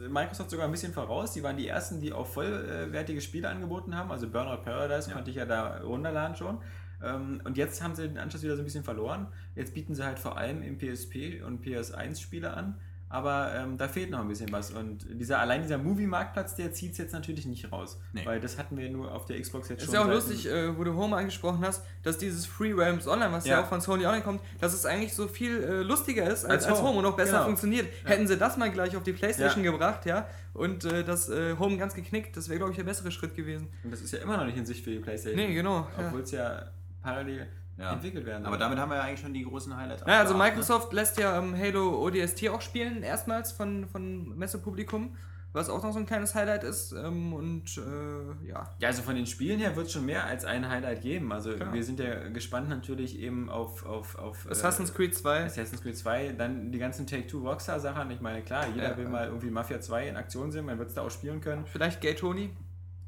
Microsoft 0.09 0.51
sogar 0.51 0.65
ein 0.65 0.71
bisschen 0.71 0.93
voraus, 0.93 1.31
die 1.33 1.41
waren 1.41 1.57
die 1.57 1.67
ersten, 1.67 1.99
die 2.01 2.13
auch 2.13 2.27
vollwertige 2.27 3.19
Spiele 3.21 3.49
angeboten 3.49 3.95
haben, 3.95 4.11
also 4.11 4.27
Burnout 4.27 4.61
Paradise 4.63 5.09
konnte 5.09 5.31
ich 5.31 5.37
ja 5.37 5.45
da 5.45 5.77
runterladen 5.81 6.35
schon. 6.35 6.59
Ähm, 7.03 7.41
Und 7.43 7.57
jetzt 7.57 7.81
haben 7.83 7.95
sie 7.95 8.07
den 8.07 8.17
Anschluss 8.17 8.43
wieder 8.43 8.55
so 8.55 8.61
ein 8.61 8.65
bisschen 8.65 8.83
verloren. 8.83 9.27
Jetzt 9.55 9.73
bieten 9.73 9.95
sie 9.95 10.05
halt 10.05 10.19
vor 10.19 10.37
allem 10.37 10.61
im 10.61 10.77
PSP 10.77 11.41
und 11.45 11.65
PS1 11.65 12.19
Spiele 12.21 12.53
an. 12.53 12.79
Aber 13.13 13.53
ähm, 13.53 13.77
da 13.77 13.89
fehlt 13.89 14.09
noch 14.09 14.19
ein 14.21 14.29
bisschen 14.29 14.49
was. 14.53 14.71
Und 14.71 15.05
dieser, 15.19 15.39
allein 15.39 15.61
dieser 15.63 15.77
Movie-Marktplatz, 15.77 16.55
der 16.55 16.71
zieht 16.71 16.93
es 16.93 16.97
jetzt 16.97 17.11
natürlich 17.11 17.45
nicht 17.45 17.69
raus. 17.69 17.99
Nee. 18.13 18.25
Weil 18.25 18.39
das 18.39 18.57
hatten 18.57 18.77
wir 18.77 18.89
nur 18.89 19.11
auf 19.11 19.25
der 19.25 19.37
Xbox 19.41 19.67
jetzt 19.67 19.79
Ist 19.81 19.87
schon. 19.87 19.95
ja 19.95 20.03
auch 20.05 20.07
lustig, 20.07 20.47
äh, 20.47 20.77
wo 20.77 20.85
du 20.85 20.95
Home 20.95 21.17
angesprochen 21.17 21.59
hast, 21.61 21.83
dass 22.03 22.17
dieses 22.17 22.45
Free 22.45 22.71
Realms 22.71 23.09
Online, 23.09 23.33
was 23.33 23.45
ja, 23.45 23.55
Ja. 23.57 23.63
auch 23.63 23.67
von 23.67 23.81
Sony 23.81 24.05
Online 24.05 24.23
kommt, 24.23 24.39
dass 24.61 24.73
es 24.73 24.85
eigentlich 24.85 25.13
so 25.13 25.27
viel 25.27 25.61
äh, 25.61 25.81
lustiger 25.83 26.23
ist 26.23 26.45
als, 26.45 26.63
Als 26.63 26.67
als 26.67 26.77
Home. 26.79 26.87
Home. 26.91 26.99
und 26.99 27.05
auch 27.05 27.17
besser 27.17 27.33
Genau. 27.33 27.43
funktioniert. 27.47 27.87
Hätten 28.05 28.27
sie 28.27 28.37
das 28.37 28.55
mal 28.55 28.71
gleich 28.71 28.95
auf 28.95 29.03
die 29.03 29.11
Playstation 29.11 29.61
gebracht, 29.65 30.05
ja, 30.05 30.29
und 30.53 30.85
äh, 30.85 31.03
das 31.03 31.27
äh, 31.27 31.57
Home 31.59 31.75
ganz 31.77 31.93
geknickt, 31.93 32.37
das 32.37 32.47
wäre, 32.47 32.59
glaube 32.59 32.71
ich, 32.71 32.77
der 32.77 32.85
bessere 32.85 33.11
Schritt 33.11 33.35
gewesen. 33.35 33.67
Und 33.83 33.91
das 33.91 33.99
ist 33.99 34.13
ja 34.13 34.19
immer 34.19 34.37
noch 34.37 34.45
nicht 34.45 34.55
in 34.57 34.65
Sicht 34.65 34.85
für 34.85 34.91
die 34.91 34.99
PlayStation. 34.99 35.35
Nee, 35.47 35.53
genau. 35.53 35.85
Ja. 35.97 36.07
Obwohl 36.07 36.21
es 36.21 36.31
ja 36.31 36.63
parallel 37.01 37.47
Ja. 37.77 37.93
entwickelt 37.93 38.25
werden 38.25 38.45
Aber 38.45 38.57
damit 38.57 38.77
haben 38.77 38.89
wir 38.89 38.97
ja 38.97 39.03
eigentlich 39.03 39.19
schon 39.21 39.33
die 39.33 39.43
großen 39.43 39.75
Highlights. 39.75 40.03
Ja, 40.07 40.19
also 40.19 40.33
abgehakt, 40.33 40.55
Microsoft 40.57 40.93
lässt 40.93 41.17
ja 41.17 41.37
ähm, 41.39 41.57
Halo 41.57 42.01
ODST 42.05 42.49
auch 42.49 42.61
spielen, 42.61 43.01
erstmals 43.03 43.51
von, 43.51 43.87
von 43.87 44.37
Messepublikum, 44.37 45.15
was 45.53 45.69
auch 45.69 45.83
noch 45.83 45.91
so 45.91 45.99
ein 45.99 46.05
kleines 46.05 46.33
Highlight 46.35 46.63
ist. 46.63 46.93
Ähm, 46.93 47.33
und 47.33 47.77
äh, 47.77 48.47
ja. 48.47 48.69
Ja, 48.79 48.87
also 48.87 49.01
von 49.01 49.15
den 49.15 49.25
Spielen 49.25 49.59
her 49.59 49.75
wird 49.75 49.87
es 49.87 49.93
schon 49.93 50.05
mehr 50.05 50.25
als 50.25 50.45
ein 50.45 50.69
Highlight 50.69 51.01
geben. 51.01 51.31
Also 51.33 51.53
Klar. 51.55 51.73
wir 51.73 51.83
sind 51.83 51.99
ja 51.99 52.29
gespannt 52.29 52.69
natürlich 52.69 53.19
eben 53.19 53.49
auf, 53.49 53.85
auf, 53.85 54.17
auf 54.17 54.45
äh, 54.45 54.51
Assassin's 54.51 54.93
Creed 54.93 55.13
2. 55.15 55.45
Assassin's 55.45 55.81
Creed 55.81 55.97
2, 55.97 56.33
dann 56.37 56.71
die 56.71 56.79
ganzen 56.79 57.05
Take-Two 57.07 57.39
Rockstar-Sachen. 57.39 58.11
Ich 58.11 58.21
meine, 58.21 58.43
klar, 58.43 58.65
jeder 58.73 58.91
Ja. 58.91 58.97
will 58.97 59.09
mal 59.09 59.27
irgendwie 59.27 59.49
Mafia 59.49 59.81
2 59.81 60.07
in 60.07 60.15
Aktion 60.17 60.51
sehen, 60.51 60.65
man 60.65 60.77
wird 60.77 60.89
es 60.89 60.95
da 60.95 61.01
auch 61.01 61.11
spielen 61.11 61.41
können. 61.41 61.65
Vielleicht 61.65 61.99
Gay 61.99 62.13
Tony. 62.15 62.51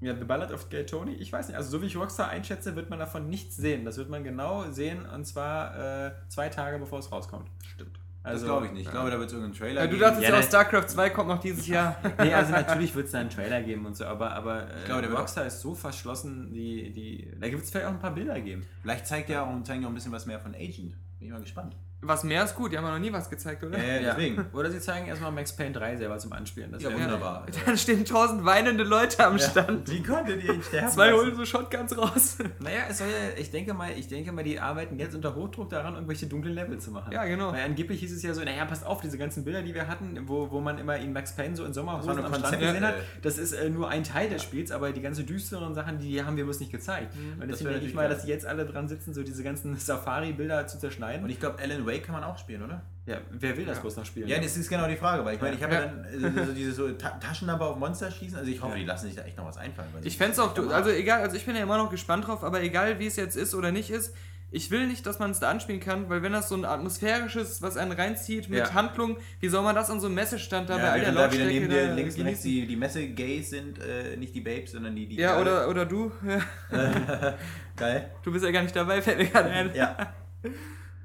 Ja, 0.04 0.16
The 0.16 0.24
Ballad 0.26 0.52
of 0.52 0.70
Gay 0.70 0.86
Tony, 0.86 1.14
ich 1.14 1.32
weiß 1.32 1.48
nicht, 1.48 1.58
also 1.58 1.70
so 1.70 1.82
wie 1.82 1.88
ich 1.88 1.98
Rockstar 1.98 2.30
einschätze, 2.30 2.76
wird 2.76 2.90
man 2.90 3.00
davon 3.00 3.30
nichts 3.30 3.56
sehen. 3.56 3.86
Das 3.86 3.98
wird 3.98 4.10
man 4.10 4.24
genau 4.24 4.70
sehen 4.72 5.06
und 5.06 5.26
zwar 5.26 6.08
äh, 6.08 6.12
zwei 6.30 6.50
Tage 6.50 6.80
bevor 6.80 7.00
es 7.00 7.12
rauskommt. 7.12 7.50
Stimmt. 7.74 7.98
Das 8.24 8.34
Also, 8.36 8.46
glaube 8.46 8.68
ich 8.68 8.72
nicht. 8.72 8.86
Ich 8.86 8.92
glaube, 8.92 9.12
da 9.12 9.18
wird 9.20 9.28
es 9.28 9.34
irgendeinen 9.34 9.60
Trailer 9.60 9.82
Ja, 9.82 9.88
du 9.88 9.92
geben. 9.92 10.02
dachtest 10.02 10.24
Ja, 10.24 10.30
ja, 10.30 10.36
auch 10.36 10.40
ne- 10.42 10.48
StarCraft 10.48 10.88
2 10.88 11.10
kommt 11.10 11.28
noch 11.28 11.40
dieses 11.42 11.68
Jahr. 11.68 11.98
Nee, 12.20 12.34
also 12.34 12.52
natürlich 12.54 12.96
wird 12.96 13.08
es 13.08 13.12
da 13.12 13.20
einen 13.20 13.30
Trailer 13.30 13.62
geben 13.62 13.86
und 13.86 13.98
so, 13.98 14.06
aber, 14.06 14.32
aber 14.32 14.64
äh, 14.74 14.86
glaube, 14.86 15.02
der 15.02 15.12
Rockstar 15.14 15.46
ist 15.46 15.60
so 15.60 15.76
verschlossen, 15.76 16.54
die, 16.54 16.92
die, 16.94 17.32
da 17.38 17.50
gibt 17.50 17.64
es 17.64 17.70
vielleicht 17.70 17.88
auch 17.88 17.92
ein 17.92 18.00
paar 18.00 18.14
Bilder 18.16 18.40
geben. 18.40 18.66
Vielleicht 18.82 19.08
zeigt 19.08 19.30
er 19.30 19.44
auch, 19.44 19.64
zeigen 19.64 19.82
die 19.82 19.86
auch 19.88 19.92
ein 19.92 19.96
bisschen 19.96 20.14
was 20.14 20.26
mehr 20.26 20.40
von 20.40 20.56
Agent. 20.56 20.96
Bin 21.20 21.28
ich 21.28 21.32
mal 21.32 21.42
gespannt. 21.42 21.76
Was 22.06 22.24
mehr 22.24 22.44
ist 22.44 22.56
gut, 22.56 22.72
die 22.72 22.78
haben 22.78 22.86
ja 22.86 22.92
noch 22.92 23.00
nie 23.00 23.12
was 23.12 23.30
gezeigt, 23.30 23.64
oder? 23.64 23.78
Äh, 23.78 24.02
deswegen. 24.04 24.46
Oder 24.54 24.70
sie 24.72 24.80
zeigen 24.80 25.08
erstmal 25.08 25.32
Max 25.32 25.56
Payne 25.56 25.72
3 25.72 25.96
selber 25.98 26.18
zum 26.18 26.34
Anspielen. 26.34 26.72
Das 26.72 26.82
Ja, 26.84 26.90
wär- 26.90 27.00
wunderbar. 27.00 27.46
Dann 27.66 27.78
stehen 27.78 28.06
tausend 28.06 28.46
weinende 28.46 28.84
Leute 28.84 29.26
am 29.26 29.40
Stand. 29.40 29.90
Wie 29.90 30.04
konntet 30.04 30.44
ihr 30.44 30.54
ihn 30.56 30.62
sterben 30.64 30.90
Zwei 30.90 31.12
holen 31.14 31.36
so 31.36 31.46
Shotguns 31.46 31.98
raus. 31.98 32.38
Naja, 32.60 32.82
es 32.90 32.98
soll 33.00 33.08
ja, 33.08 33.38
ich 33.40 33.52
denke 33.52 33.74
mal, 33.74 33.92
ich 33.98 34.08
denke 34.08 34.32
mal, 34.32 34.44
die 34.44 34.60
arbeiten 34.60 34.98
jetzt 35.00 35.16
unter 35.16 35.36
Hochdruck 35.36 35.70
daran, 35.70 35.94
irgendwelche 35.96 36.28
dunklen 36.28 36.54
Level 36.56 36.78
zu 36.80 36.92
machen. 36.92 37.12
Ja, 37.12 37.24
genau. 37.26 37.52
Weil 37.54 37.62
angeblich 37.64 38.00
hieß 38.00 38.14
es 38.14 38.24
ja 38.24 38.34
so, 38.34 38.44
naja, 38.44 38.66
passt 38.66 38.86
auf, 38.86 39.02
diese 39.02 39.18
ganzen 39.18 39.44
Bilder, 39.44 39.62
die 39.62 39.74
wir 39.74 39.88
hatten, 39.88 40.20
wo, 40.28 40.50
wo 40.52 40.60
man 40.60 40.78
immer 40.78 40.98
ihn 40.98 41.14
Max 41.14 41.36
Payne 41.36 41.56
so 41.56 41.66
in 41.66 41.74
Sommerhosen 41.74 42.10
am 42.12 42.18
Strand 42.26 42.34
Konzept, 42.44 42.62
gesehen 42.62 42.86
hat, 42.86 42.96
das 43.22 43.38
ist 43.38 43.54
äh, 43.54 43.70
nur 43.70 43.90
ein 43.90 44.04
Teil 44.04 44.30
des 44.30 44.44
Spiels, 44.44 44.72
aber 44.72 44.92
die 44.92 45.02
ganzen 45.02 45.26
düsteren 45.26 45.74
Sachen, 45.74 46.00
die 46.00 46.24
haben 46.24 46.38
wir 46.38 46.44
bloß 46.44 46.60
nicht 46.60 46.72
gezeigt. 46.72 47.14
Und 47.40 47.50
das 47.50 47.60
deswegen 47.60 47.72
denke 47.72 47.86
ich 47.88 47.94
mal, 47.94 48.10
dass 48.10 48.24
die 48.24 48.30
jetzt 48.30 48.46
alle 48.46 48.66
dran 48.66 48.88
sitzen, 48.88 49.14
so 49.14 49.24
diese 49.24 49.44
ganzen 49.44 49.76
Safari-Bilder 49.78 50.68
zu 50.68 50.80
zerschneiden. 50.80 51.24
Und 51.24 51.30
ich 51.30 51.40
glaube, 51.40 51.60
Alan 51.62 51.86
Wake 51.86 51.93
kann 52.02 52.14
man 52.16 52.24
auch 52.24 52.38
spielen, 52.38 52.64
oder? 52.64 52.82
ja, 53.06 53.18
wer 53.32 53.58
will 53.58 53.66
das 53.66 53.82
bloß 53.82 53.98
noch 53.98 54.06
spielen? 54.06 54.30
Ja, 54.30 54.40
das 54.40 54.56
ist 54.56 54.70
genau 54.70 54.88
die 54.88 54.96
Frage, 54.96 55.26
weil 55.26 55.36
ich 55.36 55.42
meine, 55.42 55.56
ich 55.58 55.62
habe 55.64 55.74
ja. 55.74 55.82
Ja. 55.82 55.88
dann 55.88 56.38
äh, 56.38 56.46
so 56.46 56.54
diese 56.54 56.72
so 56.72 56.90
Ta 56.94 57.10
Taschenlampe 57.20 57.66
auf 57.66 57.78
Monster 57.78 58.10
schießen, 58.10 58.38
also 58.38 58.50
ich 58.50 58.62
hoffe, 58.62 58.78
die 58.78 58.86
lassen 58.86 59.08
sich 59.08 59.16
da 59.16 59.24
echt 59.24 59.36
noch 59.38 59.46
was 59.46 59.58
einfallen. 59.58 59.90
weil 59.94 60.08
Ich 60.08 60.18
fände 60.18 60.32
es 60.34 60.40
auch, 60.40 60.58
also 60.72 60.90
egal, 60.90 61.22
also 61.22 61.36
ich 61.36 61.46
bin 61.46 61.56
ja 61.56 61.64
immer 61.64 61.78
noch 61.78 61.90
gespannt 61.90 62.28
drauf, 62.28 62.44
aber 62.46 62.62
egal 62.64 63.00
wie 63.00 63.08
es 63.08 63.18
jetzt 63.18 63.36
ist 63.36 63.54
oder 63.56 63.72
nicht 63.74 63.90
ist, 63.90 64.16
ich 64.52 64.70
will 64.72 64.86
nicht, 64.88 65.06
dass 65.08 65.18
man 65.20 65.32
es 65.32 65.40
da 65.40 65.50
anspielen 65.50 65.82
kann, 65.82 66.10
weil 66.10 66.22
wenn 66.22 66.32
das 66.32 66.48
so 66.48 66.56
ein 66.56 66.64
atmosphärisches, 66.64 67.62
was 67.64 67.76
einen 67.76 67.92
reinzieht 67.92 68.50
mit 68.50 68.60
Ja. 68.60 68.74
Handlung, 68.74 69.18
wie 69.40 69.50
soll 69.50 69.64
man 69.64 69.76
das 69.76 69.90
an 69.90 70.00
so 70.00 70.06
einem 70.06 70.16
Messestand 70.16 70.70
da 70.70 70.78
bei 70.78 70.84
Ja, 70.84 70.92
all 70.92 71.00
der 71.02 71.14
während 71.16 71.18
da 71.18 71.32
wieder 71.34 71.44
Lautstärke 71.46 71.54
neben 71.60 71.70
dir 71.70 71.88
da 71.88 71.94
links 71.96 72.16
genießen? 72.16 72.44
die, 72.44 72.68
die 72.68 72.76
Messe-Gays 72.76 73.50
sind, 73.50 73.80
äh, 73.80 74.16
nicht 74.16 74.34
die 74.36 74.42
Babes, 74.42 74.72
sondern 74.74 74.96
die, 74.96 75.08
die 75.08 75.16
Ja, 75.18 75.42
oder, 75.42 75.68
oder 75.68 75.86
du. 75.88 76.12
Geil. 77.76 78.12
Du 78.24 78.32
bist 78.32 78.46
ja 78.46 78.52
gar 78.52 78.62
nicht 78.62 78.76
dabei, 78.76 79.02
fällt 79.02 79.18
mir 79.18 79.26
gerade 79.26 79.50
ein. 79.50 79.76
Ja. 79.76 80.14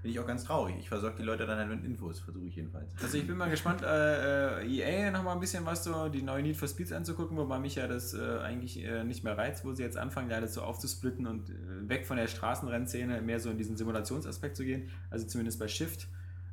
Bin 0.02 0.12
ich 0.12 0.20
auch 0.20 0.26
ganz 0.26 0.44
traurig. 0.44 0.76
Ich 0.78 0.88
versorge 0.88 1.16
die 1.18 1.22
Leute 1.24 1.44
dann 1.44 1.58
halt 1.58 1.68
mit 1.68 1.84
Infos, 1.84 2.20
versuche 2.20 2.46
ich 2.46 2.54
jedenfalls. 2.54 2.92
Also 3.02 3.18
ich 3.18 3.26
bin 3.26 3.36
mal 3.36 3.50
gespannt, 3.50 3.82
äh, 3.82 4.60
äh, 4.62 4.66
EA 4.66 5.10
noch 5.10 5.24
mal 5.24 5.32
ein 5.32 5.40
bisschen 5.40 5.66
was 5.66 5.82
so, 5.82 6.08
die 6.08 6.22
neue 6.22 6.42
Need 6.42 6.56
for 6.56 6.68
Speeds 6.68 6.92
anzugucken, 6.92 7.36
wobei 7.36 7.58
mich 7.58 7.74
ja 7.74 7.88
das 7.88 8.14
äh, 8.14 8.38
eigentlich 8.38 8.84
äh, 8.84 9.02
nicht 9.02 9.24
mehr 9.24 9.36
reizt, 9.36 9.64
wo 9.64 9.72
sie 9.72 9.82
jetzt 9.82 9.96
anfangen, 9.96 10.30
ja 10.30 10.36
alles 10.36 10.54
so 10.54 10.62
aufzusplitten 10.62 11.26
und 11.26 11.50
äh, 11.50 11.88
weg 11.88 12.06
von 12.06 12.16
der 12.16 12.28
Straßenrennszene 12.28 13.20
mehr 13.22 13.40
so 13.40 13.50
in 13.50 13.58
diesen 13.58 13.76
Simulationsaspekt 13.76 14.56
zu 14.56 14.64
gehen. 14.64 14.88
Also 15.10 15.26
zumindest 15.26 15.58
bei 15.58 15.66
Shift, 15.66 16.06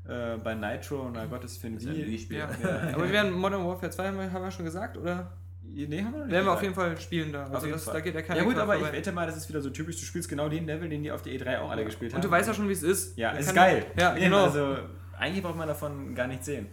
äh, 0.07 0.37
bei 0.37 0.55
Nitro 0.55 1.01
und 1.01 1.15
oh 1.15 1.27
Gott, 1.29 1.43
das 1.43 1.61
Wii. 1.61 2.07
Wii-Spiel. 2.07 2.37
Ja. 2.37 2.49
Ja. 2.63 2.93
Aber 2.93 3.05
wir 3.05 3.11
werden 3.11 3.31
Modern 3.31 3.65
Warfare 3.65 3.91
2 3.91 4.07
haben 4.07 4.17
wir, 4.17 4.31
haben 4.31 4.43
wir 4.43 4.51
schon 4.51 4.65
gesagt, 4.65 4.97
oder? 4.97 5.31
Nee, 5.75 6.01
haben 6.03 6.13
wir 6.13 6.19
noch 6.19 6.25
nicht 6.25 6.31
Werden 6.31 6.45
wir 6.45 6.53
auf 6.53 6.61
jeden 6.61 6.73
Fall 6.73 6.97
spielen 6.99 7.33
da. 7.33 7.45
Also 7.47 7.67
das, 7.67 7.85
da 7.85 7.99
geht 7.99 8.15
ja 8.15 8.21
keiner 8.21 8.39
Ja 8.39 8.45
gut, 8.45 8.57
aber 8.57 8.75
ich 8.75 8.81
vorbei. 8.81 8.97
wette 8.97 9.11
mal, 9.11 9.27
das 9.27 9.35
ist 9.35 9.49
wieder 9.49 9.61
so 9.61 9.69
typisch, 9.69 9.99
du 9.99 10.05
spielst 10.05 10.29
genau 10.29 10.47
den 10.47 10.65
Level, 10.65 10.87
den 10.87 11.03
die 11.03 11.11
auf 11.11 11.21
der 11.21 11.33
E3 11.33 11.59
auch 11.59 11.69
alle 11.69 11.83
gespielt 11.83 12.13
haben. 12.13 12.17
Und 12.17 12.25
du 12.25 12.31
weißt 12.31 12.47
ja 12.47 12.53
schon, 12.53 12.69
wie 12.69 12.73
es 12.73 12.83
ist. 12.83 13.17
Ja, 13.17 13.33
es 13.33 13.47
ist 13.47 13.53
geil. 13.55 13.85
Ja, 13.99 14.13
genau. 14.13 14.45
Also 14.45 14.77
eigentlich 15.17 15.43
braucht 15.43 15.57
man 15.57 15.67
davon 15.67 16.15
gar 16.15 16.27
nichts 16.27 16.45
sehen. 16.45 16.67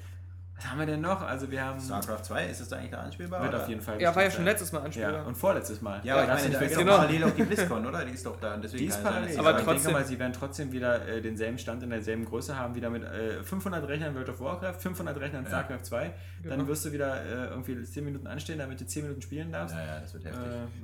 Was 0.63 0.71
haben 0.71 0.79
wir 0.79 0.87
denn 0.87 1.01
noch? 1.01 1.21
Also 1.23 1.51
wir 1.51 1.65
haben... 1.65 1.81
StarCraft 1.81 2.23
2, 2.23 2.47
ist 2.47 2.61
das 2.61 2.69
da 2.69 2.77
eigentlich 2.77 2.91
da 2.93 2.99
anspielbar? 2.99 3.43
Wird 3.43 3.53
oder? 3.55 3.63
auf 3.63 3.69
jeden 3.69 3.81
Fall 3.81 4.01
ja, 4.01 4.15
war 4.15 4.23
ja 4.23 4.31
schon 4.31 4.45
letztes 4.45 4.71
Mal 4.73 4.81
anspielbar. 4.83 5.13
Ja, 5.15 5.23
und 5.23 5.37
vorletztes 5.37 5.81
Mal. 5.83 6.01
Ja, 6.05 6.15
aber 6.15 6.23
ich 6.23 6.29
darfst 6.29 6.45
meine, 6.45 6.59
da 6.59 6.65
ist 6.65 6.75
vergessen. 6.75 6.97
parallel 6.97 7.25
auch 7.25 7.31
die 7.35 7.43
BlizzCon, 7.43 7.87
oder? 7.87 8.05
Die 8.05 8.13
ist 8.13 8.27
doch 8.27 8.39
da. 8.41 8.57
Deswegen 8.57 8.79
Die 8.83 8.89
ist 8.89 9.03
parallel. 9.03 9.39
Aber 9.39 9.49
Aber 9.49 9.51
ich 9.51 9.65
denke 9.65 9.73
trotzdem. 9.75 9.93
mal, 9.93 10.05
sie 10.05 10.19
werden 10.19 10.33
trotzdem 10.33 10.73
wieder 10.73 11.09
äh, 11.09 11.21
denselben 11.21 11.59
Stand 11.59 11.83
in 11.83 11.91
derselben 11.91 12.25
Größe 12.25 12.57
haben, 12.57 12.75
wieder 12.75 12.91
mit 12.91 13.03
äh, 13.03 13.43
500 13.43 13.89
Rechnern 13.89 14.15
World 14.15 14.29
of 14.29 14.41
Warcraft, 14.41 14.75
500 14.79 15.19
Rechnern 15.21 15.47
StarCraft 15.47 15.83
2. 15.85 16.13
Dann 16.45 16.59
Genau. 16.59 16.67
wirst 16.69 16.85
du 16.85 16.93
wieder 16.93 17.23
äh, 17.25 17.47
irgendwie 17.51 17.83
10 17.83 18.05
Minuten 18.05 18.27
anstehen, 18.27 18.59
damit 18.59 18.81
du 18.81 18.87
10 18.87 19.03
Minuten 19.05 19.23
spielen 19.23 19.51
darfst. 19.53 19.75
Ja, 19.77 19.85
ja, 19.85 20.01
das 20.01 20.13
wird 20.15 20.25
heftig. 20.25 20.43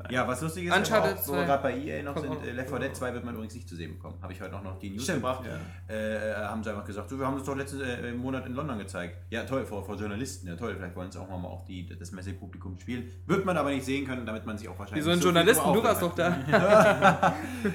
Äh, 0.09 0.13
ja, 0.15 0.27
was 0.27 0.41
lustig 0.41 0.65
ist, 0.67 0.77
Uncharted 0.77 1.19
wo 1.19 1.33
2 1.33 1.37
wir 1.39 1.45
gerade 1.47 1.63
bei 1.63 1.77
EA 1.77 2.03
noch 2.03 2.17
sind, 2.19 2.33
äh, 2.45 2.53
Left 2.53 2.69
4 2.71 2.79
Dead 2.79 2.97
2 2.97 3.15
wird 3.15 3.25
man 3.25 3.35
übrigens 3.35 3.55
nicht 3.55 3.69
zu 3.69 3.75
sehen 3.77 3.93
bekommen. 3.97 4.17
Habe 4.23 4.33
ich 4.33 4.41
heute 4.41 4.53
noch 4.53 4.79
die 4.79 4.91
News 4.91 5.03
Stimmt, 5.05 5.19
gebracht. 5.19 5.45
ja. 5.47 5.95
Äh, 5.95 6.35
haben 6.35 6.63
sie 6.63 6.71
einfach 6.71 6.85
gesagt, 6.85 7.11
so, 7.11 7.19
wir 7.19 7.27
haben 7.27 7.37
das 7.37 7.45
doch 7.47 7.57
letzten 7.57 7.81
äh, 7.81 8.13
Monat 8.13 8.47
in 8.47 8.55
London 8.55 8.79
gezeigt. 8.79 9.17
Ja, 9.31 9.45
toll, 9.45 9.65
vor, 9.69 9.85
vor 9.85 9.97
Journalisten. 9.97 10.49
Ja, 10.49 10.57
toll, 10.57 10.75
vielleicht 10.77 10.97
wollen 10.97 11.09
es 11.11 11.17
auch 11.17 11.29
mal 11.29 11.47
auch 11.49 11.65
die, 11.65 11.87
das 11.87 12.13
Messepublikum 12.13 12.79
spielen. 12.81 13.11
Wird 13.27 13.45
man 13.45 13.57
aber 13.57 13.71
nicht 13.71 13.85
sehen 13.85 14.07
können, 14.07 14.27
damit 14.27 14.47
man 14.47 14.59
sich 14.59 14.69
auch 14.69 14.79
wahrscheinlich 14.79 15.05
Wie 15.05 15.09
so 15.09 15.11
ein 15.13 15.19
viel 15.19 15.25
Journalisten, 15.27 15.73
du 15.73 15.83
warst 15.83 16.03
doch 16.03 16.15
da. 16.15 17.35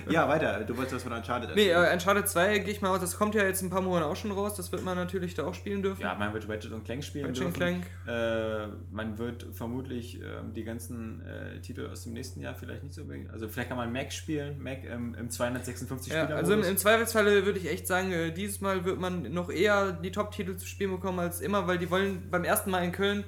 Ja, 0.09 0.27
weiter. 0.27 0.63
Du 0.65 0.75
wolltest 0.75 0.95
was 0.95 1.03
von 1.03 1.13
Uncharted 1.13 1.55
Nee, 1.55 1.67
erzählen. 1.69 1.91
äh, 1.91 1.93
Uncharted 1.93 2.27
2 2.27 2.59
gehe 2.59 2.73
ich 2.73 2.81
mal 2.81 2.89
aus, 2.89 2.99
das 3.01 3.17
kommt 3.17 3.35
ja 3.35 3.43
jetzt 3.43 3.61
ein 3.61 3.69
paar 3.69 3.81
Monate 3.81 4.05
auch 4.05 4.15
schon 4.15 4.31
raus, 4.31 4.55
das 4.55 4.71
wird 4.71 4.83
man 4.83 4.95
natürlich 4.97 5.33
da 5.35 5.45
auch 5.45 5.53
spielen 5.53 5.81
dürfen. 5.81 6.01
ja, 6.01 6.15
man 6.15 6.33
wird 6.33 6.47
Ratchet 6.49 6.71
und 6.71 6.83
Clank 6.85 7.03
spielen 7.03 7.25
Ratchet 7.27 7.43
dürfen. 7.43 7.57
Clank. 7.57 7.85
Äh, 8.07 8.67
man 8.91 9.17
wird 9.17 9.47
vermutlich 9.53 10.19
ähm, 10.21 10.53
die 10.53 10.63
ganzen 10.63 11.21
äh, 11.25 11.59
Titel 11.61 11.87
aus 11.91 12.03
dem 12.03 12.13
nächsten 12.13 12.41
Jahr 12.41 12.55
vielleicht 12.55 12.83
nicht 12.83 12.95
so... 12.95 13.03
Also 13.31 13.47
vielleicht 13.47 13.69
kann 13.69 13.77
man 13.77 13.91
Mac 13.91 14.11
spielen, 14.11 14.61
Mac 14.61 14.79
ähm, 14.85 15.15
im 15.19 15.29
256 15.29 16.11
Ja, 16.13 16.23
Spieler 16.23 16.37
also 16.37 16.53
im, 16.53 16.63
im 16.63 16.77
Zweifelsfalle 16.77 17.45
würde 17.45 17.59
ich 17.59 17.69
echt 17.69 17.87
sagen, 17.87 18.11
äh, 18.11 18.31
dieses 18.31 18.61
Mal 18.61 18.85
wird 18.85 18.99
man 18.99 19.31
noch 19.33 19.49
eher 19.51 19.91
die 19.91 20.11
Top-Titel 20.11 20.55
zu 20.55 20.65
spielen 20.65 20.91
bekommen 20.91 21.19
als 21.19 21.41
immer, 21.41 21.67
weil 21.67 21.72
die 21.77 21.89
wollen 21.89 22.29
beim 22.29 22.43
ersten 22.43 22.71
Mal 22.71 22.83
in 22.83 22.91
Köln 22.91 23.23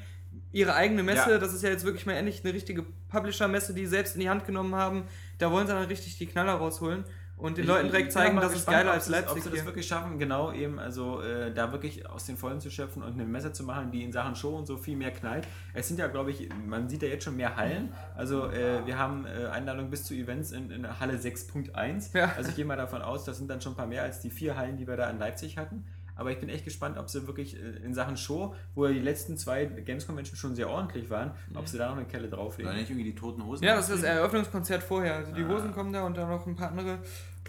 ihre 0.51 0.73
eigene 0.73 1.03
Messe, 1.03 1.31
Ja. 1.31 1.37
das 1.37 1.53
ist 1.53 1.63
ja 1.63 1.69
jetzt 1.69 1.85
wirklich 1.85 2.05
mal 2.05 2.13
endlich 2.13 2.43
eine 2.43 2.53
richtige 2.53 2.85
Publisher-Messe, 3.09 3.73
die 3.73 3.81
sie 3.81 3.91
selbst 3.91 4.15
in 4.15 4.21
die 4.21 4.29
Hand 4.29 4.45
genommen 4.45 4.75
haben, 4.75 5.03
da 5.37 5.51
wollen 5.51 5.67
sie 5.67 5.73
dann 5.73 5.83
richtig 5.85 6.17
die 6.17 6.27
Knaller 6.27 6.53
rausholen 6.53 7.03
und 7.37 7.57
den 7.57 7.67
Leuten 7.67 7.87
direkt 7.87 8.13
zeigen, 8.13 8.35
mal 8.35 8.41
das 8.41 8.51
ist 8.51 8.57
gespannt, 8.59 8.77
geiler 8.77 8.91
als 8.93 9.09
Leipzig 9.09 9.37
Ob 9.37 9.43
sie 9.43 9.49
das 9.49 9.65
wirklich 9.65 9.85
schaffen, 9.85 10.17
genau 10.17 10.53
eben, 10.53 10.79
also 10.79 11.21
äh, 11.21 11.53
da 11.53 11.73
wirklich 11.73 12.09
aus 12.09 12.25
den 12.25 12.37
Vollen 12.37 12.61
zu 12.61 12.71
schöpfen 12.71 13.03
und 13.03 13.13
eine 13.13 13.25
Messe 13.25 13.51
zu 13.51 13.63
machen, 13.63 13.91
die 13.91 14.03
in 14.03 14.13
Sachen 14.13 14.35
Show 14.37 14.55
und 14.55 14.65
so 14.65 14.77
viel 14.77 14.95
mehr 14.95 15.11
knallt. 15.11 15.45
Es 15.73 15.89
sind 15.89 15.99
ja, 15.99 16.07
glaube 16.07 16.31
ich, 16.31 16.47
man 16.65 16.87
sieht 16.87 17.01
ja 17.01 17.09
jetzt 17.09 17.25
schon 17.25 17.35
mehr 17.35 17.57
Hallen. 17.57 17.93
Also 18.15 18.49
äh, 18.49 18.85
wir 18.85 18.97
haben 18.97 19.25
äh, 19.25 19.47
Einladungen 19.47 19.91
bis 19.91 20.05
zu 20.05 20.13
Events 20.13 20.53
in, 20.53 20.71
in 20.71 20.99
Halle 20.99 21.17
6.1. 21.17 22.17
Ja. 22.17 22.31
Also 22.37 22.51
ich 22.51 22.55
gehe 22.55 22.65
mal 22.65 22.77
davon 22.77 23.01
aus, 23.01 23.25
das 23.25 23.37
sind 23.37 23.49
dann 23.49 23.59
schon 23.59 23.73
ein 23.73 23.77
paar 23.77 23.87
mehr 23.87 24.03
als 24.03 24.21
die 24.21 24.29
vier 24.29 24.55
Hallen, 24.55 24.77
die 24.77 24.87
wir 24.87 24.95
da 24.95 25.09
in 25.09 25.19
Leipzig 25.19 25.57
hatten. 25.57 25.83
Aber 26.15 26.31
ich 26.31 26.39
bin 26.39 26.49
echt 26.49 26.63
gespannt, 26.65 26.97
ob 26.97 27.09
sie 27.09 27.27
wirklich 27.27 27.55
äh, 27.61 27.83
in 27.83 27.93
Sachen 27.93 28.15
Show, 28.17 28.55
wo 28.73 28.85
ja 28.85 28.93
die 28.93 28.99
letzten 28.99 29.37
zwei 29.37 29.65
Games 29.65 30.07
Convention 30.07 30.35
schon 30.37 30.55
sehr 30.55 30.69
ordentlich 30.69 31.09
waren, 31.09 31.31
ob 31.53 31.67
sie 31.67 31.77
da 31.77 31.89
noch 31.89 31.97
eine 31.97 32.05
Kelle 32.05 32.29
drauflegen. 32.29 32.73
nicht 32.75 32.89
irgendwie 32.89 33.03
die 33.11 33.15
toten 33.15 33.45
Hosen 33.45 33.63
Ja, 33.65 33.75
das 33.75 33.89
ist 33.89 34.03
das? 34.03 34.09
Eröffnungskonzert 34.09 34.81
vorher. 34.83 35.15
Also 35.15 35.33
die 35.33 35.43
Ah. 35.43 35.49
Hosen 35.49 35.73
kommen 35.73 35.91
da 35.93 36.05
und 36.05 36.15
dann 36.17 36.29
noch 36.29 36.45
ein 36.47 36.55
paar 36.55 36.69
andere. 36.69 36.99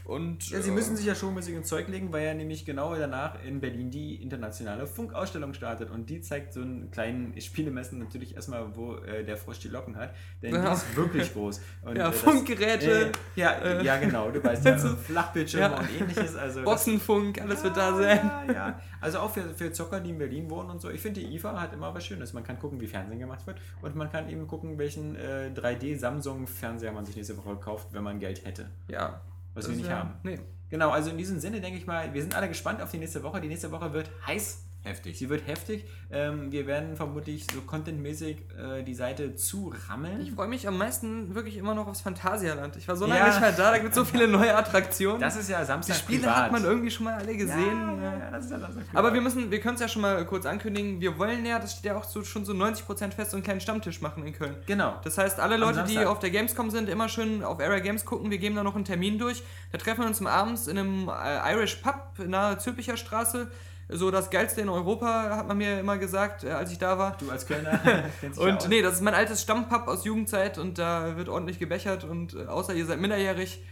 Und 0.07 0.51
Ja, 0.51 0.61
sie 0.61 0.71
äh, 0.71 0.73
müssen 0.73 0.97
sich 0.97 1.05
ja 1.05 1.17
showmäßig 1.17 1.57
ins 1.57 1.67
Zeug 1.67 1.89
legen, 1.89 2.13
weil 2.13 2.25
ja 2.25 2.33
nämlich 2.33 2.65
genau 2.65 2.95
danach 2.95 3.43
in 3.45 3.61
Berlin 3.61 3.91
die 3.91 4.23
internationale 4.23 4.87
Funkausstellung 4.87 5.53
startet 5.53 5.91
und 5.91 6.09
die 6.09 6.21
zeigt 6.21 6.53
so 6.53 6.61
einen 6.61 6.93
kleinen 6.93 7.39
Spielemessen 7.41 7.99
natürlich 7.99 8.37
erstmal, 8.37 8.77
wo 8.77 8.95
äh, 8.99 9.25
der 9.25 9.37
Frosch 9.37 9.59
die 9.59 9.67
Locken 9.69 9.97
hat, 9.97 10.15
denn 10.43 10.55
Ja. 10.55 10.69
die 10.69 10.75
ist 10.75 10.97
wirklich 10.97 11.33
groß. 11.33 11.61
Und, 11.83 11.97
Ja, 11.97 12.11
das- 12.11 12.21
Funkgeräte, 12.21 13.07
Äh, 13.07 13.13
ja, 13.35 13.51
äh, 13.59 13.85
ja, 13.85 13.97
genau, 13.99 14.31
du 14.31 14.43
weißt 14.45 14.65
ja, 14.65 14.79
so- 14.79 14.95
Flachbildschirme 14.95 15.75
ja. 15.75 15.81
und 15.81 15.89
ähnliches. 16.01 16.37
Also 16.37 16.61
das- 16.61 16.65
Bossenfunk, 16.71 17.41
alles 17.43 17.65
wird 17.65 17.77
da 17.77 17.93
sein. 17.97 18.31
ja, 18.47 18.53
ja. 18.53 18.81
Also 19.01 19.19
auch 19.19 19.31
für, 19.33 19.43
für 19.57 19.73
Zocker, 19.73 19.99
die 20.01 20.11
in 20.11 20.19
Berlin 20.19 20.49
wohnen 20.51 20.71
und 20.71 20.81
so. 20.81 20.89
Ich 20.89 21.01
finde, 21.01 21.21
die 21.21 21.35
IFA 21.35 21.61
hat 21.61 21.73
immer 21.73 21.93
was 21.93 22.05
Schönes. 22.07 22.33
Man 22.33 22.45
kann 22.45 22.59
gucken, 22.61 22.81
wie 22.81 22.87
Fernsehen 22.87 23.19
gemacht 23.19 23.45
wird 23.47 23.59
und 23.83 23.97
man 23.97 24.09
kann 24.11 24.29
eben 24.31 24.47
gucken, 24.47 24.79
welchen 24.79 25.17
äh, 25.17 25.51
3D-Samsung-Fernseher 25.55 26.93
man 26.93 27.05
sich 27.05 27.17
nächste 27.17 27.37
Woche 27.37 27.57
kauft, 27.57 27.89
wenn 27.93 28.05
man 28.05 28.21
Geld 28.21 28.45
hätte. 28.45 28.71
Ja. 28.89 29.21
Was 29.57 29.65
das 29.65 29.73
wir 29.73 29.79
nicht 29.79 29.91
ja- 29.91 29.99
haben. 29.99 30.15
Nee. 30.23 30.39
Genau, 30.69 30.91
also 30.91 31.11
in 31.11 31.19
diesem 31.19 31.39
Sinne 31.39 31.61
denke 31.61 31.79
ich 31.79 31.87
mal, 31.87 32.13
wir 32.13 32.21
sind 32.23 32.35
alle 32.35 32.49
gespannt 32.49 32.83
auf 32.83 32.91
die 32.91 32.99
nächste 32.99 33.23
Woche. 33.23 33.41
Die 33.41 33.49
nächste 33.49 33.71
Woche 33.71 33.93
wird 33.93 34.11
heiß. 34.27 34.66
Heftig. 34.87 35.18
Sie 35.18 35.28
wird 35.28 35.47
heftig. 35.47 35.84
Ähm, 36.12 36.53
wir 36.53 36.66
werden 36.68 36.95
vermutlich 36.97 37.45
so 37.53 37.61
contentmäßig 37.61 38.37
äh, 38.57 38.82
die 38.84 38.95
Seite 38.95 39.34
zurammeln. 39.34 40.20
Ich 40.20 40.30
freue 40.32 40.47
mich 40.47 40.68
am 40.68 40.78
meisten 40.78 41.34
wirklich 41.34 41.57
immer 41.57 41.74
noch 41.74 41.89
aufs 41.89 42.01
Phantasialand. 42.03 42.76
Ich 42.76 42.87
war 42.87 42.95
so 42.97 43.05
lange 43.07 43.18
Ja. 43.20 43.26
nicht 43.26 43.41
mehr 43.41 43.51
da, 43.53 43.72
da 43.72 43.78
gibt 43.78 43.91
es 43.91 43.97
so 43.97 44.05
viele 44.12 44.28
neue 44.28 44.55
Attraktionen. 44.57 45.20
Das 45.20 45.34
ist 45.37 45.51
ja 45.51 45.59
die 45.61 45.66
Samstag 45.66 45.97
Spiele 45.97 46.20
privat. 46.20 46.37
hat 46.37 46.53
man 46.53 46.64
irgendwie 46.64 46.91
schon 46.91 47.05
mal 47.05 47.14
alle 47.14 47.37
gesehen. 47.37 47.59
Ja, 48.01 48.12
ja, 48.12 48.18
ja, 48.18 48.30
das 48.30 48.45
ist 48.45 48.51
ja 48.53 48.61
Samstag 48.61 48.87
privat. 48.87 48.97
Aber 48.97 49.12
wir 49.12 49.20
müssen, 49.20 49.51
wir 49.51 49.61
können 49.61 49.74
es 49.74 49.80
ja 49.80 49.89
schon 49.89 50.03
mal 50.03 50.24
kurz 50.24 50.47
ankündigen, 50.47 51.01
wir 51.01 51.18
wollen 51.18 51.45
ja, 51.45 51.59
das 51.59 51.72
steht 51.72 51.87
ja 51.87 51.97
auch 51.97 52.05
so, 52.05 52.22
schon 52.22 52.45
so 52.45 52.53
90% 52.53 53.11
fest, 53.12 53.32
so 53.32 53.37
einen 53.37 53.45
kleinen 53.45 53.61
Stammtisch 53.61 54.01
machen 54.01 54.24
in 54.24 54.32
Köln. 54.32 54.55
Genau. 54.66 55.01
Das 55.03 55.18
heißt, 55.18 55.41
alle 55.41 55.57
Leute, 55.57 55.82
die 55.82 55.99
auf 55.99 56.20
der 56.20 56.30
Gamescom 56.30 56.70
sind, 56.70 56.89
immer 56.89 57.09
schön 57.09 57.43
auf 57.43 57.59
Area 57.61 57.80
Games 57.80 58.05
gucken. 58.05 58.30
Wir 58.30 58.39
geben 58.39 58.55
da 58.55 58.62
noch 58.62 58.76
einen 58.76 58.84
Termin 58.84 59.18
durch. 59.18 59.43
Da 59.72 59.78
treffen 59.78 60.03
wir 60.03 60.07
uns 60.07 60.20
am 60.20 60.28
abends 60.28 60.68
in 60.68 60.78
einem 60.78 61.09
äh, 61.09 61.53
Irish 61.55 61.74
Pub 61.76 62.12
nahe 62.24 62.59
Zülpicher 62.59 62.97
Straße. 62.97 63.49
So 63.89 64.11
das 64.11 64.30
geilste 64.30 64.61
in 64.61 64.68
Europa, 64.68 65.37
hat 65.37 65.47
man 65.47 65.59
mir 65.59 65.78
immer 65.78 65.97
gesagt, 65.97 66.43
äh, 66.43 66.51
als 66.51 66.72
ich 66.72 66.78
da 66.78 66.99
war. 66.99 67.16
Du 67.18 67.30
als 67.30 67.47
Kölner 67.47 67.80
ja 67.84 68.43
Und 68.43 68.68
nee, 68.68 68.82
das 68.82 68.95
ist 68.95 69.01
mein 69.01 69.14
altes 69.14 69.43
Stammpub 69.43 69.87
aus 69.87 70.05
Jugendzeit 70.05 70.59
und 70.59 70.78
da 70.78 71.16
wird 71.16 71.28
ordentlich 71.28 71.59
gebechert 71.59 72.03
und 72.03 72.34
äh, 72.34 72.47
außer 72.47 72.74
ihr 72.74 72.84
seid 72.84 73.01
minderjährig, 73.01 73.62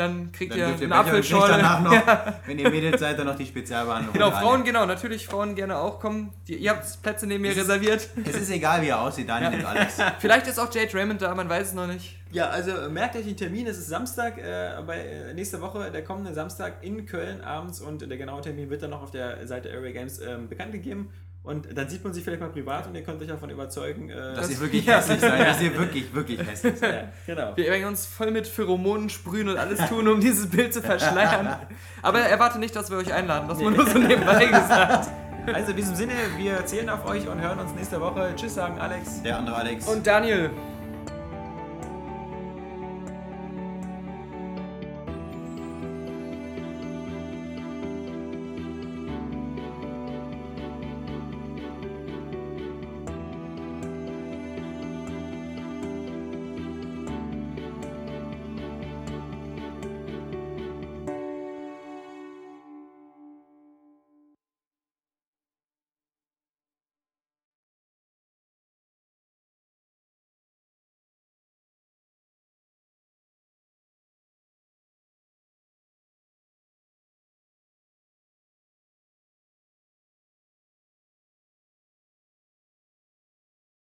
dann 0.00 0.32
kriegt 0.32 0.52
Dann 0.52 0.58
ihr 0.58 0.66
eine 0.66 0.94
Apfelschorle. 0.94 1.62
noch, 1.62 1.92
wenn 2.46 2.58
ihr 2.58 2.70
Mädels 2.70 3.00
seid, 3.00 3.18
dann 3.18 3.26
noch 3.26 3.36
die 3.36 3.46
Spezialbehandlung. 3.46 4.12
Genau. 4.12 4.30
Frauen, 4.30 4.64
genau, 4.64 4.86
natürlich 4.86 5.26
Frauen 5.26 5.54
gerne 5.54 5.78
auch 5.78 6.00
kommen. 6.00 6.32
Die, 6.48 6.56
ihr 6.56 6.70
habt 6.70 7.02
Plätze 7.02 7.26
neben 7.26 7.42
mir 7.42 7.54
reserviert. 7.54 8.08
Es 8.24 8.36
ist 8.36 8.50
egal, 8.50 8.82
wie 8.82 8.88
er 8.88 9.00
aussieht, 9.00 9.28
Daniel 9.28 9.50
nimmt 9.50 9.64
alles. 9.64 9.98
Vielleicht 10.18 10.46
ist 10.46 10.58
auch 10.58 10.72
Jade 10.72 10.92
Raymond 10.94 11.22
da, 11.22 11.34
man 11.34 11.48
weiß 11.48 11.68
es 11.68 11.74
noch 11.74 11.86
nicht. 11.86 12.16
Ja, 12.32 12.48
also 12.48 12.70
äh, 12.70 12.88
merkt 12.88 13.16
euch 13.16 13.24
den 13.24 13.36
Termin, 13.36 13.66
es 13.66 13.78
ist 13.78 13.88
Samstag, 13.88 14.38
äh, 14.38 14.80
bei, 14.86 14.98
äh, 14.98 15.34
nächste 15.34 15.60
Woche, 15.60 15.90
der 15.90 16.04
kommende 16.04 16.32
Samstag 16.32 16.74
in 16.82 17.04
Köln 17.06 17.40
abends 17.40 17.80
und 17.80 18.08
der 18.08 18.16
genaue 18.16 18.40
Termin 18.40 18.70
wird 18.70 18.82
dann 18.82 18.90
noch 18.90 19.02
auf 19.02 19.10
der 19.10 19.46
Seite 19.46 19.70
Area 19.70 19.92
Games 19.92 20.20
ähm, 20.20 20.48
bekannt 20.48 20.72
gegeben. 20.72 21.10
Und 21.42 21.68
dann 21.76 21.88
sieht 21.88 22.04
man 22.04 22.12
sich 22.12 22.22
vielleicht 22.22 22.42
mal 22.42 22.50
privat 22.50 22.86
und 22.86 22.94
ihr 22.94 23.02
könnt 23.02 23.20
euch 23.22 23.28
davon 23.28 23.48
überzeugen. 23.48 24.10
Äh, 24.10 24.14
Dass 24.14 24.36
Das- 24.40 24.50
ihr 24.52 24.60
wirklich 24.60 24.86
hässlich 24.86 25.20
seid, 25.20 25.40
dass 25.48 25.60
ihr 25.62 25.76
wirklich, 25.78 26.14
wirklich 26.14 26.38
hässlich 26.46 26.76
seid. 26.78 26.92
ja, 27.26 27.34
genau. 27.34 27.56
Wir 27.56 27.70
werden 27.70 27.86
uns 27.86 28.04
voll 28.06 28.30
mit 28.30 28.46
Pheromonen 28.46 29.08
sprühen 29.08 29.48
und 29.48 29.56
alles 29.56 29.80
tun, 29.88 30.06
um 30.06 30.20
dieses 30.20 30.48
Bild 30.50 30.74
zu 30.74 30.82
verschleiern. 30.82 31.56
Aber 32.02 32.20
erwarte 32.20 32.58
nicht, 32.58 32.76
dass 32.76 32.90
wir 32.90 32.98
euch 32.98 33.12
einladen, 33.12 33.48
das 33.48 33.58
mal 33.58 33.70
nur 33.70 33.86
so 33.86 33.98
nebenbei 33.98 34.46
gesagt. 34.46 35.08
Also 35.52 35.70
in 35.70 35.76
diesem 35.78 35.94
Sinne, 35.94 36.12
wir 36.36 36.64
zählen 36.66 36.90
auf 36.90 37.06
euch 37.06 37.26
und 37.26 37.40
hören 37.40 37.58
uns 37.58 37.72
nächste 37.74 37.98
Woche. 38.00 38.32
Tschüss 38.36 38.54
sagen 38.54 38.78
Alex. 38.78 39.22
Der 39.22 39.38
andere 39.38 39.56
Alex. 39.56 39.88
Und 39.88 40.06
Daniel, 40.06 40.50